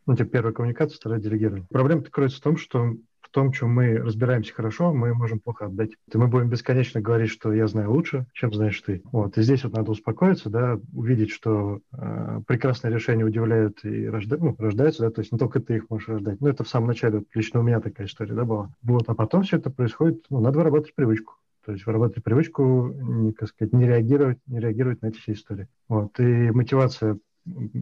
Ну, 0.05 0.15
типа 0.15 0.29
первая 0.29 0.53
коммуникация, 0.53 0.97
вторая 0.97 1.19
делегирование. 1.19 1.67
Проблема 1.69 2.03
кроется 2.03 2.37
в 2.37 2.41
том, 2.41 2.57
что 2.57 2.95
том, 3.31 3.51
чем 3.51 3.69
мы 3.71 3.97
разбираемся 3.97 4.53
хорошо, 4.53 4.93
мы 4.93 5.13
можем 5.13 5.39
плохо 5.39 5.65
отдать. 5.65 5.91
И 6.13 6.17
мы 6.17 6.27
будем 6.27 6.49
бесконечно 6.49 7.01
говорить, 7.01 7.29
что 7.29 7.53
я 7.53 7.67
знаю 7.67 7.91
лучше, 7.91 8.25
чем 8.33 8.53
знаешь 8.53 8.79
ты. 8.81 9.01
Вот. 9.11 9.37
И 9.37 9.41
здесь 9.41 9.63
вот 9.63 9.73
надо 9.73 9.91
успокоиться, 9.91 10.49
да, 10.49 10.79
увидеть, 10.93 11.31
что 11.31 11.79
э, 11.93 12.41
прекрасные 12.47 12.93
решения 12.93 13.25
удивляют 13.25 13.83
и 13.83 14.07
рожда... 14.07 14.37
ну, 14.37 14.55
рождаются, 14.57 15.03
да, 15.03 15.11
то 15.11 15.21
есть 15.21 15.31
не 15.31 15.37
только 15.37 15.59
ты 15.59 15.77
их 15.77 15.89
можешь 15.89 16.07
рождать. 16.07 16.39
Ну, 16.41 16.47
это 16.47 16.63
в 16.63 16.69
самом 16.69 16.87
начале, 16.87 17.19
вот, 17.19 17.27
лично 17.33 17.59
у 17.59 17.63
меня 17.63 17.79
такая 17.79 18.07
история, 18.07 18.33
да, 18.33 18.45
была. 18.45 18.69
Вот, 18.83 19.03
а 19.07 19.15
потом 19.15 19.43
все 19.43 19.57
это 19.57 19.69
происходит, 19.69 20.25
ну, 20.29 20.39
надо 20.39 20.59
выработать 20.59 20.95
привычку. 20.95 21.35
То 21.65 21.73
есть 21.73 21.85
выработать 21.85 22.23
привычку, 22.23 22.87
не, 22.87 23.33
как 23.33 23.49
сказать, 23.49 23.73
не 23.73 23.85
реагировать, 23.85 24.39
не 24.47 24.59
реагировать 24.59 25.01
на 25.01 25.07
эти 25.07 25.17
все 25.17 25.33
истории. 25.33 25.67
Вот. 25.87 26.19
И 26.19 26.51
мотивация 26.51 27.19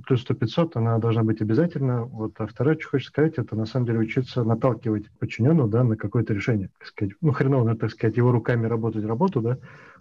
плюс 0.06 0.26
100-500, 0.30 0.72
она 0.76 0.98
должна 1.00 1.24
быть 1.24 1.42
обязательно. 1.42 2.06
Вот, 2.06 2.34
а 2.38 2.48
второе, 2.48 2.78
что 2.80 2.90
хочешь 2.90 3.08
сказать, 3.08 3.34
это 3.38 3.56
на 3.56 3.66
самом 3.66 3.86
деле 3.86 4.00
учиться 4.00 4.44
наталкивать 4.44 5.10
подчиненного 5.20 5.70
да, 5.70 5.84
на 5.84 5.98
какое-то 5.98 6.34
решение. 6.34 6.70
Так 6.80 6.88
сказать. 6.88 7.14
Ну, 7.22 7.32
хреново, 7.32 7.66
надо, 7.66 7.80
так 7.80 7.92
сказать, 7.92 8.18
его 8.18 8.32
руками 8.32 8.68
работать 8.68 9.06
работу, 9.06 9.42
да, 9.42 9.58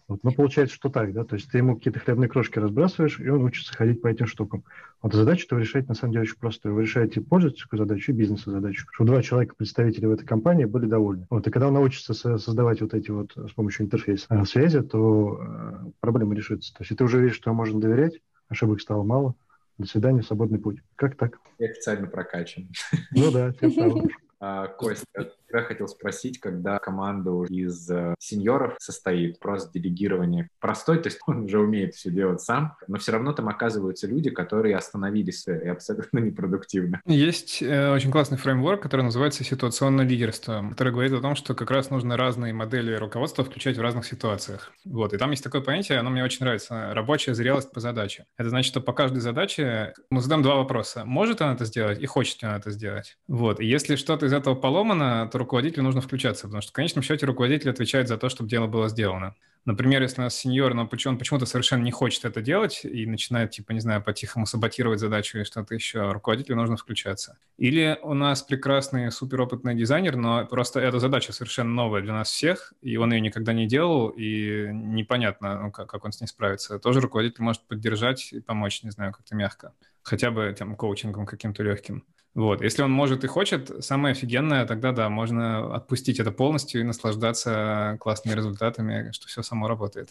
вот, 0.08 0.24
но 0.24 0.32
получается, 0.32 0.74
что 0.74 0.88
так, 0.88 1.12
да, 1.12 1.22
то 1.24 1.34
есть 1.34 1.50
ты 1.50 1.58
ему 1.58 1.76
какие-то 1.76 2.00
хлебные 2.00 2.28
крошки 2.28 2.58
разбрасываешь, 2.58 3.20
и 3.20 3.28
он 3.28 3.44
учится 3.44 3.76
ходить 3.76 4.00
по 4.00 4.06
этим 4.06 4.26
штукам. 4.26 4.64
Вот 5.02 5.12
задачу-то 5.12 5.58
решать 5.58 5.86
на 5.86 5.94
самом 5.94 6.14
деле 6.14 6.22
очень 6.22 6.38
простую. 6.38 6.74
Вы 6.74 6.82
решаете 6.82 7.20
пользовательскую 7.20 7.78
задачу 7.78 8.12
и 8.12 8.14
бизнесовую 8.14 8.62
задачу, 8.62 8.86
чтобы 8.90 9.10
два 9.10 9.22
человека, 9.22 9.54
представителя 9.54 10.08
в 10.08 10.12
этой 10.12 10.24
компании, 10.24 10.64
были 10.64 10.86
довольны. 10.86 11.26
Вот, 11.28 11.46
и 11.46 11.50
когда 11.50 11.68
он 11.68 11.74
научится 11.74 12.14
создавать 12.14 12.80
вот 12.80 12.94
эти 12.94 13.10
вот 13.10 13.32
с 13.36 13.52
помощью 13.52 13.84
интерфейса 13.84 14.26
э, 14.30 14.44
связи, 14.46 14.80
то 14.80 15.40
э, 15.42 15.90
проблема 16.00 16.34
решится. 16.34 16.72
То 16.72 16.84
есть 16.84 16.96
ты 16.96 17.04
уже 17.04 17.20
видишь, 17.20 17.36
что 17.36 17.52
можно 17.52 17.78
доверять, 17.78 18.18
ошибок 18.48 18.80
стало 18.80 19.02
мало, 19.02 19.34
до 19.78 19.86
свидания, 19.86 20.22
свободный 20.22 20.58
путь. 20.58 20.78
Как 20.96 21.16
так? 21.16 21.38
И 21.58 21.64
официально 21.64 22.06
прокачан. 22.06 22.68
Ну 23.12 23.30
да, 23.30 23.52
правильно. 23.58 24.08
А, 24.40 24.68
Костя, 24.68 25.32
я 25.52 25.62
хотел 25.62 25.88
спросить, 25.88 26.38
когда 26.40 26.78
команда 26.78 27.44
из 27.48 27.90
э, 27.90 28.14
сеньоров 28.18 28.76
состоит, 28.78 29.38
просто 29.40 29.78
делегирование 29.78 30.50
простой, 30.60 30.98
то 30.98 31.08
есть 31.08 31.18
он 31.26 31.44
уже 31.44 31.58
умеет 31.58 31.94
все 31.94 32.10
делать 32.10 32.40
сам, 32.40 32.76
но 32.86 32.98
все 32.98 33.12
равно 33.12 33.32
там 33.32 33.48
оказываются 33.48 34.06
люди, 34.06 34.30
которые 34.30 34.76
остановились 34.76 35.46
и 35.46 35.68
абсолютно 35.68 36.18
непродуктивны. 36.18 37.00
Есть 37.06 37.62
э, 37.62 37.92
очень 37.92 38.10
классный 38.10 38.38
фреймворк, 38.38 38.82
который 38.82 39.02
называется 39.02 39.44
ситуационное 39.44 40.04
лидерство, 40.04 40.66
который 40.70 40.92
говорит 40.92 41.12
о 41.12 41.20
том, 41.20 41.34
что 41.34 41.54
как 41.54 41.70
раз 41.70 41.90
нужно 41.90 42.16
разные 42.16 42.52
модели 42.52 42.94
руководства 42.94 43.44
включать 43.44 43.76
в 43.76 43.80
разных 43.80 44.04
ситуациях. 44.04 44.72
Вот, 44.84 45.12
и 45.12 45.18
там 45.18 45.30
есть 45.30 45.44
такое 45.44 45.60
понятие, 45.60 45.98
оно 45.98 46.10
мне 46.10 46.24
очень 46.24 46.40
нравится, 46.40 46.92
рабочая 46.92 47.34
зрелость 47.34 47.72
по 47.72 47.80
задаче. 47.80 48.26
Это 48.36 48.50
значит, 48.50 48.68
что 48.68 48.80
по 48.80 48.92
каждой 48.92 49.20
задаче 49.20 49.94
мы 50.10 50.20
задаем 50.20 50.42
два 50.42 50.56
вопроса. 50.56 51.04
Может 51.04 51.40
она 51.40 51.54
это 51.54 51.64
сделать 51.64 52.00
и 52.00 52.06
хочет 52.06 52.42
ли 52.42 52.48
она 52.48 52.58
это 52.58 52.70
сделать? 52.70 53.16
Вот, 53.26 53.60
и 53.60 53.66
если 53.66 53.96
что-то 53.96 54.26
из 54.26 54.32
этого 54.32 54.54
поломано, 54.54 55.28
то 55.30 55.37
руководителю 55.38 55.84
нужно 55.84 56.00
включаться, 56.00 56.44
потому 56.44 56.60
что 56.60 56.70
в 56.70 56.74
конечном 56.74 57.02
счете 57.02 57.26
руководитель 57.26 57.70
отвечает 57.70 58.08
за 58.08 58.18
то, 58.18 58.28
чтобы 58.28 58.50
дело 58.50 58.66
было 58.66 58.88
сделано. 58.88 59.34
Например, 59.64 60.00
если 60.00 60.22
у 60.22 60.24
нас 60.24 60.34
сеньор, 60.34 60.72
но 60.72 60.82
он 60.82 60.88
почему-то 60.88 61.44
совершенно 61.44 61.82
не 61.82 61.90
хочет 61.90 62.24
это 62.24 62.40
делать 62.40 62.84
и 62.84 63.04
начинает, 63.04 63.50
типа, 63.50 63.72
не 63.72 63.80
знаю, 63.80 64.02
по-тихому 64.02 64.46
саботировать 64.46 64.98
задачу 64.98 65.36
или 65.36 65.44
что-то 65.44 65.74
еще, 65.74 66.10
руководителю 66.12 66.56
нужно 66.56 66.78
включаться. 66.78 67.36
Или 67.58 67.98
у 68.02 68.14
нас 68.14 68.42
прекрасный 68.42 69.10
суперопытный 69.12 69.74
дизайнер, 69.74 70.16
но 70.16 70.46
просто 70.46 70.80
эта 70.80 70.98
задача 71.00 71.32
совершенно 71.32 71.70
новая 71.70 72.00
для 72.00 72.14
нас 72.14 72.30
всех, 72.30 72.72
и 72.80 72.96
он 72.96 73.12
ее 73.12 73.20
никогда 73.20 73.52
не 73.52 73.66
делал, 73.66 74.08
и 74.08 74.68
непонятно, 74.72 75.64
ну, 75.64 75.70
как, 75.70 75.90
как 75.90 76.04
он 76.04 76.12
с 76.12 76.20
ней 76.22 76.28
справится. 76.28 76.78
Тоже 76.78 77.00
руководитель 77.00 77.42
может 77.42 77.60
поддержать 77.66 78.32
и 78.32 78.40
помочь, 78.40 78.82
не 78.82 78.90
знаю, 78.90 79.12
как-то 79.12 79.34
мягко. 79.34 79.74
Хотя 80.02 80.30
бы 80.30 80.54
там 80.58 80.76
коучингом 80.76 81.26
каким-то 81.26 81.62
легким. 81.62 82.04
Вот, 82.38 82.62
если 82.62 82.82
он 82.82 82.92
может 82.92 83.24
и 83.24 83.26
хочет, 83.26 83.84
самое 83.84 84.12
офигенное, 84.12 84.64
тогда 84.64 84.92
да, 84.92 85.08
можно 85.08 85.74
отпустить 85.74 86.20
это 86.20 86.30
полностью 86.30 86.80
и 86.80 86.84
наслаждаться 86.84 87.96
классными 87.98 88.36
результатами, 88.36 89.10
что 89.10 89.26
все 89.26 89.42
само 89.42 89.66
работает. 89.66 90.10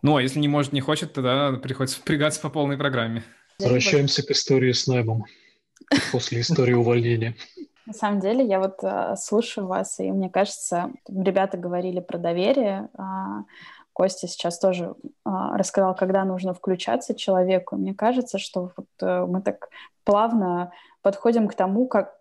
Ну, 0.00 0.14
а 0.14 0.22
если 0.22 0.38
не 0.38 0.46
может, 0.46 0.72
не 0.72 0.80
хочет, 0.80 1.12
тогда 1.12 1.54
приходится 1.54 1.98
впрягаться 1.98 2.40
по 2.40 2.50
полной 2.50 2.76
программе. 2.76 3.24
Возвращаемся 3.58 4.24
к 4.24 4.30
истории 4.30 4.70
с 4.70 4.86
наймом 4.86 5.24
после 6.12 6.42
истории 6.42 6.74
увольнения. 6.74 7.34
На 7.84 7.94
самом 7.94 8.20
деле, 8.20 8.46
я 8.46 8.60
вот 8.60 8.76
э, 8.84 9.16
слушаю 9.16 9.66
вас, 9.66 9.98
и 9.98 10.12
мне 10.12 10.30
кажется, 10.30 10.92
ребята 11.08 11.56
говорили 11.56 11.98
про 11.98 12.18
доверие. 12.18 12.90
Э, 12.96 13.42
Костя 13.92 14.28
сейчас 14.28 14.60
тоже 14.60 14.94
э, 15.04 15.30
рассказал, 15.54 15.96
когда 15.96 16.24
нужно 16.24 16.54
включаться 16.54 17.12
человеку. 17.16 17.74
Мне 17.74 17.92
кажется, 17.92 18.38
что 18.38 18.70
вот, 18.76 18.86
э, 19.00 19.26
мы 19.26 19.42
так 19.42 19.68
плавно 20.04 20.70
подходим 21.06 21.46
к 21.46 21.54
тому, 21.54 21.86
как 21.86 22.15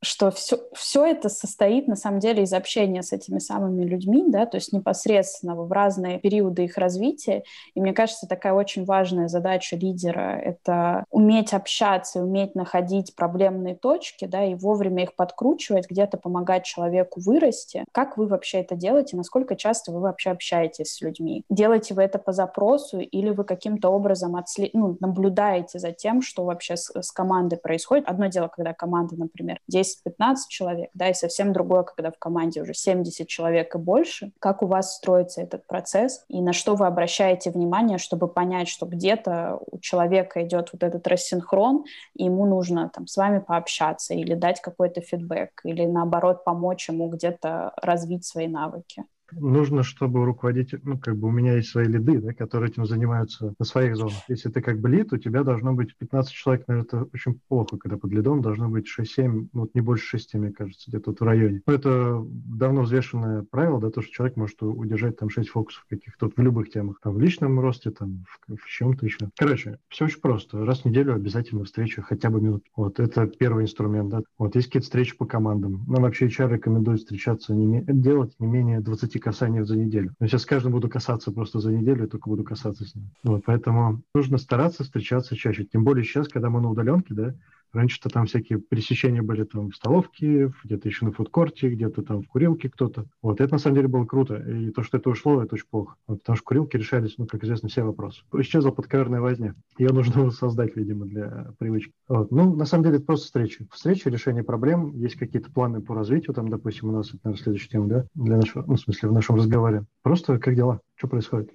что 0.00 0.30
все, 0.30 0.58
все 0.74 1.04
это 1.04 1.28
состоит 1.28 1.88
на 1.88 1.96
самом 1.96 2.20
деле 2.20 2.44
из 2.44 2.52
общения 2.52 3.02
с 3.02 3.12
этими 3.12 3.38
самыми 3.38 3.84
людьми, 3.84 4.24
да, 4.28 4.46
то 4.46 4.56
есть 4.56 4.72
непосредственно 4.72 5.56
в 5.56 5.70
разные 5.72 6.18
периоды 6.18 6.64
их 6.64 6.78
развития. 6.78 7.42
И 7.74 7.80
мне 7.80 7.92
кажется, 7.92 8.26
такая 8.28 8.52
очень 8.52 8.84
важная 8.84 9.28
задача 9.28 9.76
лидера— 9.76 10.38
это 10.44 11.04
уметь 11.10 11.52
общаться, 11.52 12.22
уметь 12.22 12.54
находить 12.54 13.14
проблемные 13.16 13.74
точки, 13.74 14.26
да, 14.26 14.44
и 14.44 14.54
вовремя 14.54 15.04
их 15.04 15.16
подкручивать, 15.16 15.90
где-то 15.90 16.16
помогать 16.16 16.64
человеку 16.64 17.20
вырасти. 17.20 17.84
Как 17.92 18.16
вы 18.16 18.26
вообще 18.26 18.60
это 18.60 18.76
делаете? 18.76 19.16
Насколько 19.16 19.56
часто 19.56 19.90
вы 19.92 20.00
вообще 20.00 20.30
общаетесь 20.30 20.94
с 20.94 21.00
людьми? 21.00 21.44
Делаете 21.50 21.94
вы 21.94 22.02
это 22.02 22.18
по 22.18 22.32
запросу 22.32 23.00
или 23.00 23.30
вы 23.30 23.44
каким-то 23.44 23.88
образом 23.88 24.36
отслед... 24.36 24.74
ну, 24.74 24.96
наблюдаете 25.00 25.78
за 25.78 25.92
тем, 25.92 26.22
что 26.22 26.44
вообще 26.44 26.76
с, 26.76 26.90
с 26.94 27.10
командой 27.10 27.56
происходит? 27.56 28.06
Одно 28.06 28.26
дело, 28.26 28.48
когда 28.48 28.72
команда, 28.72 29.16
например, 29.16 29.60
10 29.66 29.87
10-15 30.06 30.36
человек, 30.48 30.90
да, 30.94 31.08
и 31.08 31.14
совсем 31.14 31.52
другое, 31.52 31.82
когда 31.82 32.10
в 32.10 32.18
команде 32.18 32.62
уже 32.62 32.74
70 32.74 33.26
человек 33.26 33.74
и 33.74 33.78
больше. 33.78 34.32
Как 34.38 34.62
у 34.62 34.66
вас 34.66 34.96
строится 34.96 35.42
этот 35.42 35.66
процесс 35.66 36.24
и 36.28 36.40
на 36.40 36.52
что 36.52 36.74
вы 36.74 36.86
обращаете 36.86 37.50
внимание, 37.50 37.98
чтобы 37.98 38.28
понять, 38.28 38.68
что 38.68 38.86
где-то 38.86 39.58
у 39.70 39.78
человека 39.78 40.44
идет 40.44 40.70
вот 40.72 40.82
этот 40.82 41.06
рассинхрон, 41.06 41.84
и 42.14 42.24
ему 42.24 42.46
нужно 42.46 42.90
там 42.94 43.06
с 43.06 43.16
вами 43.16 43.38
пообщаться 43.38 44.14
или 44.14 44.34
дать 44.34 44.60
какой-то 44.60 45.00
фидбэк, 45.00 45.60
или 45.64 45.86
наоборот 45.86 46.44
помочь 46.44 46.88
ему 46.88 47.08
где-то 47.08 47.72
развить 47.76 48.24
свои 48.24 48.48
навыки 48.48 49.04
нужно, 49.32 49.82
чтобы 49.82 50.24
руководитель, 50.24 50.80
ну, 50.82 50.98
как 50.98 51.16
бы 51.16 51.28
у 51.28 51.30
меня 51.30 51.56
есть 51.56 51.70
свои 51.70 51.86
лиды, 51.86 52.20
да, 52.20 52.32
которые 52.32 52.70
этим 52.70 52.86
занимаются 52.86 53.54
на 53.58 53.64
своих 53.64 53.96
зонах. 53.96 54.14
Если 54.28 54.50
ты 54.50 54.60
как 54.60 54.80
бы 54.80 54.88
лид, 54.88 55.12
у 55.12 55.18
тебя 55.18 55.42
должно 55.42 55.72
быть 55.72 55.96
15 55.96 56.32
человек, 56.32 56.66
наверное, 56.68 56.86
это 56.86 57.08
очень 57.12 57.40
плохо, 57.48 57.76
когда 57.76 57.96
под 57.96 58.12
лидом 58.12 58.42
должно 58.42 58.68
быть 58.68 58.86
6-7, 58.86 59.48
ну, 59.52 59.60
вот 59.60 59.74
не 59.74 59.80
больше 59.80 60.06
6, 60.06 60.34
мне 60.34 60.52
кажется, 60.52 60.90
где-то 60.90 61.10
вот 61.10 61.20
в 61.20 61.24
районе. 61.24 61.62
Но 61.66 61.72
это 61.72 62.24
давно 62.24 62.82
взвешенное 62.82 63.44
правило, 63.50 63.80
да, 63.80 63.90
то, 63.90 64.02
что 64.02 64.12
человек 64.12 64.36
может 64.36 64.62
удержать 64.62 65.16
там 65.16 65.30
6 65.30 65.48
фокусов 65.48 65.86
каких-то 65.88 66.30
в 66.34 66.38
любых 66.40 66.70
темах, 66.70 67.00
там, 67.02 67.14
в 67.14 67.20
личном 67.20 67.60
росте, 67.60 67.90
там, 67.90 68.24
в, 68.48 68.56
в 68.56 68.66
чем-то 68.68 69.06
еще. 69.06 69.28
Короче, 69.36 69.78
все 69.88 70.06
очень 70.06 70.20
просто. 70.20 70.64
Раз 70.64 70.80
в 70.80 70.84
неделю 70.86 71.14
обязательно 71.14 71.64
встреча, 71.64 72.02
хотя 72.02 72.30
бы 72.30 72.40
минут. 72.40 72.64
Вот, 72.76 73.00
это 73.00 73.26
первый 73.26 73.64
инструмент, 73.64 74.10
да. 74.10 74.22
Вот, 74.38 74.54
есть 74.56 74.68
какие-то 74.68 74.86
встречи 74.86 75.16
по 75.16 75.26
командам. 75.26 75.84
Нам 75.86 76.02
вообще 76.02 76.26
HR 76.26 76.54
рекомендует 76.54 77.00
встречаться, 77.00 77.54
не, 77.54 77.82
делать 77.86 78.34
не 78.38 78.46
менее 78.46 78.80
20 78.80 79.17
касаний 79.18 79.62
за 79.64 79.76
неделю. 79.76 80.14
Я 80.20 80.28
сейчас 80.28 80.46
каждым 80.46 80.72
буду 80.72 80.88
касаться 80.88 81.32
просто 81.32 81.60
за 81.60 81.72
неделю, 81.72 82.06
и 82.06 82.08
только 82.08 82.28
буду 82.28 82.44
касаться 82.44 82.84
с 82.84 82.94
ним. 82.94 83.10
Вот, 83.22 83.42
поэтому 83.44 84.02
нужно 84.14 84.38
стараться 84.38 84.84
встречаться 84.84 85.36
чаще. 85.36 85.64
Тем 85.64 85.84
более 85.84 86.04
сейчас, 86.04 86.28
когда 86.28 86.50
мы 86.50 86.60
на 86.60 86.70
удаленке, 86.70 87.14
да, 87.14 87.34
Раньше-то 87.72 88.08
там 88.08 88.26
всякие 88.26 88.58
пересечения 88.58 89.22
были 89.22 89.44
там 89.44 89.70
в 89.70 89.76
столовке, 89.76 90.52
где-то 90.64 90.88
еще 90.88 91.04
на 91.04 91.12
фудкорте, 91.12 91.68
где-то 91.68 92.02
там 92.02 92.22
в 92.22 92.28
курилке 92.28 92.70
кто-то. 92.70 93.06
Вот, 93.22 93.40
это 93.40 93.52
на 93.52 93.58
самом 93.58 93.76
деле 93.76 93.88
было 93.88 94.04
круто. 94.04 94.36
И 94.36 94.70
то, 94.70 94.82
что 94.82 94.98
это 94.98 95.10
ушло, 95.10 95.42
это 95.42 95.54
очень 95.54 95.66
плохо. 95.70 95.96
Вот, 96.06 96.20
потому 96.20 96.36
что 96.36 96.44
курилки 96.44 96.76
решались, 96.76 97.16
ну, 97.18 97.26
как 97.26 97.44
известно, 97.44 97.68
все 97.68 97.82
вопросы. 97.82 98.22
Исчезла 98.34 98.70
подковерная 98.70 99.20
возня. 99.20 99.54
Ее 99.78 99.90
нужно 99.90 100.30
создать, 100.30 100.76
видимо, 100.76 101.06
для 101.06 101.52
привычки. 101.58 101.92
Вот. 102.08 102.30
Ну, 102.30 102.54
на 102.54 102.64
самом 102.64 102.84
деле, 102.84 102.96
это 102.96 103.06
просто 103.06 103.26
встречи. 103.26 103.66
Встречи, 103.70 104.08
решение 104.08 104.42
проблем. 104.42 104.92
Есть 104.94 105.16
какие-то 105.16 105.50
планы 105.50 105.80
по 105.80 105.94
развитию. 105.94 106.34
Там, 106.34 106.48
допустим, 106.48 106.88
у 106.88 106.92
нас, 106.92 107.08
это, 107.08 107.18
наверное, 107.24 107.42
следующая 107.42 107.68
тема, 107.68 107.86
да, 107.88 108.06
для 108.14 108.36
нашего, 108.36 108.64
ну, 108.66 108.76
в 108.76 108.80
смысле, 108.80 109.08
в 109.08 109.12
нашем 109.12 109.36
разговоре. 109.36 109.84
Просто 110.02 110.38
как 110.38 110.54
дела? 110.54 110.80
Что 110.96 111.08
происходит? 111.08 111.50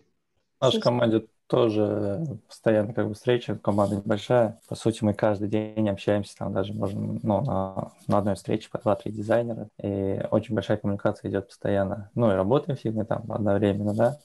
В 0.59 0.63
нашей 0.63 0.81
команде 0.81 1.25
тоже 1.53 2.39
постоянно 2.47 2.95
как 2.95 3.07
бы 3.07 3.13
встреча, 3.13 3.53
команда 3.53 3.97
небольшая. 3.97 4.59
По 4.67 4.73
сути, 4.73 5.03
мы 5.03 5.13
каждый 5.13 5.47
день 5.47 5.87
общаемся, 5.87 6.35
там 6.35 6.51
даже 6.51 6.73
можем 6.73 7.19
ну, 7.21 7.41
на, 7.41 7.91
на 8.07 8.17
одной 8.17 8.33
встрече 8.33 8.71
по 8.71 8.79
два-три 8.79 9.11
дизайнера, 9.11 9.67
и 9.79 10.19
очень 10.31 10.55
большая 10.55 10.77
коммуникация 10.77 11.29
идет 11.29 11.49
постоянно. 11.49 12.09
Ну 12.15 12.31
и 12.31 12.33
работаем 12.33 12.75
все 12.75 12.89
мы 12.89 13.05
там 13.05 13.31
одновременно, 13.31 13.93
да. 13.93 14.17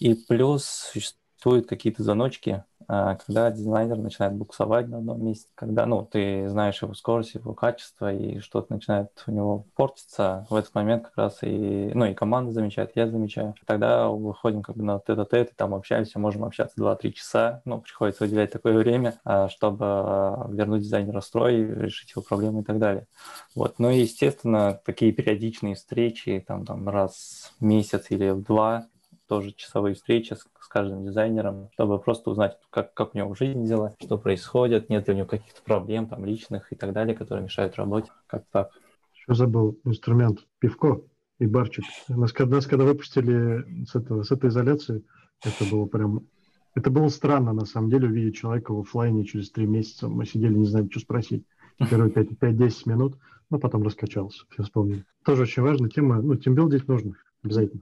И 0.00 0.14
плюс 0.14 0.64
существуют 0.64 1.68
какие-то 1.68 2.02
заночки, 2.02 2.64
когда 2.86 3.50
дизайнер 3.50 3.96
начинает 3.96 4.34
буксовать 4.34 4.88
на 4.88 4.98
одном 4.98 5.24
месте, 5.24 5.48
когда, 5.54 5.86
ну, 5.86 6.04
ты 6.04 6.48
знаешь 6.48 6.82
его 6.82 6.94
скорость, 6.94 7.34
его 7.34 7.54
качество, 7.54 8.12
и 8.12 8.40
что-то 8.40 8.72
начинает 8.72 9.08
у 9.26 9.30
него 9.30 9.66
портиться, 9.74 10.46
в 10.50 10.54
этот 10.54 10.74
момент 10.74 11.04
как 11.04 11.16
раз 11.16 11.38
и, 11.42 11.90
ну, 11.94 12.04
и 12.06 12.14
команда 12.14 12.52
замечает, 12.52 12.92
я 12.94 13.08
замечаю. 13.08 13.54
Тогда 13.66 14.08
выходим 14.08 14.62
как 14.62 14.76
бы 14.76 14.84
на 14.84 14.98
тет-а-тет, 14.98 15.50
и 15.50 15.54
там 15.54 15.74
общаемся, 15.74 16.18
можем 16.18 16.44
общаться 16.44 16.78
2-3 16.78 17.12
часа, 17.12 17.62
ну, 17.64 17.80
приходится 17.80 18.24
выделять 18.24 18.52
такое 18.52 18.76
время, 18.76 19.20
а, 19.24 19.48
чтобы 19.48 19.84
а, 19.84 20.48
вернуть 20.50 20.82
дизайнера 20.82 21.20
в 21.20 21.24
строй, 21.24 21.56
решить 21.56 22.10
его 22.10 22.22
проблемы 22.22 22.60
и 22.60 22.64
так 22.64 22.78
далее. 22.78 23.06
Вот. 23.54 23.78
Ну 23.78 23.90
и, 23.90 24.00
естественно, 24.00 24.80
такие 24.84 25.12
периодичные 25.12 25.74
встречи, 25.74 26.44
там, 26.46 26.64
там 26.64 26.88
раз 26.88 27.52
в 27.58 27.64
месяц 27.64 28.06
или 28.10 28.30
в 28.30 28.42
два, 28.42 28.86
тоже 29.32 29.54
часовые 29.56 29.94
встречи 29.94 30.34
с, 30.34 30.46
с 30.60 30.68
каждым 30.68 31.06
дизайнером, 31.06 31.70
чтобы 31.72 31.98
просто 31.98 32.28
узнать, 32.28 32.58
как, 32.68 32.92
как 32.92 33.14
у 33.14 33.18
него 33.18 33.32
в 33.32 33.38
жизни 33.38 33.66
дела, 33.66 33.94
что 33.98 34.18
происходит, 34.18 34.90
нет 34.90 35.08
ли 35.08 35.14
у 35.14 35.16
него 35.16 35.26
каких-то 35.26 35.62
проблем 35.62 36.06
там 36.06 36.26
личных 36.26 36.70
и 36.70 36.76
так 36.76 36.92
далее, 36.92 37.16
которые 37.16 37.44
мешают 37.44 37.76
работе. 37.76 38.10
Как 38.26 38.44
так? 38.52 38.72
Еще 39.14 39.34
забыл 39.34 39.78
инструмент. 39.84 40.40
Пивко 40.58 41.00
и 41.38 41.46
барчик. 41.46 41.86
Нас, 42.08 42.34
нас 42.34 42.66
когда 42.66 42.84
выпустили 42.84 43.86
с, 43.86 43.94
этого, 43.94 44.22
с 44.22 44.30
этой 44.30 44.50
изоляции, 44.50 45.02
это 45.42 45.64
было 45.70 45.86
прям... 45.86 46.26
Это 46.74 46.90
было 46.90 47.08
странно, 47.08 47.54
на 47.54 47.64
самом 47.64 47.88
деле, 47.88 48.08
увидеть 48.08 48.36
человека 48.36 48.74
в 48.74 48.80
офлайне 48.80 49.24
через 49.24 49.50
три 49.50 49.66
месяца. 49.66 50.08
Мы 50.08 50.26
сидели, 50.26 50.52
не 50.52 50.66
знаем, 50.66 50.90
что 50.90 51.00
спросить. 51.00 51.46
Первые 51.78 52.12
5-10 52.12 52.72
минут, 52.84 53.16
но 53.48 53.58
потом 53.58 53.82
раскачался, 53.82 54.44
все 54.50 54.62
вспомнили. 54.62 55.06
Тоже 55.24 55.44
очень 55.44 55.62
важная 55.62 55.88
тема. 55.88 56.20
Ну, 56.20 56.34
тимбилдить 56.34 56.86
нужно 56.86 57.14
обязательно. 57.42 57.80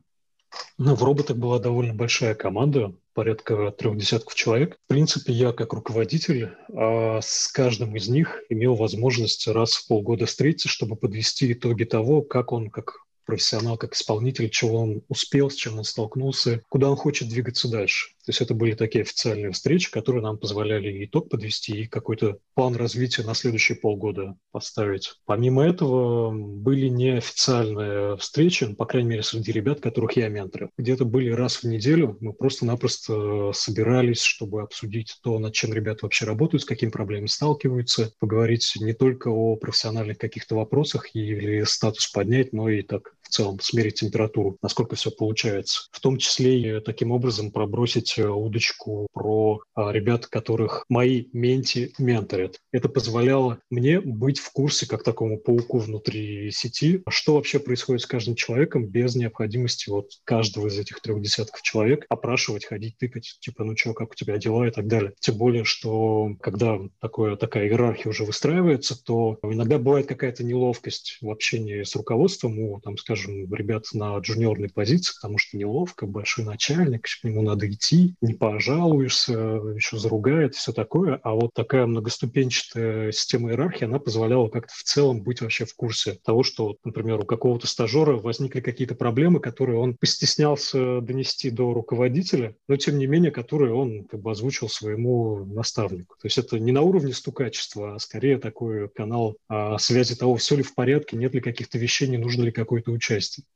Ну, 0.78 0.94
в 0.94 1.03
роботах 1.03 1.36
была 1.36 1.59
довольно 1.59 1.94
большая 1.94 2.34
команда, 2.34 2.94
порядка 3.12 3.70
трех 3.70 3.96
десятков 3.96 4.34
человек. 4.34 4.78
В 4.86 4.88
принципе, 4.88 5.32
я 5.32 5.53
как 5.53 5.72
руководитель 5.72 6.57
а 6.74 7.20
с 7.22 7.48
каждым 7.48 7.96
из 7.96 8.09
них 8.09 8.40
имел 8.48 8.74
возможность 8.74 9.46
раз 9.46 9.74
в 9.74 9.86
полгода 9.88 10.26
встретиться, 10.26 10.68
чтобы 10.68 10.96
подвести 10.96 11.53
итоги 11.53 11.84
того, 11.84 12.22
как 12.22 12.53
он 12.53 12.70
как 12.70 13.05
профессионал, 13.31 13.76
как 13.76 13.95
исполнитель, 13.95 14.51
чего 14.51 14.81
он 14.81 15.03
успел, 15.09 15.51
с 15.51 15.55
чем 15.55 15.78
он 15.78 15.85
столкнулся, 15.85 16.62
куда 16.68 16.91
он 16.91 16.97
хочет 16.97 17.28
двигаться 17.28 17.68
дальше. 17.68 18.09
То 18.26 18.33
есть 18.33 18.41
это 18.43 18.55
были 18.55 18.74
такие 18.74 19.03
официальные 19.03 19.53
встречи, 19.53 19.91
которые 19.91 20.22
нам 20.22 20.37
позволяли 20.37 21.05
итог 21.05 21.28
подвести 21.28 21.83
и 21.83 21.87
какой-то 21.87 22.39
план 22.55 22.76
развития 22.76 23.22
на 23.22 23.35
следующие 23.35 23.78
полгода 23.78 24.37
поставить. 24.53 25.14
Помимо 25.26 25.64
этого 25.64 26.31
были 26.31 26.89
неофициальные 26.89 28.16
встречи, 28.18 28.72
по 28.74 28.85
крайней 28.85 29.09
мере, 29.09 29.22
среди 29.22 29.53
ребят, 29.53 29.81
которых 29.81 30.16
я 30.16 30.28
менторил. 30.28 30.70
Где-то 30.76 31.05
были 31.05 31.31
раз 31.31 31.62
в 31.62 31.64
неделю, 31.64 32.18
мы 32.20 32.33
просто-напросто 32.33 33.53
собирались, 33.55 34.22
чтобы 34.22 34.62
обсудить 34.62 35.18
то, 35.22 35.39
над 35.39 35.55
чем 35.55 35.72
ребята 35.72 36.01
вообще 36.03 36.24
работают, 36.24 36.62
с 36.62 36.66
какими 36.66 36.91
проблемами 36.91 37.26
сталкиваются, 37.26 38.12
поговорить 38.18 38.74
не 38.81 38.93
только 38.93 39.28
о 39.28 39.57
профессиональных 39.57 40.18
каких-то 40.18 40.57
вопросах 40.57 41.14
или 41.14 41.62
статус 41.62 42.09
поднять, 42.09 42.53
но 42.53 42.68
и 42.68 42.83
так 42.83 43.14
в 43.31 43.35
целом 43.35 43.61
смерить 43.61 44.01
температуру, 44.01 44.59
насколько 44.62 44.97
все 44.97 45.11
получается. 45.11 45.89
В 45.93 46.01
том 46.01 46.18
числе 46.18 46.78
и 46.78 46.81
таким 46.81 47.12
образом 47.12 47.53
пробросить 47.53 48.18
э, 48.18 48.26
удочку 48.26 49.07
про 49.12 49.62
а, 49.74 49.93
ребят, 49.93 50.26
которых 50.26 50.85
мои 50.89 51.26
менти 51.33 51.95
менторят. 51.99 52.59
Это 52.72 52.89
позволяло 52.89 53.61
мне 53.70 54.01
быть 54.01 54.39
в 54.39 54.53
курсе, 54.53 54.87
как 54.87 55.05
такому 55.05 55.39
пауку 55.39 55.78
внутри 55.78 56.51
сети, 56.51 57.03
что 57.09 57.35
вообще 57.35 57.61
происходит 57.61 58.03
с 58.03 58.07
каждым 58.07 58.35
человеком 58.35 58.87
без 58.87 59.14
необходимости 59.14 59.89
вот 59.89 60.11
каждого 60.24 60.66
из 60.66 60.78
этих 60.78 61.01
трех 61.01 61.22
десятков 61.22 61.62
человек 61.62 62.07
опрашивать, 62.09 62.64
ходить, 62.64 62.97
тыкать, 62.99 63.37
типа, 63.41 63.64
ну 63.64 63.76
что, 63.76 63.95
как 63.95 64.11
у 64.11 64.14
тебя 64.14 64.39
дела 64.39 64.66
и 64.66 64.70
так 64.70 64.87
далее. 64.89 65.12
Тем 65.20 65.37
более, 65.37 65.64
что 65.64 66.31
когда 66.41 66.78
такое, 67.01 67.37
такая 67.37 67.68
иерархия 67.68 68.11
уже 68.11 68.24
выстраивается, 68.24 69.01
то 69.03 69.39
иногда 69.43 69.78
бывает 69.78 70.07
какая-то 70.07 70.43
неловкость 70.43 71.18
в 71.20 71.31
общении 71.31 71.83
с 71.83 71.95
руководством 71.95 72.59
у, 72.59 72.81
там, 72.81 72.97
скажем, 72.97 73.20
скажем, 73.21 73.53
ребят 73.55 73.85
на 73.93 74.18
джуниорной 74.18 74.68
позиции, 74.68 75.14
потому 75.14 75.39
что 75.39 75.57
неловко, 75.57 76.07
большой 76.07 76.45
начальник, 76.45 77.05
к 77.05 77.25
нему 77.25 77.43
надо 77.43 77.71
идти, 77.71 78.14
не 78.21 78.35
пожалуешься, 78.35 79.33
еще 79.33 79.99
заругает, 79.99 80.55
все 80.55 80.73
такое. 80.73 81.21
А 81.23 81.33
вот 81.35 81.51
такая 81.55 81.87
многоступенчатая 81.87 83.12
система 83.12 83.51
иерархии, 83.51 83.85
она 83.85 83.99
позволяла 83.99 84.49
как-то 84.49 84.73
в 84.75 84.83
целом 84.83 85.23
быть 85.23 85.41
вообще 85.41 85.64
в 85.64 85.75
курсе 85.75 86.18
того, 86.25 86.43
что, 86.43 86.77
например, 86.85 87.21
у 87.21 87.25
какого-то 87.25 87.66
стажера 87.66 88.16
возникли 88.16 88.61
какие-то 88.61 88.95
проблемы, 88.95 89.41
которые 89.41 89.79
он 89.79 89.97
постеснялся 89.97 91.01
донести 91.01 91.51
до 91.51 91.73
руководителя, 91.73 92.57
но 92.68 92.77
тем 92.77 92.99
не 92.99 93.07
менее, 93.07 93.31
которые 93.31 93.75
он 93.75 94.05
как 94.05 94.21
бы 94.21 94.31
озвучил 94.31 94.68
своему 94.68 95.45
наставнику. 95.45 96.16
То 96.21 96.27
есть 96.27 96.39
это 96.39 96.59
не 96.59 96.73
на 96.73 96.83
уровне 96.83 97.12
стукачества, 97.12 97.95
а 97.95 97.99
скорее 97.99 98.39
такой 98.39 98.89
канал 98.89 99.37
а, 99.49 99.79
связи 99.79 100.14
того, 100.14 100.37
все 100.37 100.57
ли 100.57 100.62
в 100.62 100.75
порядке, 100.75 101.16
нет 101.16 101.35
ли 101.35 101.41
каких-то 101.41 101.79
вещей, 101.79 102.09
не 102.09 102.18
нужно 102.18 102.45
ли 102.45 102.53
какой-то 102.53 102.91
участие. 102.91 103.10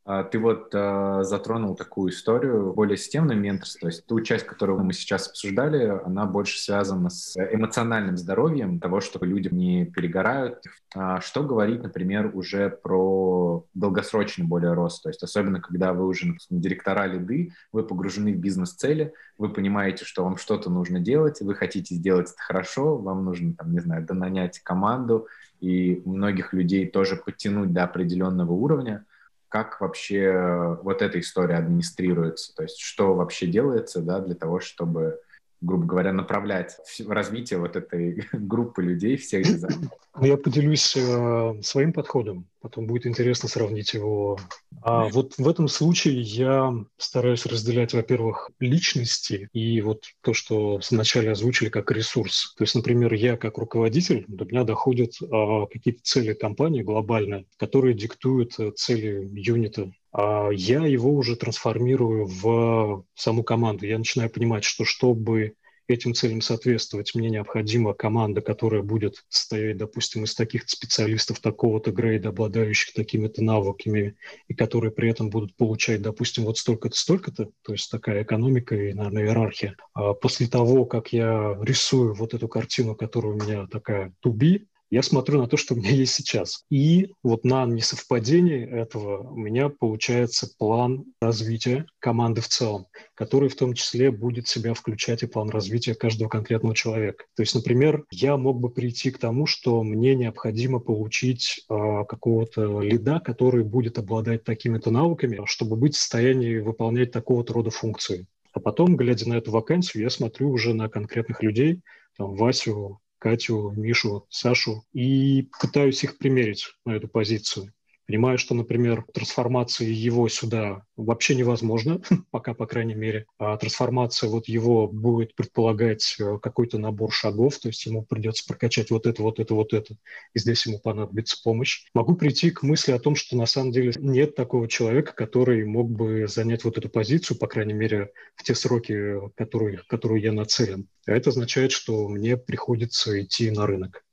А, 0.05 0.23
ты 0.23 0.39
вот 0.39 0.69
э, 0.73 1.19
затронул 1.23 1.75
такую 1.75 2.11
историю, 2.11 2.73
более 2.73 2.97
системное 2.97 3.35
менторство. 3.35 3.81
То 3.81 3.87
есть 3.87 4.05
ту 4.05 4.21
часть, 4.21 4.45
которую 4.45 4.83
мы 4.83 4.93
сейчас 4.93 5.27
обсуждали, 5.27 5.99
она 6.05 6.25
больше 6.25 6.59
связана 6.59 7.09
с 7.09 7.35
эмоциональным 7.37 8.17
здоровьем, 8.17 8.79
того, 8.79 9.01
чтобы 9.01 9.27
люди 9.27 9.49
не 9.51 9.85
перегорают. 9.85 10.63
А 10.95 11.21
что 11.21 11.43
говорить, 11.43 11.81
например, 11.81 12.31
уже 12.33 12.69
про 12.69 13.65
долгосрочный 13.73 14.45
более 14.45 14.73
рост? 14.73 15.03
То 15.03 15.09
есть 15.09 15.23
особенно, 15.23 15.59
когда 15.59 15.93
вы 15.93 16.05
уже 16.05 16.35
директора 16.49 17.07
лиды, 17.07 17.51
вы 17.71 17.83
погружены 17.83 18.33
в 18.33 18.37
бизнес-цели, 18.37 19.13
вы 19.37 19.49
понимаете, 19.49 20.05
что 20.05 20.23
вам 20.23 20.37
что-то 20.37 20.69
нужно 20.69 20.99
делать, 20.99 21.41
вы 21.41 21.55
хотите 21.55 21.95
сделать 21.95 22.29
это 22.31 22.41
хорошо, 22.41 22.97
вам 22.97 23.25
нужно, 23.25 23.53
там, 23.53 23.71
не 23.71 23.79
знаю, 23.79 24.05
донанять 24.05 24.59
команду 24.59 25.27
и 25.61 26.01
многих 26.05 26.53
людей 26.53 26.85
тоже 26.85 27.15
подтянуть 27.15 27.73
до 27.73 27.83
определенного 27.83 28.51
уровня. 28.51 29.05
Как 29.49 29.79
вообще 29.79 30.77
вот 30.81 31.01
эта 31.01 31.19
история 31.19 31.55
администрируется? 31.55 32.53
То 32.55 32.63
есть 32.63 32.79
что 32.79 33.15
вообще 33.15 33.47
делается 33.47 34.01
да, 34.01 34.19
для 34.19 34.35
того, 34.35 34.59
чтобы 34.59 35.19
грубо 35.65 35.85
говоря, 35.85 36.13
направлять 36.13 36.77
развитие 37.07 37.59
вот 37.59 37.75
этой 37.75 38.27
группы 38.31 38.83
людей, 38.83 39.17
всех 39.17 39.45
дизайнеров? 39.45 39.91
Ну, 40.17 40.25
я 40.25 40.37
поделюсь 40.37 40.95
э, 40.95 41.61
своим 41.61 41.91
подходом, 41.91 42.47
потом 42.61 42.87
будет 42.87 43.05
интересно 43.05 43.49
сравнить 43.49 43.93
его. 43.93 44.39
А 44.81 45.09
вот 45.09 45.33
в 45.37 45.47
этом 45.49 45.67
случае 45.67 46.21
я 46.21 46.73
стараюсь 46.97 47.45
разделять, 47.45 47.93
во-первых, 47.93 48.49
личности 48.59 49.49
и 49.51 49.81
вот 49.81 50.05
то, 50.21 50.33
что 50.33 50.79
вначале 50.89 51.31
озвучили 51.31 51.69
как 51.69 51.91
ресурс. 51.91 52.53
То 52.57 52.63
есть, 52.63 52.75
например, 52.75 53.13
я 53.13 53.35
как 53.35 53.57
руководитель, 53.57 54.23
до 54.29 54.45
меня 54.45 54.63
доходят 54.63 55.11
э, 55.21 55.65
какие-то 55.71 55.99
цели 56.03 56.33
компании 56.33 56.81
глобальные, 56.81 57.45
которые 57.57 57.93
диктуют 57.93 58.57
э, 58.57 58.71
цели 58.71 59.29
юнита 59.33 59.91
я 60.17 60.85
его 60.85 61.13
уже 61.13 61.35
трансформирую 61.35 62.25
в 62.25 63.05
саму 63.15 63.43
команду. 63.43 63.85
Я 63.85 63.97
начинаю 63.97 64.29
понимать, 64.29 64.63
что 64.63 64.85
чтобы 64.85 65.55
этим 65.87 66.13
целям 66.13 66.41
соответствовать, 66.41 67.13
мне 67.13 67.29
необходима 67.29 67.93
команда, 67.93 68.41
которая 68.41 68.81
будет 68.81 69.23
состоять, 69.29 69.77
допустим, 69.77 70.23
из 70.23 70.33
таких 70.33 70.67
специалистов 70.67 71.39
такого-то 71.39 71.91
грейда, 71.91 72.29
обладающих 72.29 72.93
такими-то 72.93 73.43
навыками, 73.43 74.15
и 74.47 74.53
которые 74.53 74.91
при 74.91 75.09
этом 75.09 75.29
будут 75.29 75.55
получать, 75.55 76.01
допустим, 76.01 76.45
вот 76.45 76.57
столько-то, 76.57 76.97
столько-то, 76.97 77.49
то 77.61 77.73
есть 77.73 77.91
такая 77.91 78.23
экономика 78.23 78.75
и, 78.75 78.93
наверное, 78.93 79.25
иерархия. 79.25 79.75
А 79.93 80.13
после 80.13 80.47
того, 80.47 80.85
как 80.85 81.13
я 81.13 81.57
рисую 81.61 82.15
вот 82.15 82.33
эту 82.33 82.47
картину, 82.47 82.95
которая 82.95 83.33
у 83.33 83.37
меня 83.37 83.67
такая 83.67 84.13
to 84.25 84.31
be, 84.31 84.65
я 84.89 85.01
смотрю 85.01 85.41
на 85.41 85.47
то, 85.47 85.57
что 85.57 85.73
у 85.73 85.77
меня 85.77 85.91
есть 85.91 86.13
сейчас. 86.13 86.63
И 86.69 87.11
вот 87.23 87.43
на 87.43 87.65
несовпадение 87.65 88.67
этого 88.69 89.29
у 89.29 89.35
меня 89.35 89.69
получается 89.69 90.49
план 90.57 91.05
развития 91.19 91.85
команды 91.99 92.41
в 92.41 92.47
целом, 92.47 92.87
который 93.15 93.49
в 93.49 93.55
том 93.55 93.73
числе 93.73 94.11
будет 94.11 94.47
себя 94.47 94.73
включать 94.73 95.23
и 95.23 95.27
план 95.27 95.49
развития 95.49 95.95
каждого 95.95 96.29
конкретного 96.29 96.75
человека. 96.75 97.25
То 97.35 97.43
есть, 97.43 97.55
например, 97.55 98.05
я 98.11 98.37
мог 98.37 98.59
бы 98.59 98.69
прийти 98.69 99.11
к 99.11 99.17
тому, 99.17 99.45
что 99.45 99.81
мне 99.83 100.15
необходимо 100.15 100.79
получить 100.79 101.65
э, 101.69 101.73
какого-то 102.07 102.81
лида, 102.81 103.19
который 103.19 103.63
будет 103.63 103.97
обладать 103.97 104.43
такими-то 104.43 104.91
навыками, 104.91 105.41
чтобы 105.45 105.75
быть 105.75 105.95
в 105.95 105.99
состоянии 105.99 106.59
выполнять 106.59 107.11
такого-то 107.11 107.53
рода 107.53 107.69
функции. 107.71 108.27
А 108.53 108.59
потом, 108.59 108.95
глядя 108.95 109.27
на 109.27 109.33
эту 109.33 109.51
вакансию, 109.51 110.03
я 110.03 110.09
смотрю 110.09 110.49
уже 110.49 110.73
на 110.73 110.87
конкретных 110.87 111.43
людей, 111.43 111.81
там, 112.17 112.35
Васю, 112.35 112.99
Катю, 113.25 113.73
Мишу, 113.75 114.27
Сашу 114.29 114.85
и 114.93 115.49
пытаюсь 115.59 116.03
их 116.03 116.19
примерить 116.19 116.67
на 116.85 116.91
эту 116.91 117.07
позицию. 117.07 117.73
Понимаю, 118.07 118.37
что, 118.37 118.53
например, 118.53 119.03
трансформация 119.13 119.87
его 119.87 120.29
сюда 120.29 120.83
вообще 120.95 121.33
невозможно, 121.33 122.01
пока, 122.31 122.53
по 122.53 122.67
крайней 122.67 122.93
мере. 122.93 123.25
А 123.39 123.57
трансформация 123.57 124.29
вот 124.29 124.47
его 124.47 124.87
будет 124.87 125.35
предполагать 125.35 126.15
э, 126.19 126.37
какой-то 126.39 126.77
набор 126.77 127.11
шагов, 127.11 127.57
то 127.57 127.69
есть 127.69 127.83
ему 127.87 128.03
придется 128.03 128.45
прокачать 128.47 128.91
вот 128.91 129.07
это, 129.07 129.23
вот 129.23 129.39
это, 129.39 129.55
вот 129.55 129.73
это, 129.73 129.95
и 130.33 130.39
здесь 130.39 130.67
ему 130.67 130.79
понадобится 130.79 131.41
помощь. 131.43 131.85
Могу 131.95 132.15
прийти 132.15 132.51
к 132.51 132.61
мысли 132.61 132.91
о 132.91 132.99
том, 132.99 133.15
что 133.15 133.35
на 133.35 133.47
самом 133.47 133.71
деле 133.71 133.93
нет 133.97 134.35
такого 134.35 134.67
человека, 134.67 135.13
который 135.13 135.65
мог 135.65 135.89
бы 135.89 136.27
занять 136.27 136.63
вот 136.63 136.77
эту 136.77 136.89
позицию, 136.89 137.39
по 137.39 137.47
крайней 137.47 137.73
мере, 137.73 138.11
в 138.35 138.43
те 138.43 138.53
сроки, 138.53 139.15
которые, 139.35 139.81
которые 139.87 140.21
я 140.21 140.31
нацелен. 140.31 140.87
А 141.07 141.11
это 141.11 141.31
означает, 141.31 141.71
что 141.71 142.07
мне 142.07 142.37
приходится 142.37 143.19
идти 143.19 143.49
на 143.49 143.65
рынок. 143.65 144.04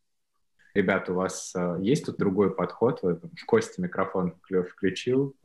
Ребята, 0.74 1.12
у 1.12 1.16
вас 1.16 1.52
э, 1.54 1.76
есть 1.80 2.06
тут 2.06 2.16
другой 2.18 2.54
подход? 2.54 3.00
Вы 3.02 3.20
Костя 3.46 3.82
микрофон 3.82 4.34
включил. 4.70 5.36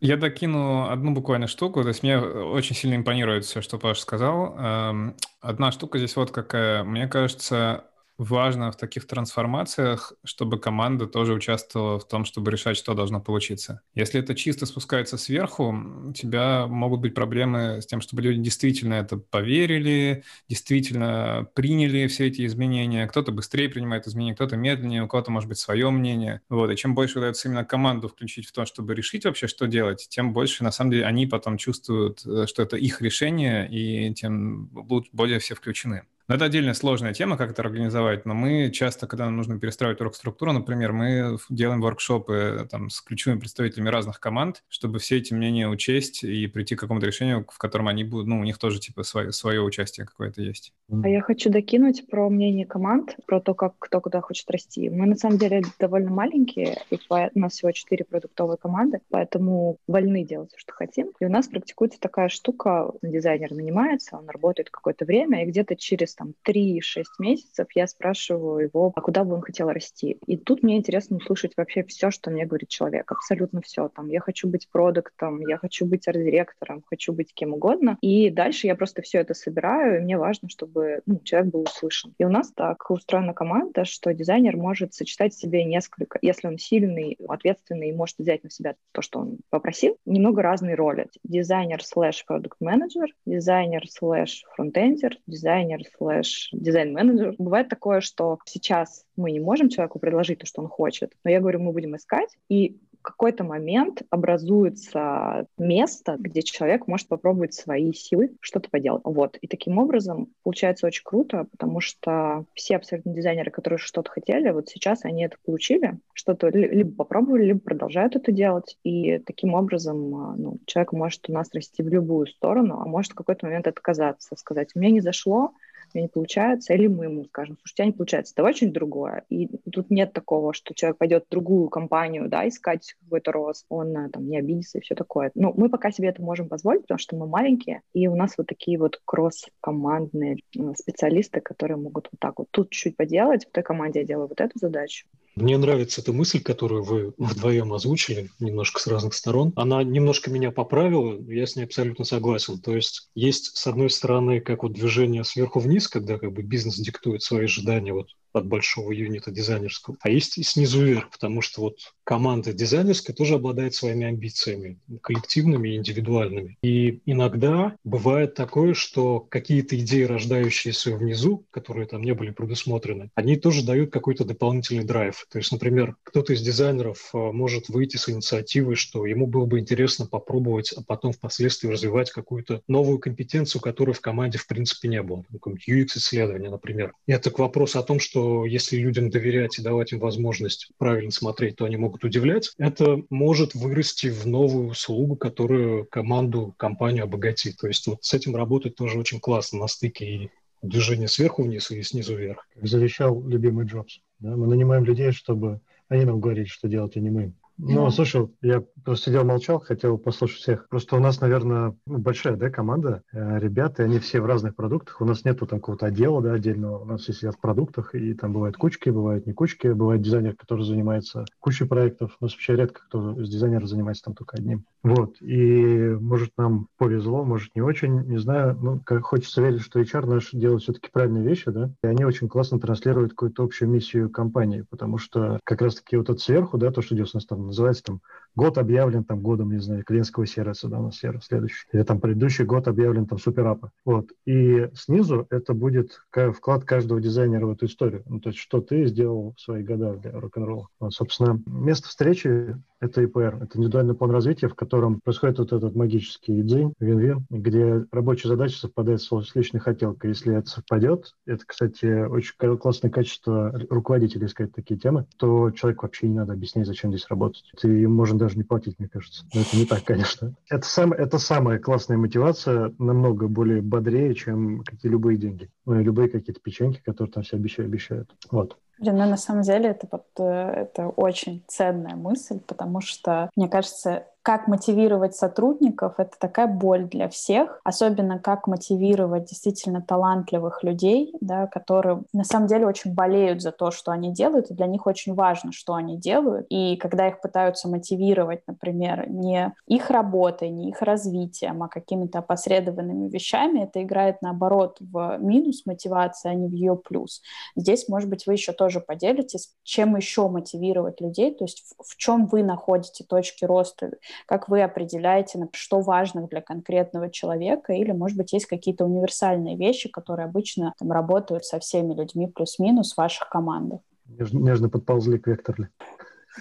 Я 0.00 0.16
докину 0.16 0.88
одну 0.88 1.12
буквально 1.12 1.46
штуку. 1.46 1.82
То 1.82 1.88
есть 1.88 2.02
мне 2.02 2.18
очень 2.18 2.74
сильно 2.74 2.96
импонирует 2.96 3.44
все, 3.44 3.60
что 3.60 3.78
Паша 3.78 4.00
сказал. 4.00 4.56
Эм, 4.58 5.14
одна 5.40 5.72
штука 5.72 5.98
здесь 5.98 6.16
вот 6.16 6.30
какая. 6.30 6.84
Мне 6.84 7.06
кажется, 7.06 7.84
важно 8.20 8.70
в 8.70 8.76
таких 8.76 9.06
трансформациях, 9.06 10.12
чтобы 10.24 10.58
команда 10.58 11.06
тоже 11.06 11.32
участвовала 11.32 11.98
в 11.98 12.06
том, 12.06 12.26
чтобы 12.26 12.50
решать, 12.50 12.76
что 12.76 12.92
должно 12.92 13.20
получиться. 13.20 13.80
Если 13.94 14.20
это 14.20 14.34
чисто 14.34 14.66
спускается 14.66 15.16
сверху, 15.16 15.74
у 16.08 16.12
тебя 16.12 16.66
могут 16.66 17.00
быть 17.00 17.14
проблемы 17.14 17.80
с 17.80 17.86
тем, 17.86 18.02
чтобы 18.02 18.20
люди 18.20 18.42
действительно 18.42 18.94
это 18.94 19.16
поверили, 19.16 20.22
действительно 20.48 21.48
приняли 21.54 22.06
все 22.08 22.26
эти 22.26 22.44
изменения. 22.44 23.06
Кто-то 23.06 23.32
быстрее 23.32 23.70
принимает 23.70 24.06
изменения, 24.06 24.34
кто-то 24.34 24.56
медленнее, 24.56 25.04
у 25.04 25.08
кого-то 25.08 25.30
может 25.30 25.48
быть 25.48 25.58
свое 25.58 25.88
мнение. 25.90 26.42
Вот. 26.50 26.70
И 26.70 26.76
чем 26.76 26.94
больше 26.94 27.18
удается 27.18 27.48
именно 27.48 27.64
команду 27.64 28.08
включить 28.08 28.46
в 28.46 28.52
то, 28.52 28.66
чтобы 28.66 28.94
решить 28.94 29.24
вообще, 29.24 29.46
что 29.46 29.66
делать, 29.66 30.06
тем 30.10 30.34
больше, 30.34 30.62
на 30.62 30.72
самом 30.72 30.90
деле, 30.90 31.06
они 31.06 31.26
потом 31.26 31.56
чувствуют, 31.56 32.24
э, 32.26 32.46
что 32.46 32.62
это 32.62 32.76
их 32.76 33.00
решение, 33.00 33.66
и 33.70 34.12
тем 34.12 34.66
более 34.66 35.38
все 35.38 35.54
включены. 35.54 36.02
Но 36.30 36.36
это 36.36 36.44
отдельная 36.44 36.74
сложная 36.74 37.12
тема, 37.12 37.36
как 37.36 37.50
это 37.50 37.62
организовать. 37.62 38.24
Но 38.24 38.34
мы 38.34 38.70
часто, 38.70 39.08
когда 39.08 39.24
нам 39.24 39.36
нужно 39.36 39.58
перестраивать 39.58 40.00
орг-структуру, 40.00 40.52
например, 40.52 40.92
мы 40.92 41.38
делаем 41.48 41.80
воркшопы 41.80 42.68
там, 42.70 42.88
с 42.88 43.00
ключевыми 43.00 43.40
представителями 43.40 43.88
разных 43.88 44.20
команд, 44.20 44.62
чтобы 44.68 45.00
все 45.00 45.16
эти 45.16 45.34
мнения 45.34 45.68
учесть 45.68 46.22
и 46.22 46.46
прийти 46.46 46.76
к 46.76 46.78
какому-то 46.78 47.04
решению, 47.04 47.44
в 47.50 47.58
котором 47.58 47.88
они 47.88 48.04
будут, 48.04 48.28
ну, 48.28 48.38
у 48.38 48.44
них 48.44 48.58
тоже 48.58 48.78
типа 48.78 49.02
свое, 49.02 49.32
свое 49.32 49.60
участие 49.60 50.06
какое-то 50.06 50.40
есть. 50.40 50.72
А 51.02 51.08
я 51.08 51.20
хочу 51.20 51.50
докинуть 51.50 52.06
про 52.08 52.30
мнение 52.30 52.64
команд, 52.64 53.16
про 53.26 53.40
то, 53.40 53.54
как 53.54 53.74
кто 53.80 54.00
куда 54.00 54.20
хочет 54.20 54.48
расти. 54.52 54.88
Мы 54.88 55.06
на 55.06 55.16
самом 55.16 55.36
деле 55.36 55.62
довольно 55.80 56.12
маленькие, 56.12 56.78
и 56.90 57.00
у 57.10 57.38
нас 57.40 57.54
всего 57.54 57.72
четыре 57.72 58.04
продуктовые 58.04 58.56
команды, 58.56 59.00
поэтому 59.10 59.78
вольны 59.88 60.24
делать, 60.24 60.52
что 60.54 60.74
хотим. 60.74 61.10
И 61.18 61.24
у 61.24 61.28
нас 61.28 61.48
практикуется 61.48 61.98
такая 61.98 62.28
штука, 62.28 62.92
дизайнер 63.02 63.50
нанимается, 63.50 64.16
он 64.16 64.28
работает 64.28 64.70
какое-то 64.70 65.04
время, 65.04 65.42
и 65.42 65.48
где-то 65.48 65.74
через 65.74 66.19
там 66.20 66.34
3-6 66.46 67.04
месяцев 67.18 67.66
я 67.74 67.86
спрашиваю 67.86 68.64
его, 68.64 68.92
а 68.94 69.00
куда 69.00 69.24
бы 69.24 69.34
он 69.34 69.40
хотел 69.40 69.70
расти. 69.70 70.18
И 70.26 70.36
тут 70.36 70.62
мне 70.62 70.76
интересно 70.76 71.16
услышать 71.16 71.52
вообще 71.56 71.82
все, 71.84 72.10
что 72.10 72.30
мне 72.30 72.44
говорит 72.44 72.68
человек, 72.68 73.10
абсолютно 73.10 73.62
все. 73.62 73.88
Там, 73.88 74.10
я 74.10 74.20
хочу 74.20 74.46
быть 74.46 74.68
продуктом, 74.70 75.40
я 75.40 75.56
хочу 75.56 75.86
быть 75.86 76.06
арт-директором, 76.06 76.82
хочу 76.86 77.14
быть 77.14 77.32
кем 77.32 77.54
угодно. 77.54 77.96
И 78.02 78.28
дальше 78.28 78.66
я 78.66 78.74
просто 78.74 79.00
все 79.00 79.20
это 79.20 79.32
собираю, 79.32 79.96
и 79.96 80.00
мне 80.00 80.18
важно, 80.18 80.50
чтобы 80.50 81.00
ну, 81.06 81.20
человек 81.24 81.52
был 81.52 81.62
услышан. 81.62 82.14
И 82.18 82.24
у 82.24 82.28
нас 82.28 82.52
так 82.52 82.90
устроена 82.90 83.32
команда, 83.32 83.86
что 83.86 84.12
дизайнер 84.12 84.58
может 84.58 84.92
сочетать 84.92 85.32
в 85.32 85.40
себе 85.40 85.64
несколько, 85.64 86.18
если 86.20 86.48
он 86.48 86.58
сильный, 86.58 87.16
ответственный 87.28 87.88
и 87.88 87.94
может 87.94 88.18
взять 88.18 88.44
на 88.44 88.50
себя 88.50 88.74
то, 88.92 89.00
что 89.00 89.20
он 89.20 89.38
попросил, 89.48 89.96
немного 90.04 90.42
разные 90.42 90.74
роли. 90.74 91.08
Дизайнер 91.24 91.82
slash 91.82 92.26
product 92.26 92.60
менеджер, 92.60 93.08
дизайнер 93.24 93.88
slash 93.88 94.44
фронтендер, 94.54 95.16
дизайнер 95.26 95.80
slash 95.96 96.09
slash 96.10 96.48
дизайн-менеджер. 96.52 97.34
Бывает 97.38 97.68
такое, 97.68 98.00
что 98.00 98.38
сейчас 98.44 99.04
мы 99.16 99.30
не 99.30 99.40
можем 99.40 99.68
человеку 99.68 99.98
предложить 99.98 100.38
то, 100.38 100.46
что 100.46 100.62
он 100.62 100.68
хочет, 100.68 101.12
но 101.24 101.30
я 101.30 101.40
говорю, 101.40 101.60
мы 101.60 101.72
будем 101.72 101.96
искать, 101.96 102.30
и 102.48 102.76
в 103.00 103.02
какой-то 103.02 103.44
момент 103.44 104.02
образуется 104.10 105.46
место, 105.56 106.16
где 106.18 106.42
человек 106.42 106.86
может 106.86 107.08
попробовать 107.08 107.54
свои 107.54 107.94
силы 107.94 108.32
что-то 108.42 108.68
поделать. 108.68 109.00
Вот. 109.04 109.38
И 109.40 109.46
таким 109.46 109.78
образом 109.78 110.28
получается 110.42 110.86
очень 110.86 111.02
круто, 111.02 111.46
потому 111.50 111.80
что 111.80 112.44
все 112.52 112.76
абсолютно 112.76 113.14
дизайнеры, 113.14 113.50
которые 113.50 113.78
что-то 113.78 114.10
хотели, 114.10 114.50
вот 114.50 114.68
сейчас 114.68 115.06
они 115.06 115.24
это 115.24 115.36
получили, 115.46 115.98
что-то 116.12 116.48
либо 116.48 116.94
попробовали, 116.94 117.46
либо 117.46 117.60
продолжают 117.60 118.16
это 118.16 118.32
делать. 118.32 118.76
И 118.84 119.18
таким 119.20 119.54
образом 119.54 120.14
а, 120.14 120.36
ну, 120.36 120.58
человек 120.66 120.92
может 120.92 121.26
у 121.30 121.32
нас 121.32 121.48
расти 121.54 121.82
в 121.82 121.88
любую 121.88 122.26
сторону, 122.26 122.80
а 122.80 122.84
может 122.86 123.12
в 123.12 123.14
какой-то 123.14 123.46
момент 123.46 123.66
отказаться, 123.66 124.36
сказать, 124.36 124.72
у 124.74 124.78
меня 124.78 124.90
не 124.90 125.00
зашло, 125.00 125.54
меня 125.94 126.04
не 126.04 126.08
получается, 126.08 126.74
или 126.74 126.86
мы 126.86 127.04
ему 127.04 127.24
скажем, 127.24 127.56
слушай, 127.60 127.72
у 127.72 127.76
тебя 127.76 127.86
не 127.86 127.92
получается, 127.92 128.34
давай 128.36 128.54
что-нибудь 128.54 128.74
другое. 128.74 129.24
И 129.28 129.48
тут 129.70 129.90
нет 129.90 130.12
такого, 130.12 130.52
что 130.52 130.74
человек 130.74 130.98
пойдет 130.98 131.24
в 131.26 131.30
другую 131.30 131.68
компанию, 131.68 132.28
да, 132.28 132.46
искать 132.48 132.94
какой-то 133.02 133.32
рост, 133.32 133.66
он 133.68 133.96
э, 133.96 134.08
там 134.10 134.28
не 134.28 134.38
обидится 134.38 134.78
и 134.78 134.80
все 134.80 134.94
такое. 134.94 135.30
Но 135.34 135.52
мы 135.56 135.68
пока 135.68 135.90
себе 135.90 136.08
это 136.08 136.22
можем 136.22 136.48
позволить, 136.48 136.82
потому 136.82 136.98
что 136.98 137.16
мы 137.16 137.26
маленькие, 137.26 137.82
и 137.92 138.08
у 138.08 138.16
нас 138.16 138.34
вот 138.38 138.46
такие 138.46 138.78
вот 138.78 139.00
кросс-командные 139.04 140.38
э, 140.56 140.60
специалисты, 140.76 141.40
которые 141.40 141.76
могут 141.76 142.08
вот 142.10 142.20
так 142.20 142.38
вот 142.38 142.48
тут 142.50 142.70
чуть-чуть 142.70 142.96
поделать, 142.96 143.46
в 143.46 143.50
той 143.50 143.62
команде 143.62 144.00
я 144.00 144.06
делаю 144.06 144.28
вот 144.28 144.40
эту 144.40 144.58
задачу, 144.58 145.06
Мне 145.36 145.56
нравится 145.58 146.00
эта 146.00 146.12
мысль, 146.12 146.40
которую 146.40 146.82
вы 146.82 147.14
вдвоем 147.16 147.72
озвучили, 147.72 148.30
немножко 148.40 148.80
с 148.80 148.86
разных 148.86 149.14
сторон. 149.14 149.52
Она 149.56 149.82
немножко 149.82 150.30
меня 150.30 150.50
поправила, 150.50 151.20
я 151.30 151.46
с 151.46 151.56
ней 151.56 151.64
абсолютно 151.64 152.04
согласен. 152.04 152.58
То 152.58 152.74
есть 152.74 153.08
есть, 153.14 153.56
с 153.56 153.66
одной 153.66 153.90
стороны, 153.90 154.40
как 154.40 154.62
вот 154.62 154.72
движение 154.72 155.24
сверху 155.24 155.60
вниз, 155.60 155.88
когда 155.88 156.18
как 156.18 156.32
бы 156.32 156.42
бизнес 156.42 156.76
диктует 156.76 157.22
свои 157.22 157.44
ожидания 157.44 157.92
вот 157.92 158.08
от 158.32 158.46
большого 158.46 158.92
юнита 158.92 159.30
дизайнерского, 159.30 159.96
а 160.00 160.10
есть 160.10 160.38
и 160.38 160.42
снизу 160.42 160.84
вверх, 160.84 161.10
потому 161.10 161.42
что 161.42 161.62
вот 161.62 161.78
команда 162.04 162.52
дизайнерская 162.52 163.14
тоже 163.14 163.34
обладает 163.34 163.74
своими 163.74 164.06
амбициями, 164.06 164.78
коллективными 165.00 165.68
и 165.68 165.76
индивидуальными. 165.76 166.58
И 166.62 167.00
иногда 167.06 167.76
бывает 167.84 168.34
такое, 168.34 168.74
что 168.74 169.20
какие-то 169.20 169.78
идеи, 169.78 170.02
рождающиеся 170.02 170.96
внизу, 170.96 171.44
которые 171.50 171.86
там 171.86 172.02
не 172.02 172.12
были 172.14 172.30
предусмотрены, 172.30 173.10
они 173.14 173.36
тоже 173.36 173.64
дают 173.64 173.92
какой-то 173.92 174.24
дополнительный 174.24 174.84
драйв. 174.84 175.26
То 175.30 175.38
есть, 175.38 175.52
например, 175.52 175.96
кто-то 176.02 176.32
из 176.32 176.42
дизайнеров 176.42 177.10
а, 177.12 177.32
может 177.32 177.68
выйти 177.68 177.96
с 177.96 178.08
инициативой, 178.08 178.74
что 178.74 179.06
ему 179.06 179.26
было 179.26 179.46
бы 179.46 179.60
интересно 179.60 180.06
попробовать, 180.06 180.72
а 180.72 180.82
потом 180.82 181.12
впоследствии 181.12 181.68
развивать 181.68 182.10
какую-то 182.10 182.62
новую 182.66 182.98
компетенцию, 182.98 183.60
которой 183.60 183.92
в 183.92 184.00
команде 184.00 184.38
в 184.38 184.46
принципе 184.46 184.88
не 184.88 185.02
было. 185.02 185.24
UX-исследование, 185.68 186.50
например. 186.50 186.92
Это 187.06 187.30
к 187.30 187.38
вопросу 187.38 187.78
о 187.78 187.82
том, 187.82 188.00
что 188.00 188.19
что 188.20 188.44
если 188.44 188.76
людям 188.76 189.08
доверять 189.08 189.58
и 189.58 189.62
давать 189.62 189.92
им 189.92 189.98
возможность 189.98 190.70
правильно 190.76 191.10
смотреть, 191.10 191.56
то 191.56 191.64
они 191.64 191.76
могут 191.76 192.04
удивлять. 192.04 192.52
Это 192.58 193.02
может 193.08 193.54
вырасти 193.54 194.08
в 194.08 194.26
новую 194.26 194.68
услугу, 194.68 195.16
которую 195.16 195.86
команду, 195.86 196.54
компанию 196.58 197.04
обогатит. 197.04 197.56
То 197.56 197.66
есть 197.66 197.86
вот 197.86 198.04
с 198.04 198.12
этим 198.12 198.36
работать 198.36 198.74
тоже 198.76 198.98
очень 198.98 199.20
классно 199.20 199.60
на 199.60 199.68
стыке 199.68 200.04
и 200.04 200.30
движение 200.62 201.08
сверху 201.08 201.44
вниз 201.44 201.70
и 201.70 201.82
снизу 201.82 202.14
вверх. 202.14 202.46
Как 202.54 202.66
завещал 202.66 203.26
любимый 203.26 203.64
Джобс. 203.64 204.00
Да? 204.18 204.36
Мы 204.36 204.46
нанимаем 204.46 204.84
людей, 204.84 205.12
чтобы 205.12 205.60
они 205.88 206.04
нам 206.04 206.20
говорили, 206.20 206.44
что 206.44 206.68
делать, 206.68 206.96
а 206.96 207.00
не 207.00 207.10
мы. 207.10 207.32
Ну, 207.62 207.86
mm 207.86 207.90
слушай, 207.90 208.28
я 208.40 208.62
просто 208.84 209.06
сидел, 209.06 209.24
молчал, 209.24 209.60
хотел 209.60 209.98
послушать 209.98 210.38
всех. 210.38 210.68
Просто 210.68 210.96
у 210.96 211.00
нас, 211.00 211.20
наверное, 211.20 211.76
большая, 211.84 212.36
да, 212.36 212.48
команда, 212.48 213.02
э, 213.12 213.38
ребята, 213.38 213.82
они 213.82 213.98
все 213.98 214.20
в 214.20 214.26
разных 214.26 214.56
продуктах. 214.56 215.00
У 215.00 215.04
нас 215.04 215.24
нету 215.24 215.46
там 215.46 215.60
какого-то 215.60 215.86
отдела, 215.86 216.22
да, 216.22 216.32
отдельного. 216.32 216.78
У 216.78 216.84
нас 216.86 217.02
все 217.02 217.12
сидят 217.12 217.34
в 217.34 217.40
продуктах, 217.40 217.94
и 217.94 218.14
там 218.14 218.32
бывают 218.32 218.56
кучки, 218.56 218.88
бывают 218.88 219.26
не 219.26 219.34
кучки. 219.34 219.68
Бывает 219.68 220.00
дизайнер, 220.00 220.36
который 220.36 220.64
занимается 220.64 221.26
кучей 221.38 221.66
проектов. 221.66 222.16
У 222.20 222.24
нас 222.24 222.32
вообще 222.32 222.56
редко 222.56 222.80
кто 222.88 223.20
из 223.20 223.28
дизайнеров 223.28 223.68
занимается 223.68 224.04
там 224.04 224.14
только 224.14 224.38
одним. 224.38 224.64
Вот. 224.82 225.20
И 225.20 225.96
может 226.00 226.32
нам 226.38 226.68
повезло, 226.78 227.24
может 227.24 227.54
не 227.54 227.62
очень, 227.62 228.02
не 228.06 228.18
знаю. 228.18 228.56
Ну, 228.60 228.80
как 228.84 229.02
хочется 229.04 229.42
верить, 229.42 229.60
что 229.60 229.80
HR 229.80 230.06
наш 230.06 230.30
делает 230.32 230.62
все-таки 230.62 230.88
правильные 230.90 231.24
вещи, 231.24 231.50
да, 231.50 231.70
и 231.82 231.86
они 231.86 232.04
очень 232.04 232.28
классно 232.28 232.58
транслируют 232.58 233.12
какую-то 233.12 233.44
общую 233.44 233.68
миссию 233.68 234.08
компании, 234.10 234.64
потому 234.70 234.98
что 234.98 235.38
как 235.44 235.60
раз-таки 235.60 235.96
вот 235.96 236.08
это 236.08 236.18
сверху, 236.18 236.56
да, 236.56 236.70
то, 236.70 236.80
что 236.80 236.94
идет 236.94 237.08
с 237.08 237.14
нас 237.14 237.26
там 237.26 237.46
называется 237.46 237.84
там 237.84 238.00
год 238.34 238.58
объявлен 238.58 239.04
там 239.04 239.20
годом, 239.20 239.52
не 239.52 239.60
знаю, 239.60 239.84
клиентского 239.84 240.26
сервиса, 240.26 240.68
да, 240.68 240.78
у 240.78 240.84
нас 240.84 240.96
сервис 240.96 241.24
следующий, 241.24 241.66
или 241.72 241.82
там 241.82 242.00
предыдущий 242.00 242.44
год 242.44 242.68
объявлен 242.68 243.06
там 243.06 243.18
суперапа. 243.18 243.72
Вот. 243.84 244.10
И 244.24 244.68
снизу 244.74 245.26
это 245.30 245.52
будет 245.52 246.00
вклад 246.34 246.64
каждого 246.64 247.00
дизайнера 247.00 247.46
в 247.46 247.50
эту 247.50 247.66
историю. 247.66 248.02
Ну, 248.06 248.20
то 248.20 248.30
есть, 248.30 248.38
что 248.38 248.60
ты 248.60 248.86
сделал 248.86 249.34
в 249.36 249.40
свои 249.40 249.62
года 249.62 249.94
для 249.96 250.12
рок-н-ролла. 250.12 250.68
Вот, 250.78 250.92
собственно, 250.92 251.40
место 251.46 251.88
встречи 251.88 252.56
это 252.80 253.02
ИПР, 253.02 253.38
это 253.42 253.58
индивидуальный 253.58 253.94
план 253.94 254.10
развития, 254.10 254.48
в 254.48 254.54
котором 254.54 254.69
происходит 254.70 255.38
вот 255.38 255.52
этот 255.52 255.74
магический 255.74 256.42
дзень, 256.42 256.74
вин-вин, 256.80 257.26
где 257.30 257.84
рабочая 257.92 258.28
задача 258.28 258.58
совпадает 258.58 259.00
с 259.00 259.34
личной 259.34 259.60
хотелкой. 259.60 260.10
Если 260.10 260.36
это 260.36 260.48
совпадет, 260.48 261.14
это, 261.26 261.44
кстати, 261.46 262.06
очень 262.06 262.34
классное 262.58 262.90
качество 262.90 263.52
руководителя 263.70 264.26
искать 264.26 264.52
такие 264.52 264.78
темы, 264.78 265.06
то 265.16 265.50
человек 265.50 265.82
вообще 265.82 266.08
не 266.08 266.16
надо 266.16 266.32
объяснять, 266.32 266.66
зачем 266.66 266.90
здесь 266.90 267.06
работать. 267.08 267.44
Ты 267.60 267.82
им 267.82 267.94
можно 267.94 268.18
даже 268.18 268.36
не 268.36 268.44
платить, 268.44 268.78
мне 268.78 268.88
кажется. 268.88 269.24
Но 269.34 269.40
это 269.40 269.56
не 269.56 269.64
так, 269.64 269.84
конечно. 269.84 270.34
Это, 270.48 270.66
сам, 270.66 270.92
это 270.92 271.18
самая 271.18 271.58
классная 271.58 271.96
мотивация, 271.96 272.72
намного 272.78 273.28
более 273.28 273.62
бодрее, 273.62 274.14
чем 274.14 274.62
какие 274.64 274.90
любые 274.90 275.18
деньги. 275.18 275.50
Ну 275.66 275.80
и 275.80 275.84
любые 275.84 276.08
какие-то 276.08 276.40
печеньки, 276.40 276.80
которые 276.84 277.12
там 277.12 277.22
все 277.22 277.36
обещают. 277.36 277.70
обещают. 277.70 278.10
Вот. 278.30 278.56
Блин, 278.78 278.96
ну 278.96 279.10
на 279.10 279.16
самом 279.16 279.42
деле 279.42 279.70
это, 279.70 279.86
э, 280.18 280.22
это 280.22 280.88
очень 280.88 281.44
ценная 281.46 281.96
мысль, 281.96 282.40
потому 282.40 282.80
что, 282.80 283.28
мне 283.36 283.46
кажется, 283.48 284.06
как 284.22 284.48
мотивировать 284.48 285.14
сотрудников, 285.14 285.94
это 285.98 286.12
такая 286.18 286.46
боль 286.46 286.84
для 286.84 287.08
всех, 287.08 287.60
особенно 287.64 288.18
как 288.18 288.46
мотивировать 288.46 289.24
действительно 289.24 289.80
талантливых 289.80 290.62
людей, 290.62 291.14
да, 291.20 291.46
которые 291.46 292.02
на 292.12 292.24
самом 292.24 292.46
деле 292.46 292.66
очень 292.66 292.94
болеют 292.94 293.40
за 293.40 293.50
то, 293.50 293.70
что 293.70 293.92
они 293.92 294.12
делают, 294.12 294.50
и 294.50 294.54
для 294.54 294.66
них 294.66 294.86
очень 294.86 295.14
важно, 295.14 295.52
что 295.52 295.74
они 295.74 295.96
делают. 295.96 296.46
И 296.50 296.76
когда 296.76 297.08
их 297.08 297.20
пытаются 297.20 297.68
мотивировать, 297.68 298.42
например, 298.46 299.08
не 299.08 299.54
их 299.66 299.90
работой, 299.90 300.50
не 300.50 300.68
их 300.68 300.82
развитием, 300.82 301.62
а 301.62 301.68
какими-то 301.68 302.18
опосредованными 302.18 303.08
вещами, 303.08 303.60
это 303.60 303.82
играет 303.82 304.20
наоборот 304.20 304.76
в 304.80 305.16
минус 305.18 305.64
мотивации, 305.64 306.30
а 306.30 306.34
не 306.34 306.46
в 306.46 306.52
ее 306.52 306.76
плюс. 306.76 307.22
Здесь, 307.56 307.88
может 307.88 308.10
быть, 308.10 308.26
вы 308.26 308.34
еще 308.34 308.52
тоже 308.52 308.80
поделитесь, 308.80 309.54
чем 309.62 309.96
еще 309.96 310.28
мотивировать 310.28 311.00
людей, 311.00 311.34
то 311.34 311.44
есть 311.44 311.64
в, 311.78 311.84
в 311.84 311.96
чем 311.96 312.26
вы 312.26 312.42
находите 312.42 313.04
точки 313.04 313.44
роста 313.44 313.90
как 314.26 314.48
вы 314.48 314.62
определяете, 314.62 315.38
что 315.52 315.80
важно 315.80 316.26
для 316.26 316.40
конкретного 316.40 317.10
человека, 317.10 317.72
или, 317.72 317.92
может 317.92 318.16
быть, 318.16 318.32
есть 318.32 318.46
какие-то 318.46 318.84
универсальные 318.84 319.56
вещи, 319.56 319.88
которые 319.88 320.26
обычно 320.26 320.74
там, 320.78 320.92
работают 320.92 321.44
со 321.44 321.58
всеми 321.58 321.94
людьми 321.94 322.26
плюс-минус 322.26 322.94
в 322.94 322.98
ваших 322.98 323.28
командах? 323.28 323.80
Нежно, 324.06 324.38
нежно 324.38 324.68
подползли 324.68 325.18
к 325.18 325.26
векторли. 325.26 325.68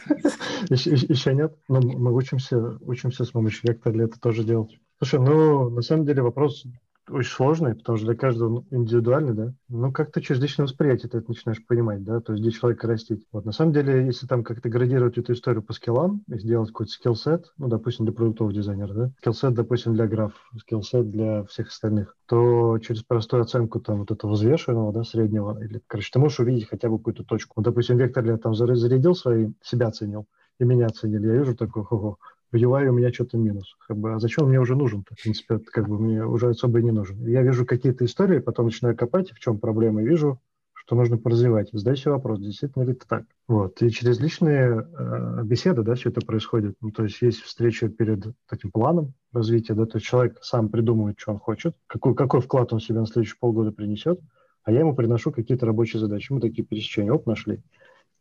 Еще, 0.70 0.91
еще 0.91 1.34
нет, 1.34 1.57
но 1.67 1.82
мы 1.82 2.13
учимся, 2.13 2.78
учимся 2.82 3.26
с 3.26 3.32
помощью 3.32 3.72
векторли 3.72 4.05
это 4.05 4.20
тоже 4.20 4.43
делать. 4.43 4.78
Слушай, 4.99 5.20
ну, 5.20 5.70
на 5.70 5.82
самом 5.82 6.05
деле 6.05 6.22
вопрос 6.22 6.63
очень 7.10 7.32
сложный, 7.32 7.76
потому 7.76 7.97
что 7.97 8.07
для 8.07 8.16
каждого 8.16 8.66
индивидуальный, 8.72 9.34
да. 9.34 9.53
Но 9.68 9.91
как-то 9.91 10.22
через 10.22 10.41
личное 10.41 10.64
восприятие 10.64 11.10
ты 11.10 11.18
это 11.18 11.30
начинаешь 11.30 11.66
понимать, 11.66 12.03
да, 12.03 12.20
то 12.20 12.34
есть 12.34 12.43
где 12.43 12.51
человека 12.51 12.88
растить. 12.88 13.26
Вот 13.32 13.45
на 13.45 13.51
самом 13.51 13.74
деле, 13.74 14.05
если 14.05 14.28
там 14.28 14.43
как-то 14.43 14.70
градировать 14.70 15.18
эту 15.18 15.34
историю 15.34 15.64
по 15.64 15.74
скиллам 15.74 16.24
и 16.28 16.38
сделать 16.39 16.70
какой-то 16.70 16.91
skill 16.91 17.26
set, 17.26 17.53
ну, 17.57 17.68
допустим, 17.68 18.05
для 18.05 18.14
продуктового 18.14 18.53
дизайнера, 18.53 18.93
да, 18.93 19.12
skill 19.20 19.38
set, 19.38 19.53
допустим, 19.53 19.93
для 19.93 20.07
граф, 20.07 20.34
skill 20.60 20.91
set 20.91 21.10
для 21.10 21.43
всех 21.45 21.68
остальных, 21.68 22.16
то 22.28 22.78
через 22.80 23.03
простую 23.03 23.41
оценку 23.43 23.80
там 23.80 23.99
вот 23.99 24.12
этого 24.12 24.32
взвешенного, 24.32 24.93
да, 24.93 25.03
среднего, 25.03 25.62
или, 25.64 25.82
короче, 25.88 26.10
ты 26.12 26.20
можешь 26.20 26.39
увидеть 26.39 26.70
хотя 26.70 26.89
бы 26.89 26.97
какую-то 26.97 27.24
точку. 27.24 27.53
Вот, 27.57 27.66
допустим, 27.66 27.97
вектор 27.97 28.26
я 28.26 28.38
там 28.38 28.55
зарядил 28.55 29.16
свои, 29.16 29.51
себя 29.62 29.88
оценил, 29.88 30.28
и 30.60 30.66
меня 30.66 30.88
оценили. 30.88 31.28
Я 31.28 31.36
вижу 31.38 31.55
такой, 31.55 31.84
ого, 31.89 32.18
в 32.52 32.56
UI 32.56 32.88
у 32.88 32.93
меня 32.93 33.12
что-то 33.12 33.38
минус. 33.38 33.76
Как 33.88 33.97
бы, 33.97 34.14
а 34.14 34.20
зачем 34.20 34.47
мне 34.47 34.60
уже 34.60 34.76
нужен-то? 34.76 35.16
В 35.16 35.22
принципе, 35.22 35.56
это 35.56 35.66
как 35.72 35.88
бы 35.88 36.00
мне 36.00 36.26
уже 36.26 36.50
особо 36.50 36.80
и 36.80 36.84
не 36.84 36.91
нужен. 36.91 37.26
Я 37.28 37.43
вижу 37.43 37.66
какие-то 37.66 38.06
истории, 38.06 38.39
потом 38.39 38.66
начинаю 38.66 38.95
копать, 38.95 39.32
в 39.32 39.39
чем 39.39 39.60
проблема, 39.60 40.02
и 40.02 40.08
вижу, 40.08 40.41
что 40.74 40.95
нужно 40.95 41.18
поразвивать. 41.18 41.70
Задай 41.72 41.95
себе 41.95 42.14
вопрос, 42.14 42.39
действительно 42.39 42.84
ли 42.84 42.93
это 42.93 43.08
так. 43.08 43.26
Вот. 43.47 43.82
И 43.82 43.91
через 43.91 44.20
личные 44.20 44.88
э, 44.91 45.43
беседы, 45.43 45.84
да, 45.84 45.93
все 45.93 46.10
это 46.10 46.22
происходит. 46.26 46.76
Ну, 46.82 46.91
то 46.91 47.04
есть 47.04 47.22
есть 47.22 47.41
встреча 47.41 47.89
перед 47.89 48.26
таким 48.47 48.72
планом 48.72 49.14
развития, 49.32 49.76
да, 49.76 49.86
то 49.86 49.97
есть 49.97 50.08
человек 50.08 50.39
сам 50.41 50.70
придумывает, 50.70 51.20
что 51.20 51.34
он 51.34 51.39
хочет, 51.39 51.76
какой, 51.86 52.16
какой 52.16 52.41
вклад 52.41 52.74
он 52.74 52.80
себе 52.80 53.00
на 53.00 53.06
следующие 53.06 53.38
полгода 53.39 53.72
принесет, 53.72 54.20
а 54.64 54.72
я 54.72 54.80
ему 54.80 54.95
приношу 54.95 55.32
какие-то 55.32 55.68
рабочие 55.68 56.00
задачи. 56.00 56.32
Мы 56.32 56.41
такие 56.41 56.66
пересечения, 56.66 57.12
оп, 57.12 57.28
нашли 57.28 57.62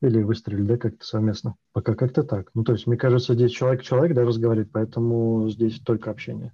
или 0.03 0.23
выстрелили, 0.23 0.63
да, 0.63 0.77
как-то 0.77 1.05
совместно. 1.05 1.57
Пока 1.73 1.95
как-то 1.95 2.23
так. 2.23 2.51
Ну, 2.55 2.65
то 2.65 2.73
есть, 2.73 2.87
мне 2.87 2.97
кажется, 2.97 3.35
здесь 3.35 3.53
человек-человек, 3.53 4.15
да, 4.15 4.25
разговаривает, 4.25 4.71
поэтому 4.73 5.49
здесь 5.51 5.81
только 5.81 6.11
общение. 6.11 6.53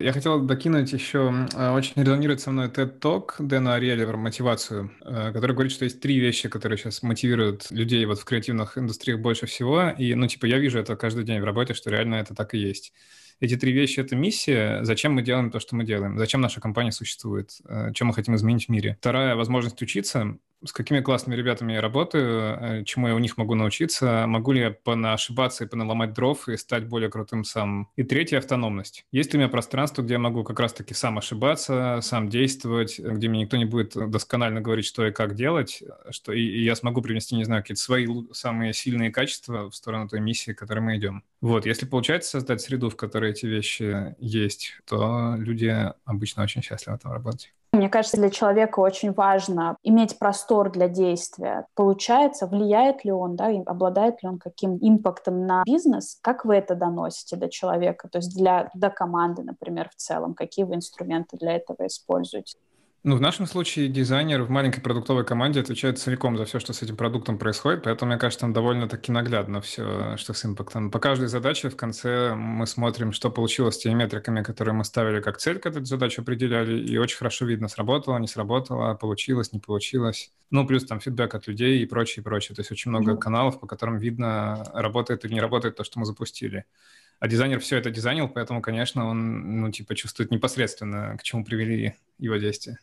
Я 0.00 0.14
хотел 0.14 0.40
докинуть 0.40 0.90
еще, 0.94 1.46
э, 1.54 1.70
очень 1.72 2.02
резонирует 2.02 2.40
со 2.40 2.50
мной 2.50 2.68
TED 2.68 3.00
Talk 3.00 3.32
Дэна 3.38 3.74
Ариэля 3.74 4.06
про 4.06 4.16
мотивацию, 4.16 4.90
э, 5.02 5.30
который 5.32 5.52
говорит, 5.52 5.72
что 5.72 5.84
есть 5.84 6.00
три 6.00 6.18
вещи, 6.18 6.48
которые 6.48 6.78
сейчас 6.78 7.02
мотивируют 7.02 7.70
людей 7.70 8.06
вот 8.06 8.18
в 8.18 8.24
креативных 8.24 8.78
индустриях 8.78 9.20
больше 9.20 9.44
всего. 9.44 9.90
И, 9.90 10.14
ну, 10.14 10.26
типа, 10.26 10.46
я 10.46 10.58
вижу 10.58 10.78
это 10.78 10.96
каждый 10.96 11.24
день 11.24 11.42
в 11.42 11.44
работе, 11.44 11.74
что 11.74 11.90
реально 11.90 12.14
это 12.14 12.34
так 12.34 12.54
и 12.54 12.58
есть. 12.58 12.94
Эти 13.40 13.56
три 13.56 13.72
вещи— 13.72 14.00
это 14.00 14.16
миссия, 14.16 14.80
зачем 14.84 15.12
мы 15.12 15.22
делаем 15.22 15.50
то, 15.50 15.60
что 15.60 15.76
мы 15.76 15.84
делаем, 15.84 16.18
зачем 16.18 16.40
наша 16.40 16.62
компания 16.62 16.92
существует, 16.92 17.58
э, 17.68 17.92
чем 17.92 18.08
мы 18.08 18.14
хотим 18.14 18.36
изменить 18.36 18.66
в 18.66 18.68
мире. 18.70 18.96
Вторая— 19.00 19.34
возможность 19.36 19.82
учиться, 19.82 20.38
с 20.64 20.72
какими 20.72 21.00
классными 21.00 21.36
ребятами 21.36 21.72
я 21.72 21.80
работаю, 21.80 22.58
э, 22.60 22.84
чему 22.84 23.08
я 23.08 23.14
у 23.14 23.18
них 23.18 23.36
могу 23.36 23.54
научиться, 23.54 24.24
могу 24.26 24.52
ли 24.52 24.60
я 24.60 24.70
понаошибаться 24.70 25.64
и 25.64 25.66
поналомать 25.66 26.12
дров 26.12 26.48
и 26.48 26.56
стать 26.56 26.86
более 26.86 27.10
крутым 27.10 27.44
сам. 27.44 27.90
И 27.96 28.02
третья— 28.02 28.38
автономность. 28.38 29.04
Есть 29.12 29.32
ли 29.32 29.38
у 29.38 29.40
меня 29.40 29.48
пространство, 29.48 30.02
где 30.02 30.14
я 30.14 30.18
могу 30.18 30.44
как 30.44 30.60
раз-таки 30.60 30.94
сам 30.94 31.18
ошибаться, 31.18 32.00
сам 32.02 32.28
действовать, 32.28 32.98
где 32.98 33.28
мне 33.28 33.42
никто 33.42 33.56
не 33.56 33.64
будет 33.64 33.94
досконально 33.94 34.60
говорить, 34.60 34.86
что 34.86 35.06
и 35.06 35.12
как 35.12 35.34
делать, 35.34 35.82
что 36.10 36.32
и, 36.32 36.42
и 36.42 36.64
я 36.64 36.76
смогу 36.76 37.02
привнести, 37.02 37.36
не 37.36 37.44
знаю, 37.44 37.62
какие-то 37.62 37.82
свои 37.82 38.06
самые 38.32 38.72
сильные 38.72 39.10
качества 39.10 39.70
в 39.70 39.74
сторону 39.74 40.08
той 40.08 40.20
миссии, 40.20 40.52
к 40.52 40.58
которой 40.58 40.80
мы 40.80 40.96
идем. 40.96 41.24
Вот, 41.40 41.66
если 41.66 41.86
получается 41.86 42.32
создать 42.32 42.60
среду, 42.60 42.90
в 42.90 42.96
которой 42.96 43.30
эти 43.30 43.46
вещи 43.46 44.14
есть, 44.18 44.74
то 44.86 45.34
люди 45.38 45.74
обычно 46.04 46.42
очень 46.42 46.62
счастливы 46.62 46.98
там 46.98 47.12
работать. 47.12 47.52
Мне 47.72 47.88
кажется, 47.88 48.16
для 48.16 48.30
человека 48.30 48.80
очень 48.80 49.12
важно 49.12 49.76
иметь 49.84 50.18
простор 50.18 50.72
для 50.72 50.88
действия. 50.88 51.66
Получается, 51.74 52.48
влияет 52.48 53.04
ли 53.04 53.12
он, 53.12 53.36
да, 53.36 53.46
обладает 53.66 54.22
ли 54.22 54.28
он 54.28 54.38
каким 54.38 54.76
импактом 54.80 55.46
на 55.46 55.62
бизнес? 55.64 56.18
Как 56.20 56.44
вы 56.44 56.56
это 56.56 56.74
доносите 56.74 57.36
до 57.36 57.48
человека? 57.48 58.08
То 58.08 58.18
есть 58.18 58.36
для, 58.36 58.70
до 58.74 58.90
команды, 58.90 59.42
например, 59.42 59.88
в 59.88 59.94
целом? 59.94 60.34
Какие 60.34 60.64
вы 60.64 60.74
инструменты 60.74 61.36
для 61.36 61.56
этого 61.56 61.86
используете? 61.86 62.58
Ну, 63.02 63.16
в 63.16 63.20
нашем 63.22 63.46
случае 63.46 63.88
дизайнер 63.88 64.42
в 64.42 64.50
маленькой 64.50 64.82
продуктовой 64.82 65.24
команде 65.24 65.58
отвечает 65.60 65.98
целиком 65.98 66.36
за 66.36 66.44
все, 66.44 66.58
что 66.58 66.74
с 66.74 66.82
этим 66.82 66.98
продуктом 66.98 67.38
происходит, 67.38 67.84
поэтому, 67.84 68.10
мне 68.10 68.20
кажется, 68.20 68.40
там 68.40 68.52
довольно-таки 68.52 69.10
наглядно 69.10 69.62
все, 69.62 70.18
что 70.18 70.34
с 70.34 70.44
импактом. 70.44 70.90
По 70.90 70.98
каждой 70.98 71.28
задаче 71.28 71.70
в 71.70 71.76
конце 71.76 72.34
мы 72.34 72.66
смотрим, 72.66 73.12
что 73.12 73.30
получилось 73.30 73.76
с 73.76 73.78
теми 73.78 73.94
метриками, 73.94 74.42
которые 74.42 74.74
мы 74.74 74.84
ставили 74.84 75.22
как 75.22 75.38
цель 75.38 75.58
к 75.58 75.64
этой 75.64 75.82
задаче 75.82 76.20
определяли, 76.20 76.78
и 76.78 76.98
очень 76.98 77.16
хорошо 77.16 77.46
видно, 77.46 77.68
сработало, 77.68 78.18
не 78.18 78.28
сработало, 78.28 78.92
получилось, 78.92 79.54
не 79.54 79.60
получилось. 79.60 80.30
Ну, 80.50 80.66
плюс 80.66 80.84
там 80.84 81.00
фидбэк 81.00 81.34
от 81.34 81.46
людей 81.46 81.82
и 81.82 81.86
прочее, 81.86 82.22
прочее. 82.22 82.54
То 82.54 82.60
есть 82.60 82.70
очень 82.70 82.90
много 82.90 83.16
каналов, 83.16 83.60
по 83.60 83.66
которым 83.66 83.96
видно, 83.96 84.62
работает 84.74 85.24
или 85.24 85.32
не 85.32 85.40
работает 85.40 85.74
то, 85.74 85.84
что 85.84 85.98
мы 85.98 86.04
запустили. 86.04 86.66
А 87.18 87.28
дизайнер 87.28 87.60
все 87.60 87.78
это 87.78 87.90
дизайнил, 87.90 88.28
поэтому, 88.28 88.60
конечно, 88.60 89.06
он, 89.06 89.62
ну, 89.62 89.70
типа, 89.70 89.94
чувствует 89.94 90.30
непосредственно, 90.30 91.16
к 91.16 91.22
чему 91.22 91.46
привели 91.46 91.94
его 92.18 92.36
действия. 92.36 92.78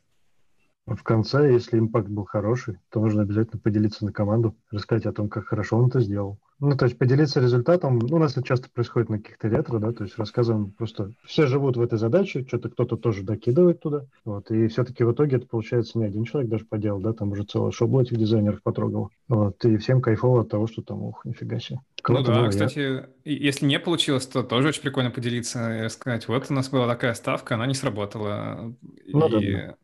В 0.88 1.04
конце, 1.04 1.52
если 1.52 1.78
импакт 1.78 2.08
был 2.08 2.24
хороший, 2.24 2.78
то 2.90 3.02
нужно 3.02 3.24
обязательно 3.24 3.60
поделиться 3.60 4.06
на 4.06 4.14
команду, 4.14 4.56
рассказать 4.72 5.06
о 5.06 5.12
том, 5.12 5.28
как 5.28 5.46
хорошо 5.46 5.78
он 5.78 5.88
это 5.88 6.00
сделал. 6.00 6.40
Ну, 6.60 6.76
то 6.76 6.86
есть 6.86 6.98
поделиться 6.98 7.40
результатом, 7.40 8.00
ну, 8.00 8.16
у 8.16 8.20
нас 8.20 8.32
это 8.32 8.42
часто 8.42 8.70
происходит 8.70 9.10
на 9.10 9.20
каких-то 9.20 9.48
ретро, 9.48 9.78
да, 9.78 9.92
то 9.92 10.06
есть 10.06 10.18
рассказываем 10.18 10.72
просто, 10.72 11.12
все 11.24 11.46
живут 11.46 11.78
в 11.78 11.82
этой 11.82 12.00
задаче, 12.00 12.46
что-то 12.48 12.70
кто-то 12.70 12.98
тоже 12.98 13.22
докидывает 13.22 13.80
туда, 13.80 14.06
вот, 14.26 14.50
и 14.50 14.68
все-таки 14.68 15.04
в 15.04 15.12
итоге 15.12 15.38
это 15.38 15.46
получается 15.46 16.00
не 16.00 16.06
один 16.06 16.24
человек 16.24 16.50
даже 16.50 16.66
поделал, 16.66 17.00
да, 17.00 17.14
там 17.14 17.32
уже 17.32 17.44
целое 17.44 17.72
шобло 17.72 18.02
этих 18.02 18.18
дизайнеров 18.18 18.64
потрогал, 18.64 19.12
вот, 19.28 19.64
и 19.66 19.78
всем 19.78 20.02
кайфово 20.02 20.42
от 20.42 20.50
того, 20.50 20.66
что 20.66 20.82
там, 20.82 21.04
ух, 21.04 21.24
нифига 21.26 21.60
себе. 21.60 21.80
Круто 22.02 22.32
ну 22.32 22.42
да, 22.42 22.48
кстати, 22.48 22.80
я... 22.80 23.08
если 23.24 23.68
не 23.68 23.80
получилось, 23.80 24.26
то 24.26 24.42
тоже 24.42 24.70
очень 24.70 24.82
прикольно 24.82 25.12
поделиться 25.12 25.86
и 25.86 25.90
сказать, 25.90 26.28
вот 26.28 26.48
у 26.50 26.54
нас 26.56 26.70
была 26.70 26.88
такая 26.88 27.14
ставка, 27.14 27.54
она 27.54 27.68
не 27.68 27.76
сработала, 27.76 28.74
ну, 29.06 29.28
и... 29.40 29.54
да, 29.54 29.68
да 29.68 29.76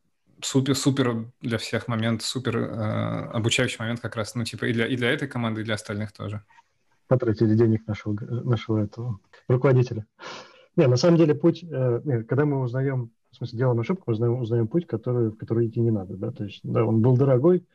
супер-супер 0.44 1.26
для 1.42 1.58
всех 1.58 1.88
момент, 1.88 2.22
супер 2.22 2.58
э, 2.58 3.30
обучающий 3.34 3.78
момент 3.80 4.00
как 4.00 4.16
раз, 4.16 4.36
ну, 4.36 4.44
типа 4.44 4.66
и 4.66 4.74
для, 4.74 4.88
и 4.88 4.96
для 4.96 5.12
этой 5.12 5.28
команды, 5.28 5.62
и 5.62 5.64
для 5.64 5.76
остальных 5.76 6.12
тоже. 6.12 6.44
Потратили 7.08 7.56
денег 7.56 7.88
нашего, 7.88 8.14
нашего 8.14 8.84
этого 8.84 9.20
руководителя. 9.48 10.06
Не, 10.76 10.88
на 10.88 10.98
самом 10.98 11.18
деле 11.18 11.36
путь, 11.36 11.64
э, 11.64 12.24
когда 12.28 12.46
мы 12.46 12.62
узнаем, 12.62 13.12
в 13.32 13.36
смысле, 13.36 13.60
делаем 13.60 13.80
ошибку, 13.80 14.04
мы 14.08 14.14
узнаем, 14.14 14.40
узнаем 14.40 14.68
путь, 14.68 14.88
который, 14.88 15.30
в 15.30 15.38
который 15.38 15.68
идти 15.68 15.80
не 15.80 15.92
надо, 15.92 16.16
да, 16.16 16.32
то 16.32 16.44
есть, 16.44 16.62
да, 16.64 16.84
он 16.84 17.02
был 17.02 17.16
дорогой, 17.16 17.66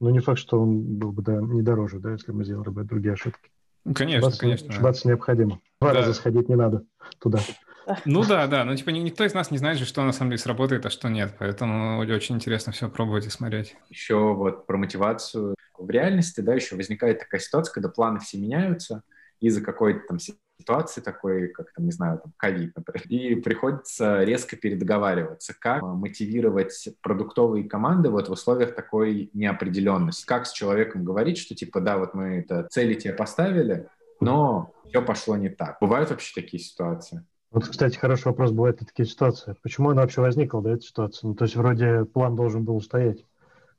но 0.00 0.10
не 0.10 0.20
факт, 0.20 0.38
что 0.38 0.60
он 0.60 0.98
был 0.98 1.12
бы 1.12 1.22
да, 1.22 1.40
не 1.40 1.62
дороже, 1.62 1.98
да, 1.98 2.12
если 2.12 2.32
мы 2.32 2.44
сделали 2.44 2.70
бы 2.70 2.84
другие 2.84 3.14
ошибки. 3.14 3.50
Конечно, 3.84 4.18
ошибаться, 4.18 4.40
конечно. 4.40 4.68
Ошибаться 4.68 5.08
необходимо. 5.08 5.60
Два 5.80 5.92
да. 5.92 6.00
раза 6.00 6.14
сходить 6.14 6.48
не 6.48 6.56
надо 6.56 6.84
туда. 7.18 7.40
Ну 8.04 8.24
да, 8.24 8.46
да, 8.46 8.64
но 8.64 8.74
типа 8.76 8.90
никто 8.90 9.24
из 9.24 9.34
нас 9.34 9.50
не 9.50 9.58
знает 9.58 9.78
же, 9.78 9.84
что 9.84 10.02
на 10.02 10.12
самом 10.12 10.30
деле 10.30 10.42
сработает, 10.42 10.84
а 10.86 10.90
что 10.90 11.08
нет, 11.08 11.34
поэтому 11.38 11.98
очень 11.98 12.36
интересно 12.36 12.72
все 12.72 12.88
пробовать 12.88 13.26
и 13.26 13.30
смотреть. 13.30 13.76
Еще 13.88 14.16
вот 14.16 14.66
про 14.66 14.76
мотивацию. 14.76 15.54
В 15.78 15.90
реальности, 15.90 16.40
да, 16.40 16.54
еще 16.54 16.76
возникает 16.76 17.20
такая 17.20 17.40
ситуация, 17.40 17.72
когда 17.72 17.88
планы 17.88 18.18
все 18.20 18.38
меняются 18.38 19.02
из-за 19.40 19.62
какой-то 19.62 20.00
там 20.08 20.18
ситуации 20.18 21.00
такой, 21.00 21.48
как 21.48 21.72
там, 21.72 21.84
не 21.84 21.92
знаю, 21.92 22.18
там, 22.18 22.32
ковид, 22.36 22.72
например, 22.76 23.06
и 23.08 23.36
приходится 23.36 24.24
резко 24.24 24.56
передоговариваться, 24.56 25.54
как 25.58 25.82
мотивировать 25.82 26.88
продуктовые 27.00 27.68
команды 27.68 28.10
вот 28.10 28.28
в 28.28 28.32
условиях 28.32 28.74
такой 28.74 29.30
неопределенности, 29.32 30.26
как 30.26 30.46
с 30.46 30.52
человеком 30.52 31.04
говорить, 31.04 31.38
что 31.38 31.54
типа, 31.54 31.80
да, 31.80 31.98
вот 31.98 32.14
мы 32.14 32.38
это 32.38 32.66
цели 32.70 32.94
тебе 32.94 33.14
поставили, 33.14 33.88
но 34.20 34.72
все 34.88 35.00
пошло 35.00 35.36
не 35.36 35.48
так. 35.48 35.78
Бывают 35.80 36.10
вообще 36.10 36.40
такие 36.40 36.60
ситуации? 36.60 37.24
Вот, 37.50 37.66
кстати, 37.66 37.96
хороший 37.96 38.26
вопрос, 38.26 38.50
бывают 38.50 38.80
ли 38.80 38.86
такие 38.86 39.06
ситуации. 39.06 39.56
Почему 39.62 39.90
она 39.90 40.02
вообще 40.02 40.20
возникла, 40.20 40.62
да, 40.62 40.72
эта 40.72 40.82
ситуация? 40.82 41.28
Ну, 41.28 41.34
то 41.34 41.44
есть 41.44 41.56
вроде 41.56 42.04
план 42.04 42.36
должен 42.36 42.64
был 42.64 42.80
стоять. 42.82 43.24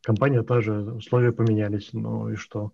Компания 0.02 0.42
та 0.42 0.62
же, 0.62 0.94
условия 0.94 1.32
поменялись, 1.32 1.90
ну 1.94 2.30
и 2.30 2.36
что? 2.36 2.72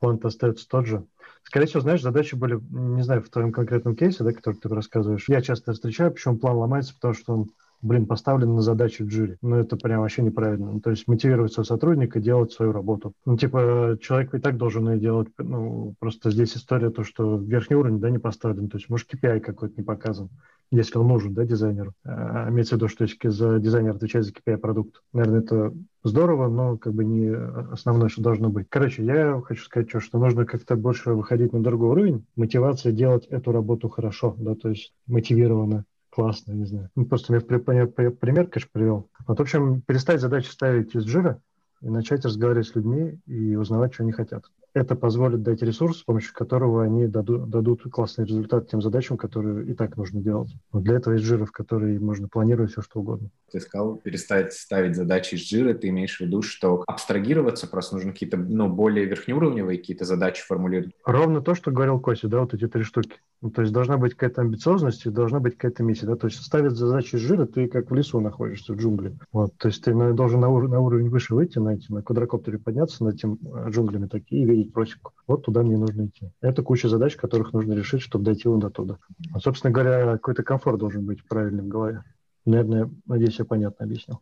План-то 0.00 0.28
остается 0.28 0.68
тот 0.68 0.86
же. 0.86 1.06
Скорее 1.44 1.66
всего, 1.66 1.80
знаешь, 1.80 2.02
задачи 2.02 2.34
были, 2.34 2.60
не 2.70 3.02
знаю, 3.02 3.22
в 3.22 3.30
твоем 3.30 3.52
конкретном 3.52 3.96
кейсе, 3.96 4.22
да, 4.22 4.32
который 4.32 4.56
ты 4.56 4.68
рассказываешь. 4.68 5.28
Я 5.28 5.40
часто 5.40 5.72
встречаю, 5.72 6.12
почему 6.12 6.36
план 6.36 6.56
ломается, 6.56 6.94
потому 6.94 7.14
что 7.14 7.32
он 7.32 7.50
блин, 7.82 8.06
поставлен 8.06 8.54
на 8.54 8.62
задачу 8.62 9.04
в 9.04 9.08
джире. 9.08 9.38
Ну, 9.42 9.56
это 9.56 9.76
прям 9.76 10.00
вообще 10.00 10.22
неправильно. 10.22 10.72
Ну, 10.72 10.80
то 10.80 10.90
есть 10.90 11.06
мотивировать 11.06 11.52
своего 11.52 11.66
сотрудника 11.66 12.20
делать 12.20 12.52
свою 12.52 12.72
работу. 12.72 13.12
Ну, 13.24 13.36
типа, 13.36 13.98
человек 14.00 14.34
и 14.34 14.38
так 14.38 14.56
должен 14.56 14.88
ее 14.90 14.98
делать. 14.98 15.28
Ну, 15.38 15.94
просто 15.98 16.30
здесь 16.30 16.56
история 16.56 16.90
то, 16.90 17.04
что 17.04 17.36
верхний 17.36 17.76
уровень, 17.76 18.00
да, 18.00 18.10
не 18.10 18.18
поставлен. 18.18 18.68
То 18.68 18.78
есть, 18.78 18.88
может, 18.88 19.12
KPI 19.12 19.40
какой-то 19.40 19.74
не 19.76 19.84
показан, 19.84 20.28
если 20.70 20.98
он 20.98 21.08
нужен, 21.08 21.34
да, 21.34 21.44
дизайнеру. 21.44 21.92
А, 22.04 22.48
имеется 22.50 22.74
в 22.74 22.78
виду, 22.78 22.88
что 22.88 23.04
если 23.04 23.28
за 23.28 23.58
дизайнер 23.58 23.94
отвечает 23.94 24.24
за 24.24 24.32
KPI 24.32 24.58
продукт. 24.58 25.02
Наверное, 25.12 25.40
это 25.40 25.72
здорово, 26.02 26.48
но 26.48 26.76
как 26.76 26.94
бы 26.94 27.04
не 27.04 27.32
основное, 27.72 28.08
что 28.08 28.22
должно 28.22 28.50
быть. 28.50 28.66
Короче, 28.68 29.04
я 29.04 29.40
хочу 29.44 29.64
сказать, 29.64 29.88
что, 29.88 30.00
что 30.00 30.18
нужно 30.18 30.46
как-то 30.46 30.76
больше 30.76 31.12
выходить 31.12 31.52
на 31.52 31.62
другой 31.62 31.90
уровень. 31.90 32.26
Мотивация 32.34 32.92
делать 32.92 33.26
эту 33.26 33.52
работу 33.52 33.88
хорошо, 33.88 34.34
да, 34.38 34.54
то 34.54 34.68
есть 34.68 34.92
мотивированно 35.06 35.84
классно, 36.18 36.50
не 36.50 36.64
знаю. 36.64 36.90
Ну, 36.96 37.04
просто 37.04 37.32
мне 37.32 37.40
пример, 37.40 38.48
конечно, 38.48 38.70
привел. 38.72 39.08
Вот, 39.28 39.38
в 39.38 39.40
общем, 39.40 39.80
перестать 39.82 40.20
задачи 40.20 40.48
ставить 40.48 40.92
из 40.96 41.04
жира 41.04 41.40
и 41.80 41.88
начать 41.88 42.24
разговаривать 42.24 42.66
с 42.66 42.74
людьми 42.74 43.20
и 43.26 43.54
узнавать, 43.54 43.94
что 43.94 44.02
они 44.02 44.10
хотят. 44.10 44.46
Это 44.74 44.96
позволит 44.96 45.44
дать 45.44 45.62
ресурс, 45.62 45.98
с 45.98 46.02
помощью 46.02 46.34
которого 46.34 46.82
они 46.82 47.06
дадут, 47.06 47.48
дадут 47.48 47.84
классный 47.84 48.24
результат 48.24 48.68
тем 48.68 48.82
задачам, 48.82 49.16
которые 49.16 49.70
и 49.70 49.74
так 49.74 49.96
нужно 49.96 50.20
делать. 50.20 50.50
Вот 50.72 50.82
для 50.82 50.96
этого 50.96 51.14
есть 51.14 51.24
жира, 51.24 51.44
в 51.44 51.52
который 51.52 52.00
можно 52.00 52.26
планировать 52.26 52.72
все, 52.72 52.82
что 52.82 52.98
угодно. 52.98 53.30
Ты 53.52 53.60
сказал, 53.60 53.94
перестать 53.96 54.52
ставить 54.52 54.96
задачи 54.96 55.36
из 55.36 55.48
жира, 55.48 55.72
ты 55.72 55.88
имеешь 55.88 56.16
в 56.16 56.20
виду, 56.20 56.42
что 56.42 56.82
абстрагироваться 56.88 57.68
просто 57.68 57.94
нужно 57.94 58.10
какие-то 58.10 58.38
ну, 58.38 58.68
более 58.68 59.06
верхнеуровневые 59.06 59.78
какие-то 59.78 60.04
задачи 60.04 60.44
формулировать? 60.44 60.96
Ровно 61.04 61.42
то, 61.42 61.54
что 61.54 61.70
говорил 61.70 62.00
Костя, 62.00 62.26
да, 62.26 62.40
вот 62.40 62.54
эти 62.54 62.66
три 62.66 62.82
штуки. 62.82 63.20
Ну, 63.40 63.50
то 63.50 63.62
есть 63.62 63.72
должна 63.72 63.98
быть 63.98 64.14
какая-то 64.14 64.42
амбициозность 64.42 65.06
и 65.06 65.10
должна 65.10 65.38
быть 65.38 65.56
какая-то 65.56 65.84
миссия. 65.84 66.06
Да? 66.06 66.16
То 66.16 66.26
есть 66.26 66.42
ставить 66.42 66.72
задачи 66.72 67.16
жира, 67.18 67.46
ты 67.46 67.68
как 67.68 67.90
в 67.90 67.94
лесу 67.94 68.20
находишься, 68.20 68.72
в 68.72 68.76
джунгле. 68.76 69.16
Вот, 69.32 69.56
то 69.56 69.68
есть 69.68 69.84
ты 69.84 69.92
должен 70.12 70.40
на, 70.40 70.48
ур- 70.48 70.68
на 70.68 70.80
уровень 70.80 71.08
выше 71.08 71.34
выйти, 71.34 71.58
на, 71.58 71.74
эти, 71.74 71.92
на 71.92 72.02
квадрокоптере 72.02 72.58
подняться 72.58 73.04
над 73.04 73.14
этим 73.14 73.38
э, 73.44 73.70
джунглями 73.70 74.06
такие 74.06 74.42
и 74.42 74.44
видеть 74.44 74.72
просеку. 74.72 75.12
Вот 75.28 75.44
туда 75.44 75.62
мне 75.62 75.76
нужно 75.76 76.06
идти. 76.06 76.32
Это 76.40 76.62
куча 76.62 76.88
задач, 76.88 77.14
которых 77.14 77.52
нужно 77.52 77.74
решить, 77.74 78.00
чтобы 78.00 78.24
дойти 78.24 78.48
вот 78.48 78.58
до 78.58 78.70
туда. 78.70 78.98
А, 79.32 79.38
собственно 79.38 79.72
говоря, 79.72 80.12
какой-то 80.12 80.42
комфорт 80.42 80.78
должен 80.80 81.06
быть 81.06 81.24
правильный 81.28 81.62
в 81.62 81.68
голове. 81.68 82.02
Наверное, 82.44 82.90
надеюсь, 83.06 83.38
я 83.38 83.44
понятно 83.44 83.84
объяснил. 83.84 84.20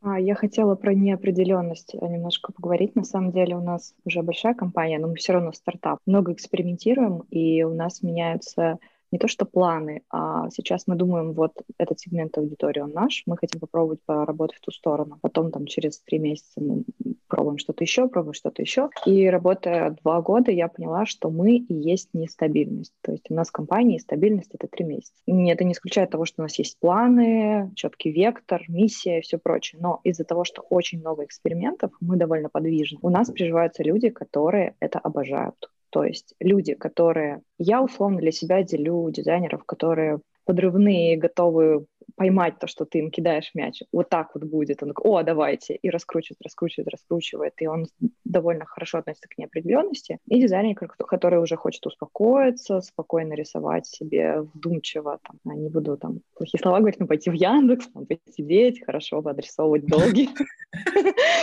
А, 0.00 0.18
я 0.18 0.34
хотела 0.34 0.74
про 0.76 0.94
неопределенность 0.94 1.94
немножко 1.94 2.52
поговорить. 2.52 2.94
На 2.94 3.04
самом 3.04 3.32
деле 3.32 3.56
у 3.56 3.62
нас 3.62 3.94
уже 4.04 4.22
большая 4.22 4.54
компания, 4.54 4.98
но 4.98 5.08
мы 5.08 5.16
все 5.16 5.32
равно 5.32 5.52
стартап. 5.52 5.98
Много 6.06 6.32
экспериментируем, 6.32 7.20
и 7.30 7.62
у 7.64 7.74
нас 7.74 8.02
меняются 8.02 8.78
не 9.10 9.18
то 9.18 9.28
что 9.28 9.44
планы, 9.44 10.02
а 10.10 10.50
сейчас 10.50 10.86
мы 10.86 10.96
думаем, 10.96 11.32
вот 11.32 11.52
этот 11.78 12.00
сегмент 12.00 12.36
аудитории, 12.38 12.80
он 12.80 12.92
наш, 12.92 13.22
мы 13.26 13.36
хотим 13.36 13.60
попробовать 13.60 14.00
поработать 14.04 14.58
в 14.58 14.60
ту 14.60 14.70
сторону. 14.70 15.18
Потом 15.22 15.50
там 15.50 15.66
через 15.66 16.00
три 16.00 16.18
месяца 16.18 16.60
мы 16.60 16.84
пробуем 17.28 17.58
что-то 17.58 17.84
еще, 17.84 18.08
пробуем 18.08 18.34
что-то 18.34 18.62
еще. 18.62 18.90
И 19.06 19.26
работая 19.28 19.96
два 20.02 20.20
года, 20.20 20.50
я 20.50 20.68
поняла, 20.68 21.06
что 21.06 21.30
мы 21.30 21.56
и 21.56 21.74
есть 21.74 22.10
нестабильность. 22.12 22.94
То 23.02 23.12
есть 23.12 23.30
у 23.30 23.34
нас 23.34 23.48
в 23.48 23.52
компании 23.52 23.98
стабильность— 23.98 24.50
это 24.54 24.66
три 24.66 24.84
месяца. 24.84 25.12
И 25.26 25.48
это 25.48 25.64
не 25.64 25.72
исключает 25.72 26.10
того, 26.10 26.24
что 26.24 26.42
у 26.42 26.44
нас 26.44 26.58
есть 26.58 26.78
планы, 26.78 27.70
четкий 27.74 28.10
вектор, 28.10 28.64
миссия 28.68 29.18
и 29.18 29.22
все 29.22 29.38
прочее. 29.38 29.80
Но 29.80 30.00
из-за 30.04 30.24
того, 30.24 30.44
что 30.44 30.62
очень 30.62 31.00
много 31.00 31.24
экспериментов, 31.24 31.92
мы 32.00 32.16
довольно 32.16 32.48
подвижны. 32.48 32.98
У 33.02 33.10
нас 33.10 33.30
приживаются 33.30 33.82
люди, 33.82 34.08
которые 34.08 34.74
это 34.80 34.98
обожают. 34.98 35.70
То 35.90 36.04
есть 36.04 36.34
люди, 36.40 36.74
которые... 36.74 37.42
Я 37.58 37.82
условно 37.82 38.18
для 38.18 38.32
себя 38.32 38.62
делю 38.62 39.10
дизайнеров, 39.10 39.64
которые 39.64 40.20
подрывные, 40.44 41.16
готовы 41.16 41.86
поймать 42.18 42.58
то, 42.58 42.66
что 42.66 42.84
ты 42.84 42.98
им 42.98 43.10
кидаешь 43.10 43.52
мяч. 43.54 43.82
Вот 43.92 44.08
так 44.08 44.34
вот 44.34 44.44
будет. 44.44 44.82
Он 44.82 44.88
такой, 44.88 45.10
о, 45.10 45.22
давайте. 45.22 45.76
И 45.76 45.88
раскручивает, 45.88 46.42
раскручивает, 46.42 46.88
раскручивает. 46.88 47.54
И 47.58 47.66
он 47.66 47.86
довольно 48.24 48.66
хорошо 48.66 48.98
относится 48.98 49.28
к 49.28 49.38
неопределенности. 49.38 50.18
И 50.26 50.40
дизайнер, 50.40 50.74
который 50.74 51.40
уже 51.40 51.56
хочет 51.56 51.86
успокоиться, 51.86 52.80
спокойно 52.80 53.34
рисовать 53.34 53.86
себе 53.86 54.40
вдумчиво. 54.40 55.20
Там, 55.22 55.36
а 55.46 55.56
не 55.56 55.68
буду 55.68 55.96
там 55.96 56.20
плохие 56.34 56.60
слова 56.60 56.80
говорить, 56.80 56.98
но 56.98 57.06
пойти 57.06 57.30
в 57.30 57.34
Яндекс, 57.34 57.86
там, 57.88 58.06
посидеть, 58.06 58.84
хорошо 58.84 59.22
подрисовывать 59.22 59.86
долгие. 59.86 60.28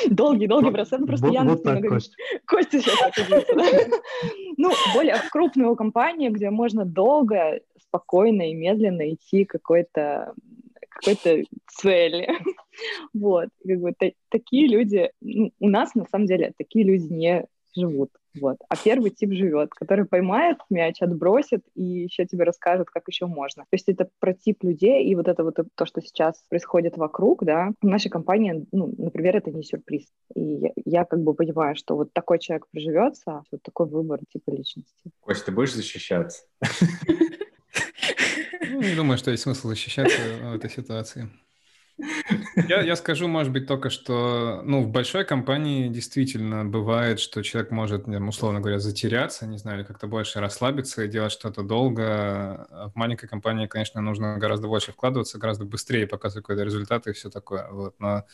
Долгий-долгий 0.10 0.72
процесс. 0.72 1.00
Ну, 1.00 1.08
просто 1.08 1.28
Яндекс 1.28 1.64
немного... 1.64 2.00
Костя 2.46 2.82
сейчас 2.82 3.46
Ну, 4.58 4.72
более 4.94 5.16
крупную 5.32 5.76
компанию, 5.76 6.32
где 6.32 6.50
можно 6.50 6.86
долго, 6.86 7.62
спокойно 7.80 8.50
и 8.50 8.54
медленно 8.54 9.14
идти 9.14 9.46
какой-то 9.46 10.34
какой-то 10.96 11.44
цели. 11.68 12.30
Вот, 13.14 13.48
как 13.66 13.80
бы 13.80 13.94
такие 14.30 14.68
люди, 14.68 15.10
ну, 15.22 15.50
у 15.62 15.70
нас 15.70 15.96
на 15.96 16.04
самом 16.12 16.26
деле 16.26 16.52
такие 16.58 16.84
люди 16.84 17.06
не 17.06 17.46
живут. 17.74 18.10
Вот. 18.40 18.58
А 18.68 18.76
первый 18.76 19.12
тип 19.12 19.32
живет, 19.32 19.70
который 19.74 20.06
поймает 20.06 20.58
мяч, 20.70 21.02
отбросит 21.02 21.64
и 21.74 21.84
еще 21.84 22.26
тебе 22.26 22.44
расскажет, 22.44 22.90
как 22.90 23.04
еще 23.08 23.28
можно. 23.28 23.64
То 23.64 23.74
есть 23.74 23.88
это 23.88 24.10
про 24.20 24.34
тип 24.34 24.64
людей, 24.64 25.06
и 25.06 25.16
вот 25.16 25.28
это 25.28 25.44
вот 25.44 25.56
то, 25.76 25.86
что 25.86 26.02
сейчас 26.02 26.44
происходит 26.50 26.98
вокруг, 26.98 27.44
да, 27.46 27.72
в 27.82 27.86
нашей 27.86 28.10
компании, 28.10 28.66
ну, 28.72 28.94
например, 28.98 29.38
это 29.38 29.52
не 29.52 29.64
сюрприз. 29.64 30.08
И 30.36 30.42
я, 30.42 30.72
я 30.84 31.06
как 31.06 31.22
бы 31.22 31.34
понимаю, 31.34 31.76
что 31.76 31.96
вот 31.96 32.12
такой 32.14 32.40
человек 32.40 32.68
приживется, 32.72 33.44
вот 33.52 33.62
такой 33.64 33.88
выбор 33.88 34.20
типа 34.32 34.52
личности. 34.52 35.12
Кость, 35.22 35.46
ты 35.46 35.52
будешь 35.52 35.74
защищаться? 35.74 36.44
Ну, 38.76 38.82
не 38.82 38.94
думаю, 38.94 39.18
что 39.18 39.32
есть 39.32 39.44
смысл 39.44 39.70
защищаться 39.70 40.20
в 40.42 40.54
этой 40.54 40.70
ситуации. 40.70 41.30
Я, 42.68 42.82
я 42.82 42.98
скажу, 42.98 43.30
может 43.30 43.54
быть, 43.54 43.68
только 43.68 43.90
что, 43.90 44.62
ну, 44.66 44.82
в 44.84 44.90
большой 44.90 45.24
компании 45.24 45.88
действительно 45.88 46.66
бывает, 46.66 47.22
что 47.22 47.42
человек 47.42 47.72
может, 47.72 48.06
условно 48.10 48.60
говоря, 48.60 48.80
затеряться, 48.80 49.48
не 49.48 49.58
знаю, 49.58 49.86
как-то 49.86 50.08
больше 50.08 50.42
расслабиться 50.42 51.06
и 51.06 51.08
делать 51.08 51.32
что-то 51.32 51.64
долго. 51.64 52.68
А 52.70 52.90
в 52.94 52.96
маленькой 52.98 53.30
компании, 53.30 53.68
конечно, 53.68 54.02
нужно 54.02 54.38
гораздо 54.38 54.68
больше 54.68 54.92
вкладываться, 54.92 55.38
гораздо 55.38 55.64
быстрее 55.64 56.06
показывать 56.06 56.44
какой-то 56.44 56.66
результат 56.66 57.08
и 57.08 57.14
все 57.14 57.30
такое. 57.30 57.70
Вот. 57.72 57.96
Но 58.00 58.26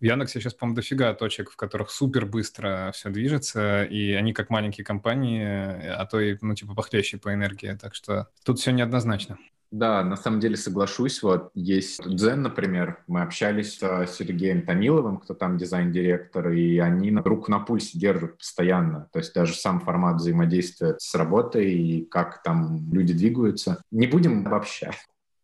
в 0.00 0.04
Яндексе 0.04 0.40
сейчас, 0.40 0.54
по-моему, 0.54 0.76
дофига 0.76 1.12
точек, 1.12 1.50
в 1.50 1.56
которых 1.56 1.90
супер 1.90 2.24
быстро 2.24 2.92
все 2.94 3.10
движется, 3.10 3.84
и 3.84 4.12
они 4.12 4.32
как 4.32 4.48
маленькие 4.48 4.86
компании, 4.86 5.44
а 5.44 6.06
то 6.10 6.18
и, 6.18 6.38
ну, 6.40 6.54
типа, 6.54 6.74
похлеще 6.74 7.18
по 7.18 7.34
энергии. 7.34 7.76
Так 7.78 7.94
что 7.94 8.28
тут 8.42 8.58
все 8.58 8.70
неоднозначно. 8.70 9.36
Да, 9.72 10.04
на 10.04 10.16
самом 10.16 10.38
деле 10.38 10.58
соглашусь. 10.58 11.22
Вот 11.22 11.50
есть 11.54 12.06
Дзен, 12.06 12.42
например. 12.42 13.02
Мы 13.06 13.22
общались 13.22 13.78
с 13.78 14.06
Сергеем 14.14 14.66
Томиловым, 14.66 15.16
кто 15.16 15.32
там 15.32 15.56
дизайн-директор, 15.56 16.50
и 16.50 16.76
они 16.76 17.10
руку 17.10 17.50
на 17.50 17.58
пульсе 17.58 17.98
держат 17.98 18.36
постоянно. 18.36 19.08
То 19.14 19.18
есть 19.20 19.34
даже 19.34 19.54
сам 19.54 19.80
формат 19.80 20.16
взаимодействия 20.16 20.96
с 20.98 21.14
работой 21.14 21.72
и 21.72 22.04
как 22.04 22.42
там 22.42 22.92
люди 22.92 23.14
двигаются. 23.14 23.82
Не 23.90 24.06
будем 24.06 24.46
обобщать. 24.46 24.98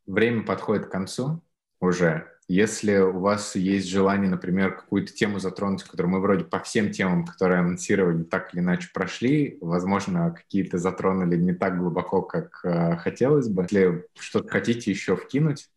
Время 0.07 0.43
подходит 0.45 0.87
к 0.87 0.93
концу 0.93 1.43
уже. 1.81 2.29
Если 2.49 2.97
у 2.97 3.19
вас 3.19 3.57
есть 3.57 3.89
желание, 3.89 4.31
например, 4.31 4.75
какую-то 4.75 5.13
тему 5.13 5.39
затронуть, 5.39 5.83
которую 5.83 6.15
мы 6.15 6.21
вроде 6.21 6.45
по 6.45 6.61
всем 6.61 6.91
темам, 6.91 7.27
которые 7.27 7.61
анонсировали, 7.61 8.23
так 8.23 8.55
или 8.55 8.63
иначе 8.63 8.89
прошли, 8.95 9.59
возможно, 9.61 10.31
какие-то 10.31 10.79
затронули 10.79 11.37
не 11.37 11.53
так 11.53 11.79
глубоко, 11.79 12.23
как 12.23 12.61
э, 12.65 12.97
хотелось 12.97 13.49
бы. 13.49 13.63
Если 13.65 14.07
что-то 14.19 14.49
хотите 14.49 14.91
еще 14.91 15.15
вкинуть. 15.15 15.69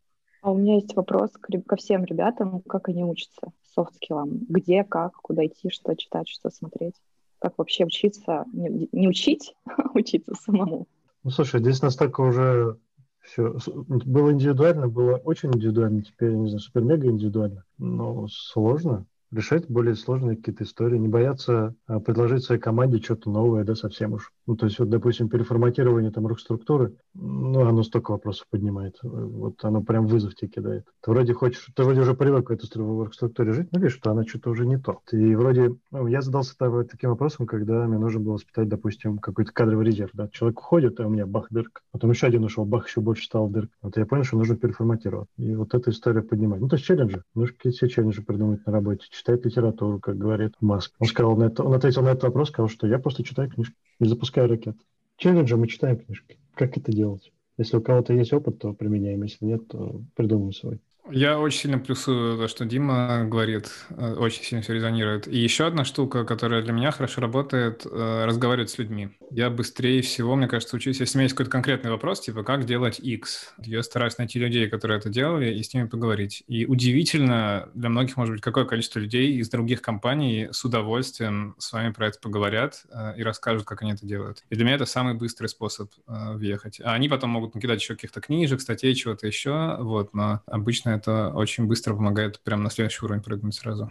А 0.41 0.51
у 0.51 0.57
меня 0.57 0.75
есть 0.75 0.95
вопрос 0.95 1.31
к, 1.31 1.49
ко 1.67 1.75
всем 1.75 2.05
ребятам, 2.05 2.61
как 2.61 2.87
они 2.87 3.03
учатся 3.03 3.51
софт-скиллам? 3.75 4.45
Где, 4.47 4.85
как, 4.85 5.13
куда 5.15 5.45
идти, 5.45 5.69
что 5.69 5.93
читать, 5.95 6.29
что 6.29 6.49
смотреть? 6.49 6.95
Как 7.39 7.57
вообще 7.57 7.83
учиться? 7.83 8.45
Не, 8.53 8.87
не 8.93 9.09
учить, 9.09 9.55
а 9.65 9.89
учиться 9.93 10.35
самому. 10.35 10.87
Ну, 11.23 11.31
слушай, 11.31 11.59
здесь 11.59 11.81
настолько 11.81 12.21
уже 12.21 12.77
все 13.21 13.55
было 13.87 14.31
индивидуально, 14.31 14.87
было 14.87 15.17
очень 15.17 15.49
индивидуально, 15.53 16.01
теперь, 16.01 16.33
не 16.33 16.47
знаю, 16.47 16.59
супер-мега 16.59 17.07
индивидуально, 17.07 17.63
но 17.77 18.27
сложно 18.29 19.05
решать 19.31 19.67
более 19.67 19.95
сложные 19.95 20.37
какие-то 20.37 20.63
истории, 20.63 20.97
не 20.97 21.07
бояться 21.07 21.73
а, 21.87 21.99
предложить 21.99 22.43
своей 22.43 22.61
команде 22.61 23.01
что-то 23.01 23.29
новое, 23.29 23.63
да, 23.63 23.75
совсем 23.75 24.13
уж. 24.13 24.31
Ну, 24.47 24.55
то 24.55 24.65
есть, 24.65 24.79
вот, 24.79 24.89
допустим, 24.89 25.29
переформатирование 25.29 26.11
там 26.11 26.27
рук-структуры, 26.27 26.95
ну, 27.13 27.61
оно 27.65 27.83
столько 27.83 28.11
вопросов 28.11 28.47
поднимает. 28.49 28.97
Вот 29.01 29.63
оно 29.63 29.81
прям 29.81 30.07
вызов 30.07 30.35
тебе 30.35 30.49
кидает. 30.49 30.85
Ты 31.01 31.11
вроде 31.11 31.33
хочешь, 31.33 31.67
ты 31.75 31.83
вроде 31.83 32.01
уже 32.01 32.13
привык 32.13 32.47
к 32.47 32.51
этой 32.51 32.65
структуре 32.65 33.53
жить, 33.53 33.67
но 33.71 33.79
видишь, 33.79 33.97
что 33.97 34.11
она 34.11 34.23
что-то 34.25 34.49
уже 34.49 34.65
не 34.65 34.77
то. 34.77 34.99
И 35.11 35.35
вроде, 35.35 35.75
ну, 35.91 36.07
я 36.07 36.21
задался 36.21 36.55
таким 36.57 37.11
вопросом, 37.11 37.45
когда 37.45 37.85
мне 37.87 37.97
нужно 37.97 38.19
было 38.19 38.33
воспитать, 38.33 38.67
допустим, 38.67 39.19
какой-то 39.19 39.51
кадровый 39.51 39.85
резерв, 39.85 40.11
да. 40.13 40.27
Человек 40.29 40.59
уходит, 40.59 40.99
а 40.99 41.07
у 41.07 41.09
меня 41.09 41.25
бах, 41.25 41.47
дырка. 41.49 41.81
Потом 41.91 42.09
еще 42.11 42.27
один 42.27 42.43
ушел, 42.43 42.65
бах, 42.65 42.87
еще 42.87 43.01
больше 43.01 43.25
стал 43.25 43.47
дырка. 43.49 43.73
Вот 43.81 43.97
я 43.97 44.05
понял, 44.05 44.23
что 44.23 44.37
нужно 44.37 44.55
переформатировать. 44.55 45.29
И 45.37 45.55
вот 45.55 45.73
эта 45.73 45.91
история 45.91 46.21
поднимать. 46.21 46.61
Ну, 46.61 46.67
то 46.67 46.75
есть 46.75 46.85
челленджи. 46.85 47.23
Нужно 47.35 47.55
какие-то 47.55 47.77
все 47.77 47.87
челленджи 47.89 48.21
придумать 48.23 48.65
на 48.65 48.71
работе 48.71 49.05
читает 49.09 49.45
литературу, 49.45 49.99
как 49.99 50.17
говорит 50.17 50.53
Маск. 50.61 50.93
Он 50.99 51.07
сказал 51.07 51.35
на 51.35 51.45
это, 51.45 51.63
он 51.63 51.73
ответил 51.73 52.01
на 52.01 52.09
этот 52.09 52.23
вопрос, 52.23 52.49
сказал, 52.49 52.69
что 52.69 52.87
я 52.87 52.99
просто 52.99 53.23
читаю 53.23 53.49
книжки 53.49 53.75
и 54.01 54.05
запускаю 54.05 54.49
ракет. 54.49 54.75
Челленджи 55.17 55.55
мы 55.55 55.67
читаем 55.67 55.97
книжки. 55.97 56.37
Как 56.55 56.75
это 56.77 56.91
делать? 56.91 57.31
Если 57.57 57.77
у 57.77 57.81
кого-то 57.81 58.13
есть 58.13 58.33
опыт, 58.33 58.59
то 58.59 58.73
применяем. 58.73 59.21
Если 59.23 59.45
нет, 59.45 59.67
то 59.67 60.01
придумаем 60.15 60.51
свой. 60.51 60.81
Я 61.13 61.39
очень 61.39 61.59
сильно 61.59 61.77
плюсую 61.77 62.37
то, 62.37 62.47
что 62.47 62.63
Дима 62.63 63.25
говорит, 63.25 63.69
э, 63.89 64.13
очень 64.13 64.43
сильно 64.43 64.63
все 64.63 64.73
резонирует. 64.73 65.27
И 65.27 65.37
еще 65.37 65.67
одна 65.67 65.83
штука, 65.83 66.23
которая 66.23 66.61
для 66.61 66.71
меня 66.71 66.91
хорошо 66.91 67.19
работает, 67.19 67.85
э, 67.85 68.25
разговаривать 68.25 68.69
с 68.69 68.77
людьми. 68.77 69.09
Я 69.29 69.49
быстрее 69.49 70.01
всего, 70.01 70.35
мне 70.37 70.47
кажется, 70.47 70.77
учусь, 70.77 71.01
если 71.01 71.17
у 71.17 71.19
меня 71.19 71.25
есть 71.25 71.35
какой-то 71.35 71.51
конкретный 71.51 71.91
вопрос, 71.91 72.21
типа, 72.21 72.43
как 72.43 72.65
делать 72.65 72.99
X. 72.99 73.53
Я 73.59 73.83
стараюсь 73.83 74.17
найти 74.17 74.39
людей, 74.39 74.69
которые 74.69 74.99
это 74.99 75.09
делали, 75.09 75.53
и 75.53 75.61
с 75.61 75.73
ними 75.73 75.87
поговорить. 75.87 76.43
И 76.47 76.65
удивительно, 76.65 77.69
для 77.73 77.89
многих, 77.89 78.15
может 78.15 78.35
быть, 78.35 78.41
какое 78.41 78.63
количество 78.63 78.99
людей 78.99 79.33
из 79.33 79.49
других 79.49 79.81
компаний 79.81 80.47
с 80.51 80.63
удовольствием 80.63 81.55
с 81.57 81.73
вами 81.73 81.91
про 81.91 82.07
это 82.07 82.19
поговорят 82.19 82.83
э, 82.89 83.15
и 83.17 83.23
расскажут, 83.23 83.65
как 83.65 83.81
они 83.81 83.91
это 83.91 84.05
делают. 84.05 84.43
И 84.49 84.55
для 84.55 84.63
меня 84.63 84.75
это 84.75 84.85
самый 84.85 85.15
быстрый 85.15 85.47
способ 85.47 85.91
въехать. 86.07 86.79
А 86.81 86.93
они 86.93 87.09
потом 87.09 87.31
могут 87.31 87.53
накидать 87.55 87.81
еще 87.81 87.95
каких-то 87.95 88.21
книжек, 88.21 88.61
статей, 88.61 88.95
чего-то 88.95 89.27
еще, 89.27 89.75
вот, 89.79 90.13
но 90.13 90.41
обычно 90.45 91.00
это 91.01 91.29
очень 91.33 91.65
быстро 91.65 91.95
помогает 91.95 92.39
прямо 92.41 92.63
на 92.63 92.69
следующий 92.69 93.03
уровень 93.03 93.23
прыгнуть 93.23 93.55
сразу 93.55 93.89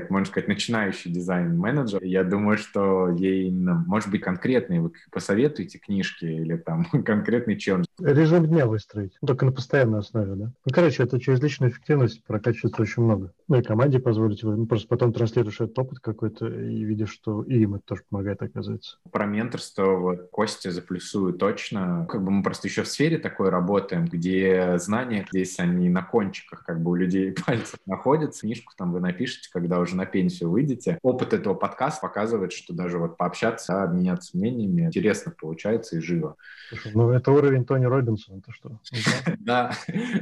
как 0.00 0.10
можно 0.10 0.26
сказать, 0.26 0.48
начинающий 0.48 1.10
дизайн-менеджер. 1.10 2.02
Я 2.02 2.24
думаю, 2.24 2.56
что 2.56 3.10
ей, 3.10 3.50
может 3.50 4.10
быть, 4.10 4.22
конкретные 4.22 4.80
вы 4.80 4.92
посоветуете 5.10 5.78
книжки 5.78 6.24
или 6.24 6.56
там 6.56 6.84
конкретный 7.04 7.58
челлендж. 7.58 7.84
Режим 8.00 8.46
дня 8.46 8.66
выстроить, 8.66 9.16
ну, 9.20 9.26
только 9.26 9.44
на 9.44 9.52
постоянной 9.52 9.98
основе, 9.98 10.34
да? 10.34 10.52
Ну, 10.64 10.72
короче, 10.72 11.02
это 11.02 11.20
через 11.20 11.42
личную 11.42 11.70
эффективность 11.70 12.24
прокачивается 12.24 12.80
очень 12.80 13.02
много. 13.02 13.34
Ну, 13.48 13.56
и 13.58 13.62
команде 13.62 13.98
позволить, 13.98 14.42
ну, 14.42 14.66
просто 14.66 14.88
потом 14.88 15.12
транслируешь 15.12 15.60
этот 15.60 15.78
опыт 15.78 15.98
какой-то 15.98 16.46
и 16.46 16.84
видишь, 16.84 17.10
что 17.10 17.42
и 17.42 17.60
им 17.60 17.74
это 17.74 17.84
тоже 17.84 18.02
помогает, 18.08 18.40
оказывается. 18.40 18.96
Про 19.10 19.26
менторство 19.26 19.96
вот 19.96 20.30
Костя 20.30 20.70
заплюсую 20.70 21.34
точно. 21.34 22.06
Как 22.08 22.24
бы 22.24 22.30
мы 22.30 22.42
просто 22.42 22.68
еще 22.68 22.82
в 22.82 22.88
сфере 22.88 23.18
такой 23.18 23.50
работаем, 23.50 24.06
где 24.06 24.78
знания 24.78 25.26
здесь 25.30 25.58
они 25.58 25.90
на 25.90 26.02
кончиках 26.02 26.64
как 26.64 26.82
бы 26.82 26.92
у 26.92 26.94
людей 26.94 27.32
пальцев 27.46 27.78
находятся. 27.84 28.40
Книжку 28.40 28.72
там 28.76 28.92
вы 28.92 29.00
напишете, 29.00 29.50
когда 29.52 29.81
уже 29.82 29.96
на 29.96 30.06
пенсию 30.06 30.50
выйдете. 30.50 30.98
Опыт 31.02 31.32
этого 31.32 31.54
подкаста 31.54 32.00
показывает, 32.00 32.52
что 32.52 32.72
даже 32.72 32.98
вот 32.98 33.16
пообщаться, 33.16 33.82
обменяться 33.82 34.36
мнениями 34.36 34.82
интересно 34.82 35.32
получается 35.38 35.96
и 35.96 36.00
живо. 36.00 36.36
Слушай, 36.68 36.92
ну 36.94 37.10
это 37.10 37.32
уровень 37.32 37.64
Тони 37.64 37.84
Робинсона, 37.84 38.38
это 38.38 38.52
что? 38.52 38.80
Да, 39.38 39.72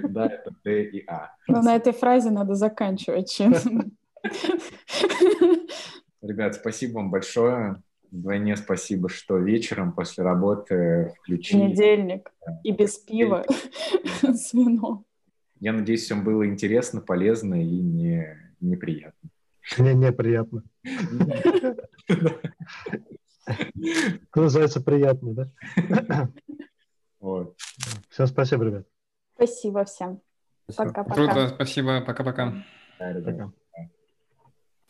да, 0.03 0.27
это 0.27 0.51
Д 0.65 0.85
и 0.85 1.05
А. 1.07 1.31
Ну 1.47 1.63
на 1.63 1.77
этой 1.77 1.93
фразе 1.93 2.31
надо 2.31 2.55
заканчивать, 2.55 3.31
честно. 3.31 3.85
Ребят, 6.23 6.55
спасибо 6.55 6.97
вам 6.97 7.11
большое. 7.11 7.83
Вдвойне 8.11 8.57
спасибо, 8.57 9.09
что 9.09 9.39
вечером 9.39 9.93
после 9.93 10.25
работы 10.25 11.15
включили. 11.23 11.61
Понедельник. 11.61 12.33
И 12.65 12.73
без 12.73 12.99
пива 12.99 13.45
с 14.23 14.53
вином. 14.53 15.05
Я 15.61 15.73
надеюсь, 15.73 16.05
всем 16.05 16.25
было 16.25 16.47
интересно, 16.47 17.01
полезно 17.01 17.63
и 17.63 17.81
не, 17.81 18.37
неприятно. 18.61 19.31
Мне 19.79 19.95
неприятно. 19.95 20.65
Называется 24.35 24.81
приятно, 24.81 25.35
да? 25.35 25.47
Вот. 27.21 27.57
Все, 28.09 28.27
спасибо, 28.27 28.65
ребят. 28.65 28.87
Спасибо 29.35 29.85
всем. 29.85 30.21
Пока-пока. 30.77 31.15
Круто, 31.15 31.49
спасибо. 31.55 32.01
Пока-пока. 32.01 32.65
Пока. 32.99 33.53